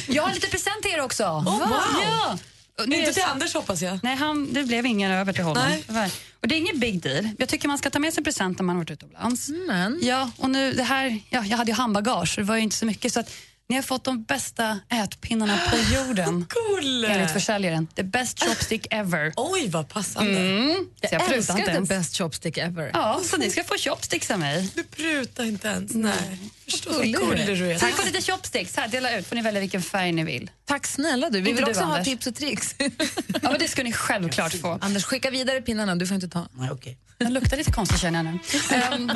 [0.09, 1.25] Jag har lite present till er också.
[1.25, 1.71] Oh, wow.
[2.03, 2.39] Ja.
[2.79, 3.99] Är Inte till så- Anders hoppas jag.
[4.03, 5.65] Nej, han, det blev ingen över till honom.
[5.89, 6.11] Nej.
[6.41, 7.29] Och det är ingen big deal.
[7.39, 9.49] Jag tycker man ska ta med sig present när man har varit utomlands.
[9.67, 9.99] Men.
[10.03, 12.87] Ja, och nu det här, ja, jag hade ju handbagage, det var ju inte så
[12.87, 13.13] mycket.
[13.13, 13.31] Så att
[13.73, 16.47] ni har fått de bästa ätpinnarna på jorden.
[16.73, 17.05] Cool!
[17.05, 17.87] Enligt försäljaren.
[17.87, 19.33] The best chopstick ever.
[19.37, 20.41] Oj, vad passande.
[20.41, 20.87] Mm.
[21.01, 21.89] Jag prutar älskar inte the ens.
[21.89, 22.91] best chopstick ever.
[22.95, 24.71] Ja, så ni ska få chopsticks av mig.
[24.75, 25.95] Du prutar inte ens.
[25.95, 26.39] Nej.
[26.65, 27.79] Förstår Gullig du är.
[27.79, 28.77] Tack för lite chopsticks.
[28.77, 29.27] Här, dela ut.
[29.27, 30.51] får ni välja vilken färg ni vill.
[30.65, 31.41] Tack snälla du.
[31.41, 32.07] Vi Inte vill du, också ha Anders.
[32.07, 32.75] tips och tricks.
[32.79, 34.79] Ja, men det ska ni självklart få.
[34.81, 35.97] Anders, skicka vidare pinnarna.
[35.97, 36.49] Du får inte ta.
[36.53, 36.99] Nej, okej.
[37.19, 38.39] Den luktar lite konstigt känner jag nu.
[38.77, 39.11] Ehm,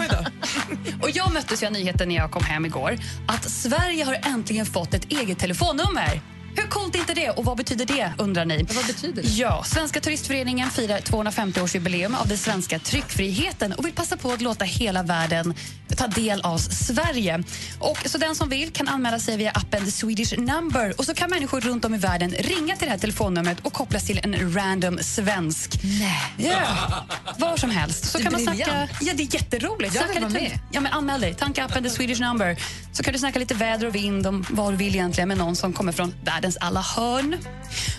[1.03, 4.46] och jag möttes ju av nyheten när jag kom hem igår att Sverige har äntligen
[4.65, 6.36] fått ett eget telefonnummer.
[6.57, 8.63] Hur coolt är inte det och vad betyder det undrar ni?
[8.63, 9.29] Vad betyder det?
[9.29, 14.65] Ja, Svenska turistföreningen firar 250-årsjubileum av den svenska tryckfriheten och vill passa på att låta
[14.65, 15.55] hela världen
[15.97, 17.43] ta del av Sverige.
[17.79, 21.15] Och så den som vill kan anmäla sig via appen The Swedish Number och så
[21.15, 24.55] kan människor runt om i världen ringa till det här telefonnumret och kopplas till en
[24.55, 25.81] random svensk.
[25.83, 26.23] Nej.
[26.37, 27.07] Ja,
[27.39, 28.05] var som helst.
[28.05, 29.95] Så Det kan man snacka, ja, det är jätteroligt.
[29.95, 30.59] Jag vill vara med.
[30.73, 31.35] ja, men anmäl dig.
[31.35, 32.57] Tanka appen The Swedish Number.
[32.93, 35.57] Så kan du snacka lite väder och vind om vad du vill egentligen med någon
[35.57, 36.15] som kommer från
[36.47, 37.39] världens alla hörn.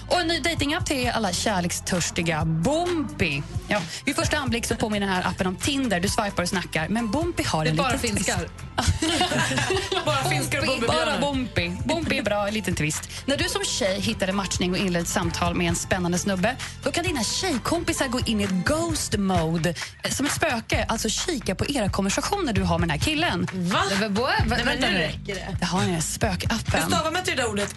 [0.09, 2.45] Och en ny datingapp till alla kärlekstörstiga.
[2.45, 3.41] Bumpy.
[3.67, 5.99] Ja, vid första anblick så påminner den här appen om Tinder.
[5.99, 6.87] Du swipar och snackar.
[6.89, 8.35] Men Bumpy har Det är en bara liten finskar.
[8.35, 8.51] twist.
[10.05, 11.19] Bara finskar och Bara bumbibjörnar.
[11.21, 11.71] Bumpy.
[11.85, 13.09] Bumpy är bra, en liten twist.
[13.25, 16.55] När du som tjej hittar en matchning och inleder ett samtal med en spännande snubbe
[16.83, 19.69] då kan dina tjejkompisar gå in i ett ghost mode
[20.03, 23.47] eh, som ett spöke, alltså kika på era konversationer du har med den här killen.
[23.53, 23.83] Va?
[23.89, 25.57] Nej, men, vad- vad- Nej, men vänta nu räcker det.
[25.59, 26.87] Det har ni, Hur spökappen.
[26.87, 27.73] stavar man till det där ordet?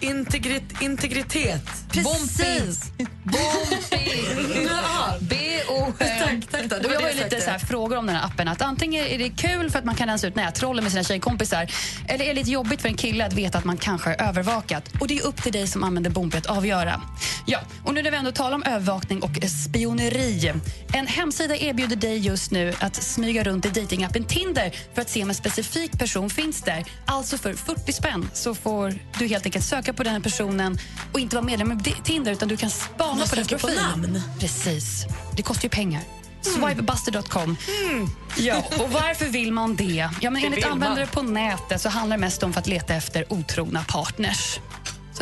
[0.61, 1.63] Integrit, integritet.
[1.91, 2.91] Precis.
[4.65, 5.17] Ja.
[5.21, 5.93] B-O...
[5.99, 8.47] Tack, tack Och jag har ju lite så här frågor om den här appen.
[8.47, 11.67] Att antingen är det kul för att man kan rensa ut nättrollen med sina tjejkompisar
[12.07, 14.89] eller är det lite jobbigt för en kille att veta att man kanske är övervakat.
[14.99, 17.01] Och Det är upp till dig som använder Bompy att avgöra.
[17.45, 20.53] Ja, och nu när vi ändå talar om övervakning och spioneri.
[20.93, 25.23] En hemsida erbjuder dig just nu att smyga runt i datingappen Tinder för att se
[25.23, 26.83] om en specifik person finns där.
[27.05, 30.19] Alltså för 40 spänn så får du helt enkelt söka på den här
[30.51, 30.77] personen
[31.13, 33.83] och inte vara medlem i Tinder utan du kan spana Man på på profilen.
[33.89, 34.21] namn.
[34.39, 35.05] Precis.
[35.35, 36.01] Det kostar ju pengar.
[36.41, 37.57] Swipebuster.com.
[38.37, 40.09] Ja, och varför vill man det?
[40.21, 40.71] Ja, men Det enligt vill man.
[40.73, 44.59] användare på nätet så handlar det mest om att leta efter otrogna partners.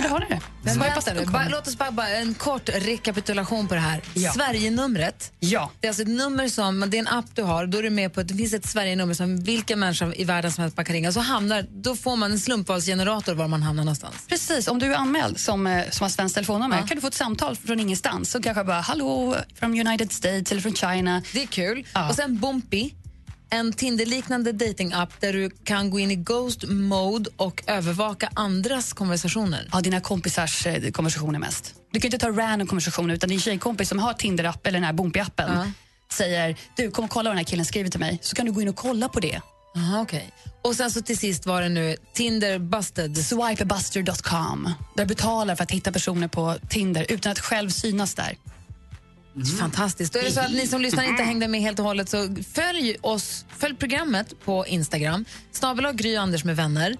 [0.02, 0.40] Så där har ni det.
[0.64, 1.34] Men Swipebuster.com.
[1.34, 4.02] bara, låt oss bara, bara en kort rekapitulation på det här.
[4.14, 4.34] Ja.
[4.34, 5.32] Sverigenumret.
[5.40, 5.72] Ja.
[5.80, 7.90] Det är alltså ett nummer som, det är en app du har, då är du
[7.90, 10.84] med på att det finns ett Sverigenummer som vilken människa i världen som helst bara
[10.84, 11.12] kan ringa.
[11.12, 14.16] Så hamnar, då får man en slumpvalsgenerator var man hamnar någonstans.
[14.28, 16.88] Precis, om du är anmäld som, eh, som har svenskt telefonnummer Ja.
[16.88, 18.32] kan du få ett samtal från ingenstans.
[18.32, 21.22] Så kanske bara, hallå, from United States eller från China.
[21.34, 21.86] Det är kul.
[21.94, 22.10] Ja.
[22.10, 22.92] Och sen Bumpy.
[23.50, 29.70] En Tinder-liknande dating-app där du kan gå in i ghost mode och övervaka andras konversationer.
[29.72, 31.76] Ja, dina kompisars eh, konversationer mest.
[31.92, 34.94] Du kan inte ta random konversationer utan din tjejkompis som har Tinder-app eller den här
[34.94, 35.72] Boompi-appen
[36.12, 38.52] säger du kom och kolla vad den här killen skriver till mig så kan du
[38.52, 39.42] gå in och kolla på det.
[39.76, 40.24] Aha, okay.
[40.62, 43.18] Och sen så till sist var det nu Tinder busted.
[43.18, 44.74] Swipebuster.com.
[44.96, 48.38] Där du betalar för att hitta personer på Tinder utan att själv synas där.
[49.60, 50.14] Fantastiskt.
[50.14, 52.36] Då är det så att ni som lyssnar inte hängde med helt och hållet så
[52.54, 56.96] följ oss, följ programmet på Instagram, snabel Gry Anders med vänner.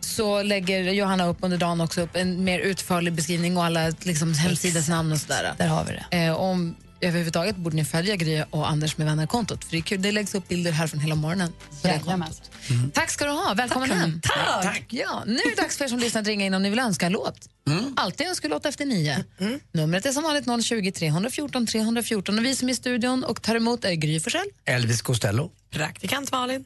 [0.00, 4.34] Så lägger Johanna upp under dagen också upp en mer utförlig beskrivning och alla liksom,
[4.34, 5.54] hemsidesnamn och sådär.
[5.58, 6.24] Där har vi det.
[6.24, 10.02] Eh, om överhuvudtaget borde ni följa Gry och Anders med vänner-kontot för det är kul.
[10.02, 11.52] Det läggs upp bilder här från hela morgonen.
[11.82, 12.50] på det kontot.
[12.92, 13.54] Tack ska du ha.
[13.54, 13.98] Välkommen Tack.
[13.98, 14.20] hem.
[14.62, 14.86] Tack.
[14.88, 16.78] Ja, nu är det dags för er som lyssnar att ringa in om ni vill
[16.78, 17.48] önska en låt.
[17.96, 19.24] Alltid önskelåt efter nio.
[19.72, 23.54] Numret är som vanligt 020 314 314 och vi som är i studion och tar
[23.54, 24.46] emot är Gry Forssell.
[24.64, 25.50] Elvis Costello.
[25.70, 26.64] Praktikant Malin.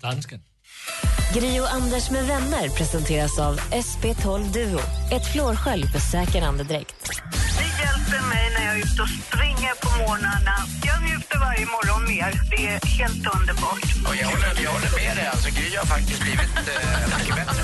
[0.00, 0.40] Dansken.
[1.34, 4.80] Gri och Anders med vänner presenteras av SP12 Duo.
[5.12, 7.10] Ett flårskölj för säker andedräkt.
[7.58, 10.54] Det hjälper mig när jag är ute och springer på morgnarna.
[10.84, 12.40] Jag njuter varje morgon mer.
[12.50, 13.84] Det är helt underbart.
[14.08, 15.26] Och jag, håller, jag håller med dig.
[15.26, 17.62] Alltså, Gry har faktiskt blivit eh, mycket bättre.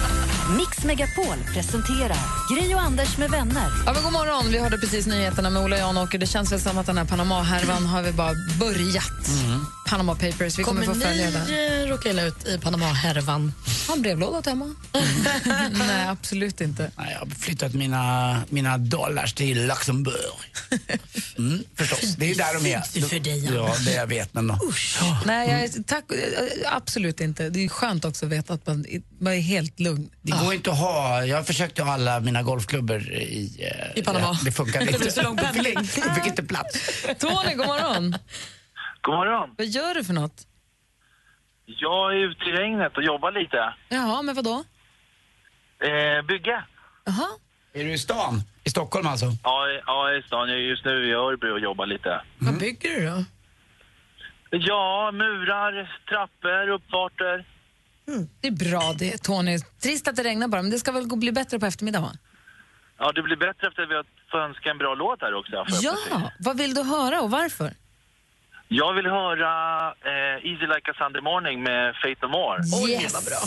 [0.57, 2.19] Mix Megapol presenterar
[2.55, 3.71] Gri och Anders med vänner.
[3.87, 4.53] Ja, men god morgon.
[4.53, 6.19] Vi hörde precis nyheterna med Ola Janåker.
[6.19, 9.31] Det känns väl som att den här Panama-härvan har vi bara börjat.
[9.89, 10.59] Panama Papers.
[10.59, 11.47] Vi kommer, Kommer få följa den.
[11.47, 13.53] ni eh, råka illa ut i Panama-härvan?
[13.89, 14.75] Har en brevlåda åt hemma?
[15.79, 16.91] Nej, absolut inte.
[16.97, 20.17] Nej, jag har flyttat mina, mina dollars till Luxemburg.
[21.39, 22.81] Mm, förstås, det är där de är.
[22.81, 24.35] Fint för dig, Ja, det jag vet.
[24.35, 24.59] Men då.
[25.27, 27.49] Nej, jag, tack, eh, absolut inte.
[27.51, 28.87] Det är skönt också att veta att man,
[29.21, 30.11] man är helt lugn.
[30.23, 33.69] Det går inte att ha, jag försökte ha alla mina golfklubbor i...
[33.95, 34.33] eh, I Panama.
[34.33, 34.99] Det, det funkar Det inte.
[34.99, 35.75] blir så lång pendling.
[35.75, 36.79] Jag fick inte plats.
[37.19, 38.17] Tony, god morgon.
[39.03, 39.51] God morgon.
[39.59, 40.47] Vad gör du för något?
[41.79, 43.75] Jag är ute i regnet och jobbar lite.
[43.89, 44.65] Jaha, men vad då?
[45.87, 46.65] Eh, bygga.
[47.05, 47.29] Jaha.
[47.73, 48.43] Är du i stan?
[48.65, 49.27] I Stockholm alltså?
[49.45, 50.49] Ja, ja, i stan.
[50.49, 52.23] Jag är just nu i Örby och jobbar lite.
[52.39, 53.25] Vad bygger du då?
[54.51, 57.47] Ja, murar, trappor, uppfarter.
[58.41, 59.59] Det är bra det, Tony.
[59.83, 62.13] Trist att det regnar bara, men det ska väl gå bli bättre på eftermiddagen, va?
[62.99, 65.65] Ja, det blir bättre efter att vi har fått önska en bra låt här också.
[65.83, 67.71] Ja, vad vill du höra och varför?
[68.73, 69.51] Jag vill höra
[70.11, 72.91] eh, Easy Like a Sunday Morning med Faith No More.
[72.91, 73.15] yes.
[73.15, 73.39] vad bra.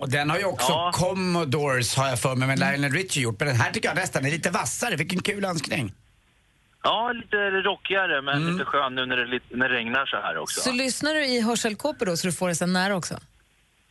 [0.00, 0.90] Och den har ju också Ja.
[0.94, 3.38] Commodores har jag för mig med Lionel Richie gjort.
[3.40, 4.96] Men den här tycker jag nästan är lite vassare.
[4.96, 5.92] Vilken kul önskning.
[6.82, 10.38] Ja, lite rockigare men lite skön nu när det, lite, när det regnar så här
[10.38, 10.60] också.
[10.60, 13.18] Så lyssnar du i hörselkåpor då så du får det sen nära också?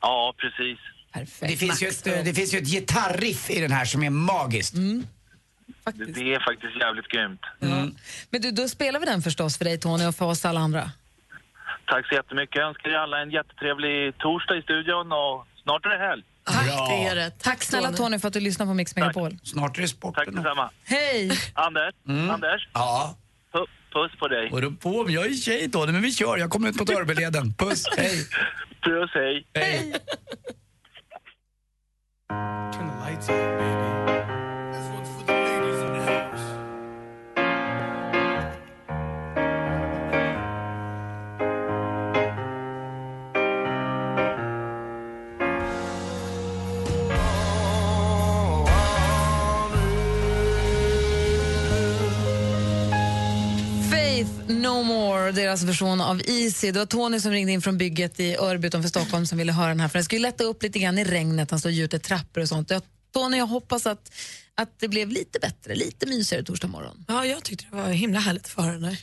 [0.02, 0.80] Ja, precis.
[1.14, 1.52] Perfekt.
[1.52, 4.74] Det finns, ju ett, det finns ju ett gitarriff i den här som är magiskt.
[5.94, 7.42] Det, det är faktiskt jävligt grymt.
[8.30, 10.92] Men du, då spelar vi den förstås för dig Tony och för oss alla andra.
[11.88, 12.56] Tack så jättemycket.
[12.56, 16.24] Jag önskar er alla en jättetrevlig torsdag i studion och snart är det helg.
[16.46, 17.32] Tack, det är det.
[17.40, 19.38] Tack snälla Tony för att du lyssnar på Mix Megapol.
[19.44, 20.26] Snart är det sporten.
[20.26, 20.70] Tack detsamma.
[20.84, 21.32] Hej!
[21.54, 21.94] Anders,
[22.30, 22.68] Anders.
[22.74, 23.18] Ja.
[23.54, 24.50] Pu- puss på dig.
[24.52, 25.14] Och då på mig.
[25.14, 26.38] Jag är tjej då, men vi kör.
[26.38, 27.54] Jag kommer ut mot Örbyleden.
[27.54, 28.28] Puss, hej.
[28.82, 29.46] Puss, hej.
[29.54, 29.94] Hej.
[54.48, 56.72] No More, deras version av Easy.
[56.72, 59.68] Det var Tony som ringde in från bygget i Örby utanför Stockholm som ville höra
[59.68, 59.88] den här.
[59.88, 62.50] För den skulle lätta upp lite grann i regnet, han står och gjuter trappor och
[62.50, 62.70] sånt.
[62.70, 62.82] Jag,
[63.14, 64.14] Tony, jag hoppas att,
[64.56, 67.06] att det blev lite bättre, lite mysigare torsdag morgon.
[67.08, 68.98] Ja, jag tyckte det var himla härligt för den där.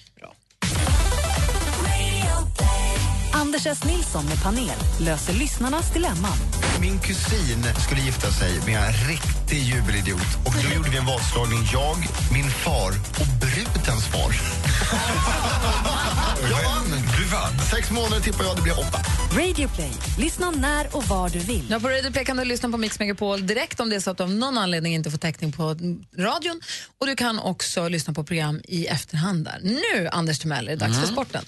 [3.51, 3.85] Anders S.
[3.85, 6.37] Nilsson med panel löser lyssnarnas dilemman.
[6.81, 10.27] Min kusin skulle gifta sig med en riktig jubelidiot.
[10.47, 11.97] Och då gjorde vi en vadslagning, jag,
[12.33, 12.91] min far
[13.21, 14.33] och brudens far.
[16.51, 16.91] jag vann!
[17.19, 17.59] Du vann.
[17.71, 18.99] Sex månader tippar jag, det blev åtta.
[19.39, 19.93] Radio Play.
[20.19, 21.67] Lyssna när och var du vill.
[21.71, 24.11] Ja, på Radio Play kan du lyssna på Mix Megapol direkt om det är så
[24.11, 25.77] att du av någon anledning inte får täckning på
[26.17, 26.61] radion.
[26.99, 29.61] Och du kan också lyssna på program i efterhand där.
[29.63, 31.45] Nu, Anders Timell, är det dags för sporten.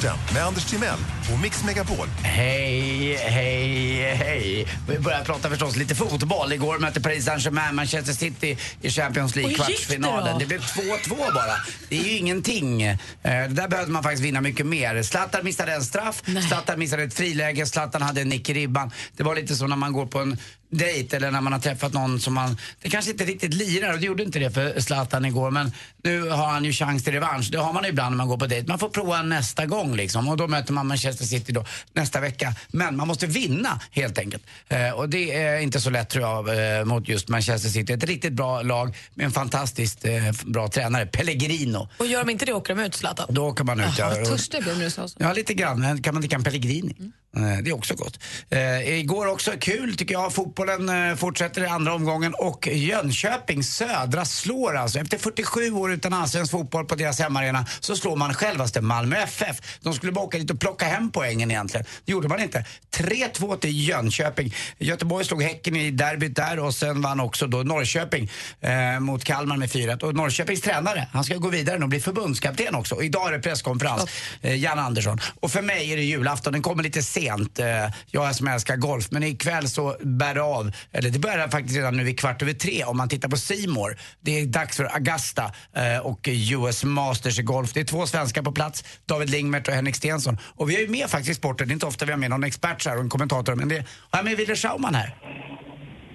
[0.00, 0.98] Sporten med Anders Timell
[1.30, 2.08] på Mix Megapol.
[2.22, 4.66] Hej, hej, hej.
[4.88, 6.52] Vi börjar prata förstås lite fotboll.
[6.52, 9.96] Igår mötte Paris Saint-Germain Manchester City i Champions League Och hur gick det?
[10.38, 11.52] Det, blev 2-2 bara.
[11.88, 12.82] Det är ju ingenting.
[12.82, 15.02] Eh, där behövde man faktiskt vinna mycket mer.
[15.02, 18.90] Zlatan missade en straff, Zlatan missade ett friläge, Zlatan hade en nick i ribban.
[19.16, 20.38] Det var lite som när man går på en
[20.70, 23.98] dejt eller när man har träffat någon som man, det kanske inte riktigt lirar och
[23.98, 25.72] det gjorde inte det för Zlatan igår men
[26.02, 27.48] nu har han ju chans till revansch.
[27.52, 28.68] Det har man ibland när man går på dejt.
[28.68, 32.54] Man får prova nästa gång liksom och då möter man Manchester City då nästa vecka.
[32.68, 34.42] Men man måste vinna helt enkelt.
[34.68, 37.92] Eh, och det är inte så lätt tror jag eh, mot just Manchester City.
[37.92, 40.12] Ett riktigt bra lag med en fantastiskt eh,
[40.44, 41.88] bra tränare, Pellegrino.
[41.96, 43.26] Och gör de inte det åker de ut Zlatan.
[43.28, 43.98] Då åker man ut.
[43.98, 44.24] Jaha, ja.
[44.24, 45.08] törstig blev du så.
[45.18, 46.02] Ja, lite grann.
[46.02, 46.96] Kan man dricka en Pellegrini?
[47.29, 48.18] Eh, Det är också gott.
[48.50, 50.32] Eh, igår också kul tycker jag.
[50.32, 54.98] Fotbollen eh, fortsätter i andra omgången och Jönköping Södra slår alltså.
[54.98, 59.56] Efter 47 år utan allsvensk fotboll på deras hemmaarena så slår man självaste Malmö FF.
[59.80, 61.86] De skulle bara åka dit och plocka hem poängen egentligen.
[62.04, 62.64] Det gjorde man inte.
[62.96, 64.54] 3-2 till Jönköping.
[64.78, 68.30] Göteborg slog Häcken i derbyt där och sen vann också då Norrköping
[68.60, 72.74] eh, mot Kalmar med 4 Och Norrköpings tränare, han ska gå vidare och bli förbundskapten
[72.74, 72.94] också.
[72.94, 74.04] Och idag är det presskonferens.
[74.42, 75.18] Eh, Jan Andersson.
[75.40, 76.52] Och för mig är det julafton.
[76.52, 77.19] Den kommer lite sent.
[77.28, 79.10] Eh, jag som älskar golf.
[79.10, 80.72] Men ikväll så bär det av.
[80.92, 83.96] Eller det börjar faktiskt redan nu vid kvart över tre om man tittar på Simor.
[84.20, 87.72] Det är dags för Augusta eh, och US Masters i golf.
[87.72, 88.84] Det är två svenskar på plats.
[89.06, 90.38] David Lingmert och Henrik Stensson.
[90.42, 91.68] Och vi har ju med faktiskt sporten.
[91.68, 93.54] Det är inte ofta vi har med någon expert här och en kommentator.
[93.54, 93.76] Men det
[94.10, 95.16] har jag med Wille Schauman här.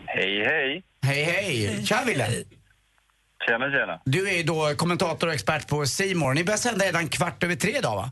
[0.05, 0.83] Hej, hej.
[1.01, 1.85] Hej, hej.
[1.85, 2.27] Tja Wille.
[3.47, 4.01] Tjena, tjena.
[4.05, 6.33] Du är ju då kommentator och expert på Simor.
[6.33, 8.11] Ni börjar sända redan kvart över tre idag va?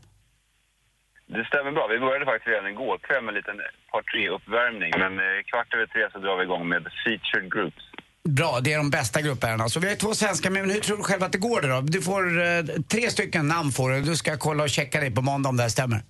[1.26, 1.86] Det stämmer bra.
[1.86, 3.56] Vi började faktiskt redan igår kväll med en liten
[3.90, 4.92] par tre-uppvärmning.
[4.98, 7.84] Men eh, kvart över tre så drar vi igång med featured groups.
[8.28, 9.68] Bra, det är de bästa gruppärendena.
[9.68, 11.80] Så vi har två svenska, men hur tror du själv att det går då?
[11.80, 12.62] Du får eh,
[12.94, 14.00] tre stycken namn får du.
[14.00, 16.00] Du ska kolla och checka dig på måndag om det här stämmer.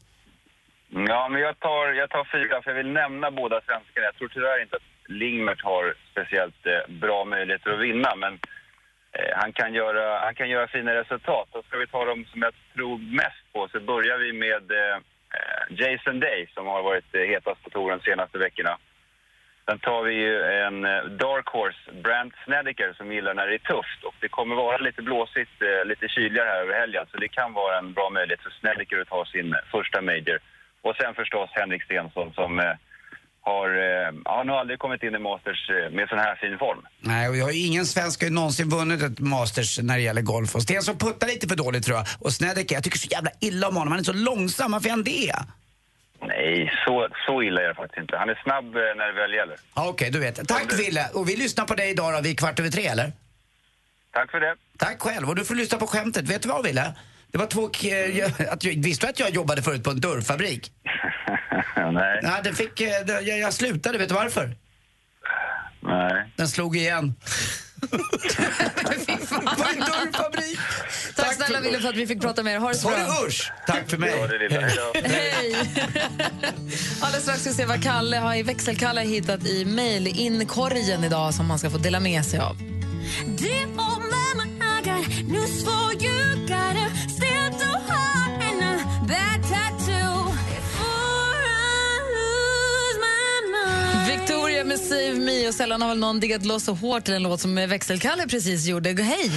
[1.12, 4.06] Ja, men jag tar, jag tar fyra för jag vill nämna båda svenskarna.
[4.06, 8.38] Jag tror tyvärr inte att Lingmert har speciellt eh, bra möjligheter att vinna, men
[9.14, 11.48] Eh, han, kan göra, han kan göra fina resultat.
[11.52, 14.98] Då ska vi ta dem som jag tror mest på så börjar vi med eh,
[15.68, 18.78] Jason Day som har varit eh, hetast på touren de senaste veckorna.
[19.66, 23.58] Sen tar vi ju en eh, Dark Horse, Brandt Snedeker, som gillar när det är
[23.74, 24.04] tufft.
[24.04, 27.06] Och det kommer vara lite blåsigt, eh, lite kyligare här över helgen.
[27.10, 30.38] Så det kan vara en bra möjlighet för Snedeker att ta sin eh, första major.
[30.82, 32.74] Och sen förstås Henrik Stensson som eh,
[33.44, 36.58] har, eh, ja, han har aldrig kommit in i Masters eh, med sån här fin
[36.58, 36.80] form.
[37.00, 40.22] Nej, och jag har ingen svensk har ju någonsin vunnit ett Masters när det gäller
[40.22, 40.54] golf.
[40.54, 42.06] Och Stensson puttar lite för dåligt tror jag.
[42.20, 43.92] Och Snedeker, jag tycker så jävla illa om honom.
[43.92, 45.34] Han är så långsam, varför är han det?
[46.26, 48.16] Nej, så, så illa är det faktiskt inte.
[48.16, 49.56] Han är snabb eh, när det väl gäller.
[49.74, 50.48] Okej, du vet.
[50.48, 51.08] Tack Ville.
[51.14, 53.12] Och vi lyssnar på dig idag då, vid kvart över tre eller?
[54.12, 54.56] Tack för det.
[54.78, 55.28] Tack själv.
[55.28, 56.28] Och du får lyssna på skämtet.
[56.28, 56.94] Vet du vad Ville?
[57.34, 57.66] Det var två
[58.50, 60.72] att jag, Visste du att jag jobbade förut på en dörrfabrik?
[61.76, 62.20] Nej.
[62.22, 64.56] Nej, det fick, eh, det, jag, jag slutade, vet du varför?
[65.80, 66.32] Nej.
[66.36, 67.14] Den slog igen.
[67.90, 67.96] På
[69.72, 70.58] en dörrfabrik.
[71.16, 72.58] Tack snälla Wille för att vi fick prata med er.
[72.58, 72.96] Ha det så bra.
[72.96, 73.52] du usch?
[73.66, 74.10] Tack för mig.
[75.04, 75.56] Hej!
[77.02, 81.46] Alldeles strax ska vi se vad Kalle har i växelkalle hittat i mejl-inkorgen idag som
[81.46, 82.56] man ska få dela med sig av.
[95.48, 98.66] Och sällan har väl någon diggat loss så hårt till en låt som växelkalle precis
[98.66, 99.02] gjorde.
[99.02, 99.30] Hej!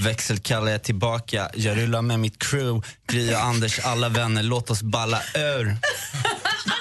[0.00, 1.50] Växelkalle är tillbaka.
[1.54, 2.86] Jag rullar med mitt crew.
[3.06, 4.42] Gry och Anders, alla vänner.
[4.42, 5.76] Låt oss balla ur.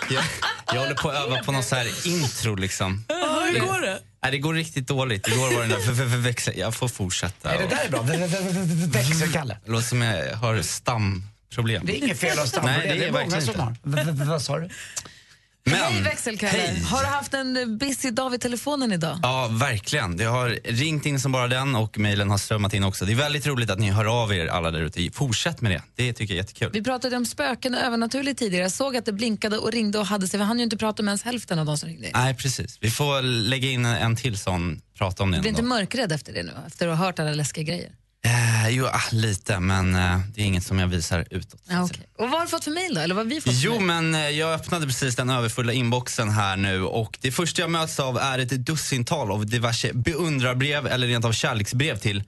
[0.09, 0.23] Jag,
[0.73, 3.05] jag håller på att öva på något så här intro liksom.
[3.53, 3.99] hur går det?
[4.23, 5.27] Nej, det går riktigt dåligt.
[5.27, 6.53] Igår var den där för, för, för växel.
[6.57, 7.49] Jag får fortsätta.
[7.49, 8.01] Nej, det där är bra.
[9.01, 9.57] Växelkalle.
[9.65, 11.85] Det låter som jag har stamproblem.
[11.85, 12.99] Det är inget fel att stanna Nej, på det det.
[12.99, 14.11] Det är är verkligen som inte.
[14.11, 14.25] har.
[14.25, 14.69] Vad sa du?
[15.69, 16.79] Hej växelkalle!
[16.85, 19.19] Har du haft en eh, busy dag vid telefonen idag?
[19.23, 20.17] Ja, verkligen.
[20.17, 23.05] Det har ringt in som bara den och mejlen har strömmat in också.
[23.05, 25.09] Det är väldigt roligt att ni hör av er alla där ute.
[25.13, 25.81] Fortsätt med det.
[25.95, 26.69] Det tycker jag är jättekul.
[26.73, 28.63] Vi pratade om spöken och övernaturligt tidigare.
[28.63, 30.37] Jag såg att det blinkade och ringde och hade sig.
[30.37, 32.11] Vi hann ju inte prata med ens hälften av de som ringde.
[32.13, 32.77] Nej, precis.
[32.81, 36.33] Vi får lägga in en till sån, prata om det Du blir inte mörkrädd efter
[36.33, 36.51] det nu?
[36.67, 37.91] Efter att ha hört alla läskiga grejer?
[38.25, 41.61] Eh, jo, ah, lite, men eh, det är inget som jag visar utåt.
[41.69, 42.07] Ja, okej.
[42.17, 43.01] Och vad har du fått för mejl då?
[43.01, 46.83] Eller vad vi fått Jo, men eh, jag öppnade precis den överfulla inboxen här nu
[46.83, 51.31] och det första jag möts av är ett dussintal av diverse beundrarbrev eller rent av
[51.31, 52.23] kärleksbrev till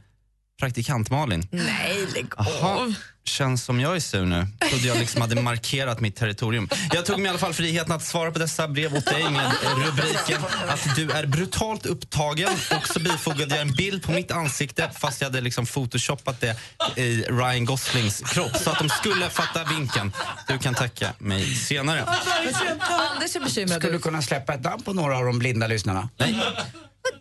[0.60, 1.48] Praktikant Malin.
[1.52, 2.94] Nej, lägg Aha, av.
[3.26, 4.48] känns som jag är sur nu.
[4.70, 6.70] Trodde jag liksom hade markerat mitt territorium.
[6.94, 9.52] Jag tog mig i alla fall friheten att svara på dessa brev åt dig med
[9.86, 14.92] rubriken att du är brutalt upptagen och så bifogade jag en bild på mitt ansikte
[15.00, 16.58] fast jag hade liksom photoshoppat det
[16.96, 20.14] i Ryan Goslings kropp så att de skulle fatta vinken.
[20.48, 22.04] Du kan tacka mig senare.
[22.04, 23.78] Anders är bekymrad.
[23.82, 26.10] Skulle du kunna släppa ett namn på några av de blinda lyssnarna?
[26.18, 26.36] Nej.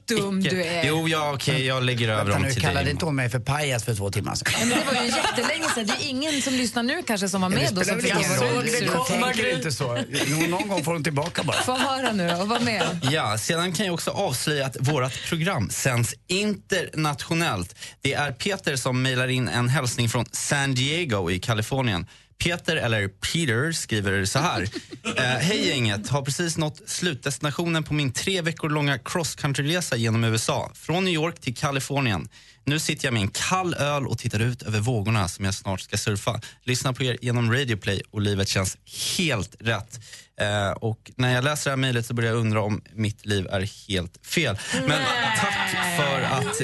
[0.09, 0.87] Dum du är.
[0.87, 2.91] Jo, ja, okej, jag lägger över Vänta nu, till kallade dig.
[2.93, 4.53] inte hon mig för pajas för två timmar sedan?
[4.61, 5.87] Men det var ju jättelänge sedan.
[5.87, 7.81] Det är ingen som lyssnar nu kanske som var med då.
[7.81, 8.65] det Som spelar väl förstår ingen vad roll?
[8.67, 9.21] du är Jag sur.
[9.35, 9.99] tänker inte så.
[10.27, 11.57] Jo, Någon gång får hon tillbaka bara.
[11.63, 12.99] Få höra nu då, och vad med?
[13.11, 17.75] Ja, sedan kan jag också avslöja att vårt program sänds internationellt.
[18.01, 22.07] Det är Peter som mejlar in en hälsning från San Diego i Kalifornien.
[22.39, 24.69] Peter, eller Peter, skriver så här.
[25.17, 30.25] Eh, Hej gänget, har precis nått slutdestinationen på min tre veckor långa cross country-resa genom
[30.25, 30.71] USA.
[30.75, 32.29] Från New York till Kalifornien.
[32.65, 35.81] Nu sitter jag med en kall öl och tittar ut över vågorna som jag snart
[35.81, 36.41] ska surfa.
[36.65, 38.77] Lyssnar på er genom Radio Play och livet känns
[39.19, 40.01] helt rätt.
[40.41, 43.47] Eh, och när jag läser det här mejlet så börjar jag undra om mitt liv
[43.51, 44.59] är helt fel.
[44.87, 45.01] Men
[45.41, 46.63] tack för att...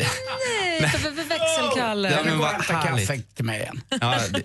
[0.81, 2.11] Nej, för för växelkalle.
[2.13, 3.81] Ja, men vad Hämta kaffe till mig igen.
[4.01, 4.43] Ja, det,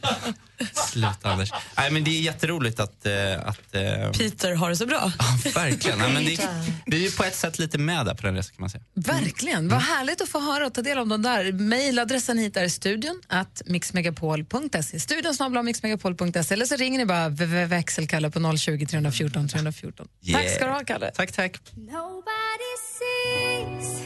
[0.74, 1.52] sluta Anders.
[1.78, 3.06] Nej, men det är jätteroligt att...
[3.06, 3.14] eh,
[3.45, 5.12] att eh, Peter har det så bra.
[5.56, 5.98] verkligen.
[5.99, 6.49] Nej, men det,
[6.86, 8.84] vi är ju på ett sätt lite med där på den resan kan man säga.
[8.94, 9.70] Verkligen.
[9.70, 11.52] Vad härligt att få höra och ta del av de där.
[11.52, 14.99] Mailadressen hit är studion att mixmegapol.se.
[14.99, 20.08] Studion snabel-a mixmegapol.se eller så ringer ni bara v- växelkalle på 020 314 314.
[20.34, 21.12] Tack ska du ha, Kalle.
[21.16, 21.60] Tack, tack.
[21.76, 24.02] Nobody sees,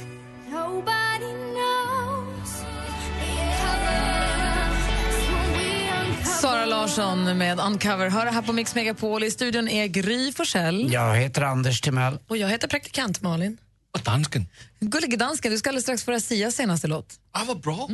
[6.97, 8.09] Larsson med Uncover.
[8.09, 9.23] Hör det här på Mix Megapol.
[9.23, 10.93] I studion är Gry Forssell.
[10.93, 12.17] Jag heter Anders Timell.
[12.27, 13.57] Och jag heter praktikant Malin.
[13.93, 14.47] Och dansken.
[14.79, 17.05] Gullige dansken, du ska alldeles strax få höra Sias senaste låt.
[17.31, 17.89] Ah, vad bra.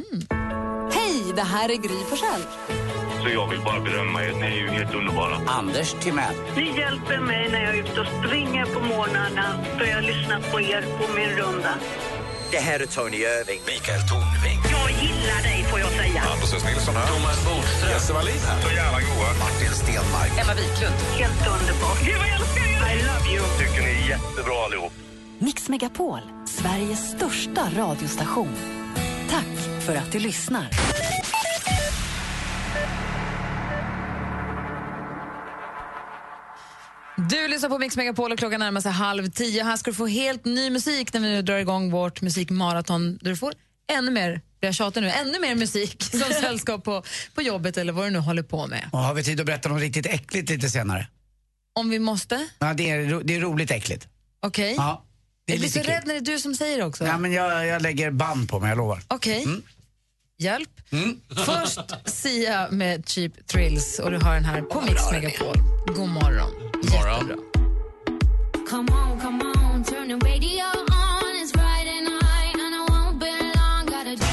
[0.93, 2.41] Hej, det här är Gry Forssell.
[3.23, 4.31] Så jag vill bara berömma er.
[4.33, 5.35] Ni är ju helt underbara.
[5.47, 6.35] Anders Timell.
[6.55, 10.61] Ni hjälper mig när jag är ute och springer på morgnarna för jag lyssnar på
[10.61, 11.73] er på min runda.
[12.51, 13.61] Det här är Tony Irving.
[13.71, 14.59] Mikael Tornving.
[14.75, 16.21] Jag gillar dig får jag säga.
[16.33, 16.63] Anders S.
[16.69, 17.07] Nilsson här.
[17.07, 17.91] Thomas Bodström.
[17.91, 18.61] Jesse Wallin här.
[18.61, 19.29] Så jävla goa.
[19.43, 20.31] Martin Stenmark.
[20.41, 20.95] Emma Wiklund.
[21.21, 21.99] Helt underbart.
[22.05, 22.79] Gud vad jag älskar er!
[22.91, 23.43] I love you.
[23.59, 24.93] Tycker ni är jättebra allihop.
[25.39, 28.55] Mix Megapol, Sveriges största radiostation.
[29.29, 30.67] Tack för att du lyssnar.
[37.17, 39.63] Du lyssnar på Mix Megapol och klockan närmar sig halv tio.
[39.63, 43.29] Här ska du få helt ny musik när vi nu drar igång vårt musikmaraton där
[43.29, 43.53] du får
[43.91, 47.03] ännu mer, jag tjatar nu, ännu mer musik som sällskap på,
[47.35, 48.89] på jobbet eller vad du nu håller på med.
[48.91, 51.07] Och har vi tid att berätta något riktigt äckligt lite senare?
[51.75, 52.47] Om vi måste?
[52.59, 54.07] Ja, det, är, det är roligt äckligt.
[54.39, 54.73] Okej.
[54.77, 55.05] Ja,
[55.45, 55.87] det är Jag blir så kul.
[55.87, 57.05] rädd när det är du som säger det också.
[57.05, 59.01] Ja, men jag, jag lägger band på mig, jag lovar.
[59.07, 59.43] Okej.
[59.43, 59.61] Mm.
[60.39, 60.69] Hjälp.
[61.45, 65.55] Först Sia med Cheap Thrills och du har den här på Mix Megapol.
[65.95, 66.76] God morgon.
[66.91, 67.35] Jättebra.
[68.69, 71.35] Come on, come on, turn the radio on.
[71.43, 73.85] It's Friday night and I won't be long.
[73.85, 74.25] Gotta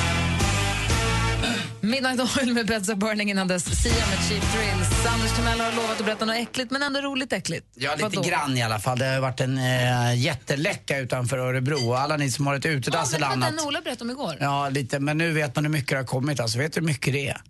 [1.80, 3.82] Midnight Oil med Beds of Burning innan dess.
[3.82, 5.06] Sia med Cheap Thrills.
[5.06, 7.66] Anders Timell har lovat att berätta något äckligt, men ändå roligt äckligt.
[7.74, 8.22] Ja, lite Vadå?
[8.22, 8.98] grann i alla fall.
[8.98, 11.88] Det har varit en äh, jätteläcka utanför Örebro.
[11.88, 13.66] Och alla ni som har ett utedass eller det annat.
[13.66, 14.36] Ola berättade om igår.
[14.40, 14.98] Ja, lite.
[14.98, 16.40] Men nu vet man hur mycket det har kommit.
[16.40, 17.40] Alltså, vet du hur mycket det är?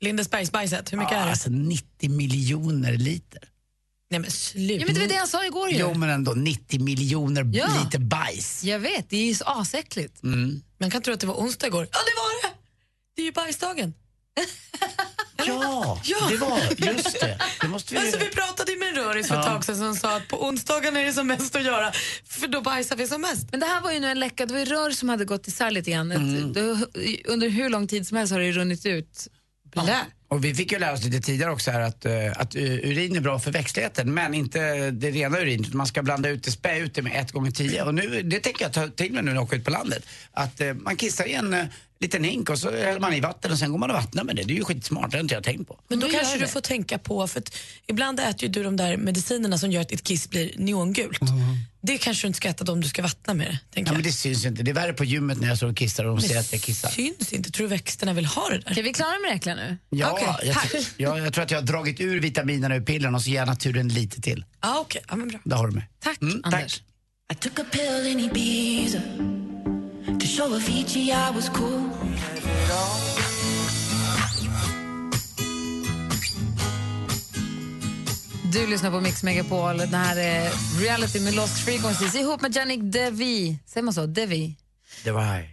[0.00, 1.30] Lindesbergsbajset, hur mycket ja, är det?
[1.30, 3.42] Alltså 90 miljoner liter.
[4.10, 4.74] Nej men sluta.
[4.74, 5.76] Ja, men det var det jag sa igår ju.
[5.78, 7.66] Jo, men ändå 90 miljoner Ja.
[7.84, 8.64] liter bajs.
[8.64, 10.22] Jag vet, det är ju så asäckligt.
[10.22, 10.62] Mm.
[10.78, 11.88] Man kan tro att det var onsdag igår.
[11.92, 12.56] Ja, det var det!
[13.16, 13.94] Det är ju bajsdagen.
[15.46, 16.28] Ja, Ja.
[16.30, 16.60] det var
[16.94, 17.38] just det.
[17.60, 18.00] Det måste vi...
[18.00, 19.52] Alltså, vi pratade med en röris för ett Ja.
[19.52, 21.92] tag sedan som sa att på onsdagen är det som mest att göra,
[22.24, 23.46] för då bajsar vi som mest.
[23.50, 25.46] Men det här var ju nu en läcka, det var ju rör som hade gått
[25.48, 26.10] isär lite grann.
[26.12, 26.84] Ett- Mm.
[27.24, 29.28] Under hur lång tid som helst har det runnit ut.
[29.72, 30.06] Blä.
[30.28, 33.16] Och vi fick ju lära oss lite tidigare också här att, eh, att eh, urin
[33.16, 35.74] är bra för växtligheten men inte det rena urinet.
[35.74, 37.82] Man ska blanda ut det, spä ut det med ett gånger tio.
[37.82, 40.06] Och nu, det tänker jag ta till mig nu när jag åker ut på landet.
[40.32, 41.56] Att eh, man kissar i en
[42.00, 44.36] liten hink och så häller man i vatten och sen går man och vattnar med
[44.36, 44.42] det.
[44.42, 45.80] Det är ju skitsmart, det har inte jag tänkt på.
[45.88, 46.48] Men då Men kanske du det.
[46.48, 47.56] får tänka på, för att
[47.86, 51.18] ibland äter ju du de där medicinerna som gör att ditt kiss blir neongult.
[51.82, 53.58] Det kanske du inte ska äta om du ska vattna med det.
[53.74, 53.92] Tänker Ja, jag.
[53.94, 54.62] men det syns inte.
[54.62, 56.62] Det är värre på gymmet när jag står och kissar och de ser att jag
[56.62, 56.88] kissar.
[56.90, 57.50] syns inte.
[57.50, 58.78] Tror du växterna vill ha det där?
[58.78, 59.76] Är vi klara med det äckliga nu?
[59.90, 60.70] Ja, Okej, jag, tack.
[60.70, 63.46] tror- ja, jag tror att jag har dragit ur vitaminerna ur pillren och så ger
[63.46, 64.44] naturen lite till.
[64.62, 65.02] Ja, okej.
[65.08, 65.38] Ja, men bra.
[65.44, 65.88] Där har du mig.
[66.02, 66.82] Tack, Mm, Anders.
[67.32, 67.34] I
[70.40, 71.90] show Avicii I was cool.
[78.52, 79.76] Du lyssnar på Mix Megapol.
[79.76, 80.50] Det här är
[80.80, 83.58] Reality med Lost Frequencies ihop med Jannik Devi.
[83.66, 84.06] Säger man så?
[84.06, 84.56] Devi?
[85.04, 85.48] Här.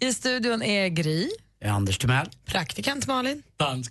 [0.06, 1.30] I studion är Gry.
[1.64, 2.28] Anders Timell.
[2.46, 3.42] Praktikant Malin.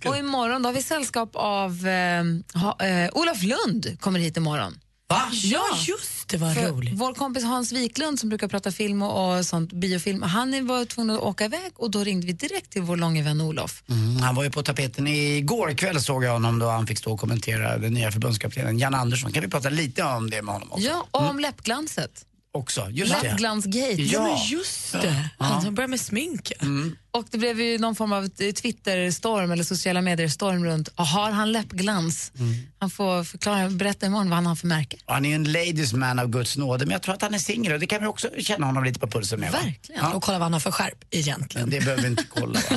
[0.06, 2.24] Och imorgon då har vi sällskap av eh,
[2.54, 4.78] ha, eh, Olof Lund kommer hit imorgon.
[5.08, 5.30] Va?
[5.32, 6.94] Ja, just det, vad För roligt.
[6.94, 11.16] Vår kompis Hans Wiklund som brukar prata film och, och sånt, biofilm, han var tvungen
[11.16, 13.82] att åka iväg och då ringde vi direkt till vår långe vän Olof.
[13.88, 17.12] Mm, han var ju på tapeten igår kväll såg jag honom då han fick stå
[17.12, 19.32] och kommentera den nya förbundskaptenen Jan Andersson.
[19.32, 20.86] Kan vi prata lite om det med honom också?
[20.86, 22.26] Ja, och om läppglanset.
[22.54, 23.28] Också, just det.
[23.28, 24.02] Läppglansgate.
[24.02, 24.22] Ja.
[24.22, 25.30] men just det.
[25.38, 26.52] Han som började med smink.
[26.60, 26.96] Mm.
[27.10, 31.52] Och det blev ju någon form av Twitter-storm eller sociala medier-storm runt, och har han
[31.52, 32.32] läppglans?
[32.38, 32.54] Mm.
[32.78, 34.96] Han får förklara, berätta imorgon vad han har för märke.
[35.06, 37.72] Han är en ladies man av Guds nåde, men jag tror att han är singel
[37.72, 39.52] och det kan vi också känna honom lite på pulsen med.
[39.52, 39.58] va?
[39.64, 40.04] Verkligen.
[40.04, 41.68] Och kolla vad han har för skärp egentligen.
[41.68, 42.60] Men det behöver vi inte kolla.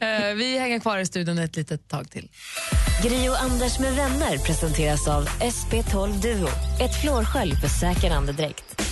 [0.00, 2.28] Eh, vi hänger kvar i studion ett litet tag till.
[3.02, 6.48] Gri och Anders med vänner presenteras av SP12 Duo.
[6.80, 8.82] Ett flårskölj för säker andedräkt.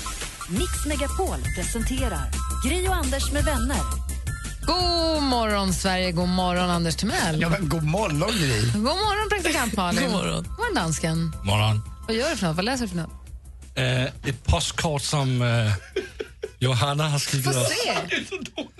[0.52, 2.31] Mix Megapol presenterar
[2.64, 3.77] Gri och Anders med vänner.
[4.66, 7.40] God morgon Sverige, god morgon Anders Timell.
[7.40, 8.60] Ja, men god morgon Gry.
[8.72, 10.02] God morgon praktikant Malin.
[10.02, 10.44] God morgon.
[10.44, 11.32] God morgon dansken.
[11.44, 11.81] Morgon.
[12.06, 12.56] Vad gör du för något?
[12.56, 13.10] Vad läser du för något?
[13.78, 15.72] Uh, ett postkort som uh,
[16.59, 17.93] Johanna har skrivit Få se.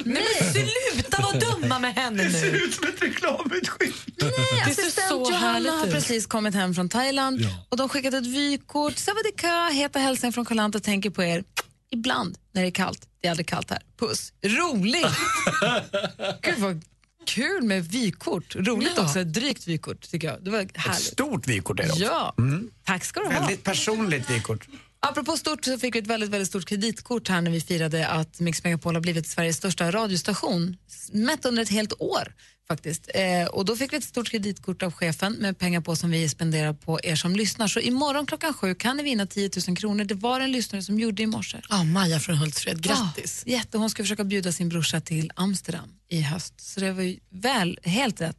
[0.05, 2.39] Nej, men sluta vara dumma med henne nu.
[2.39, 3.95] ut som ett reklamutskick.
[4.17, 4.31] Nej,
[4.67, 8.15] Det ser assistent så Johanna har precis kommit hem från Thailand och de har skickat
[8.15, 8.99] ett vykort.
[8.99, 11.45] Savadika heter hälsning från och tänker på er.
[11.91, 13.09] Ibland när det är kallt.
[13.21, 13.83] Det är aldrig kallt här.
[13.99, 14.33] Puss.
[14.43, 15.07] Roligt!
[16.43, 16.85] Gud vad
[17.27, 18.57] kul med vykort.
[18.57, 19.03] Roligt Ja.
[19.05, 20.45] också, ett drygt vykort tycker jag.
[20.45, 21.01] Det var Ett härligt.
[21.03, 22.03] stort vykort är det också.
[22.05, 22.71] Ja, Mm.
[22.85, 23.33] tack ska du ha.
[23.41, 24.69] Väldigt personligt vykort.
[25.03, 28.41] Apropå stort så fick vi ett väldigt, väldigt stort kreditkort här när vi firade att
[28.41, 30.77] Mix Megapol har blivit Sveriges största radiostation.
[31.13, 32.35] Mätt under ett helt år
[32.69, 33.11] faktiskt.
[33.15, 36.29] Eh, och då fick vi ett stort kreditkort av chefen med pengar på som vi
[36.29, 37.69] spenderar på er som lyssnar.
[37.69, 40.05] Så imorgon klockan sju kan ni vinna 10 000 kronor.
[40.05, 41.61] Det var en lyssnare som gjorde i morse.
[41.69, 43.43] Ja, Maja från Hultsfred, grattis.
[43.47, 46.61] Ja, jätte, hon ska försöka bjuda sin brorsa till Amsterdam i höst.
[46.61, 48.37] Så det var ju väl, helt rätt.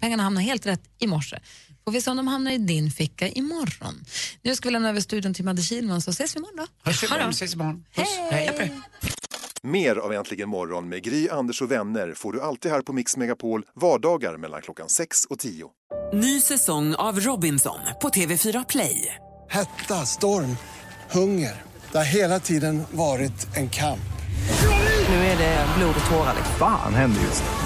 [0.00, 1.38] Pengarna hamnar helt rätt i morse.
[1.88, 4.04] Får vi se om de hamnar i din ficka imorgon.
[4.42, 6.90] Nu ska vi lämna över studion till Madde Kihlman så ses vi imorgon då.
[6.90, 7.84] Hörs imorgon, ses imorgon.
[7.94, 8.08] Puss.
[8.30, 8.72] Hej.
[9.62, 13.16] Mer av Äntligen morgon med Gry, Anders och vänner får du alltid här på Mix
[13.16, 15.66] Megapol vardagar mellan klockan 6 och 10.
[16.12, 19.14] Ny säsong av Robinson på TV4 Play.
[19.50, 20.56] Hetta, storm,
[21.10, 21.62] hunger.
[21.92, 24.00] Det har hela tiden varit en kamp.
[25.08, 26.34] Nu är det blod och tårar.
[26.36, 26.54] liksom.
[26.58, 27.65] Fan händer just nu.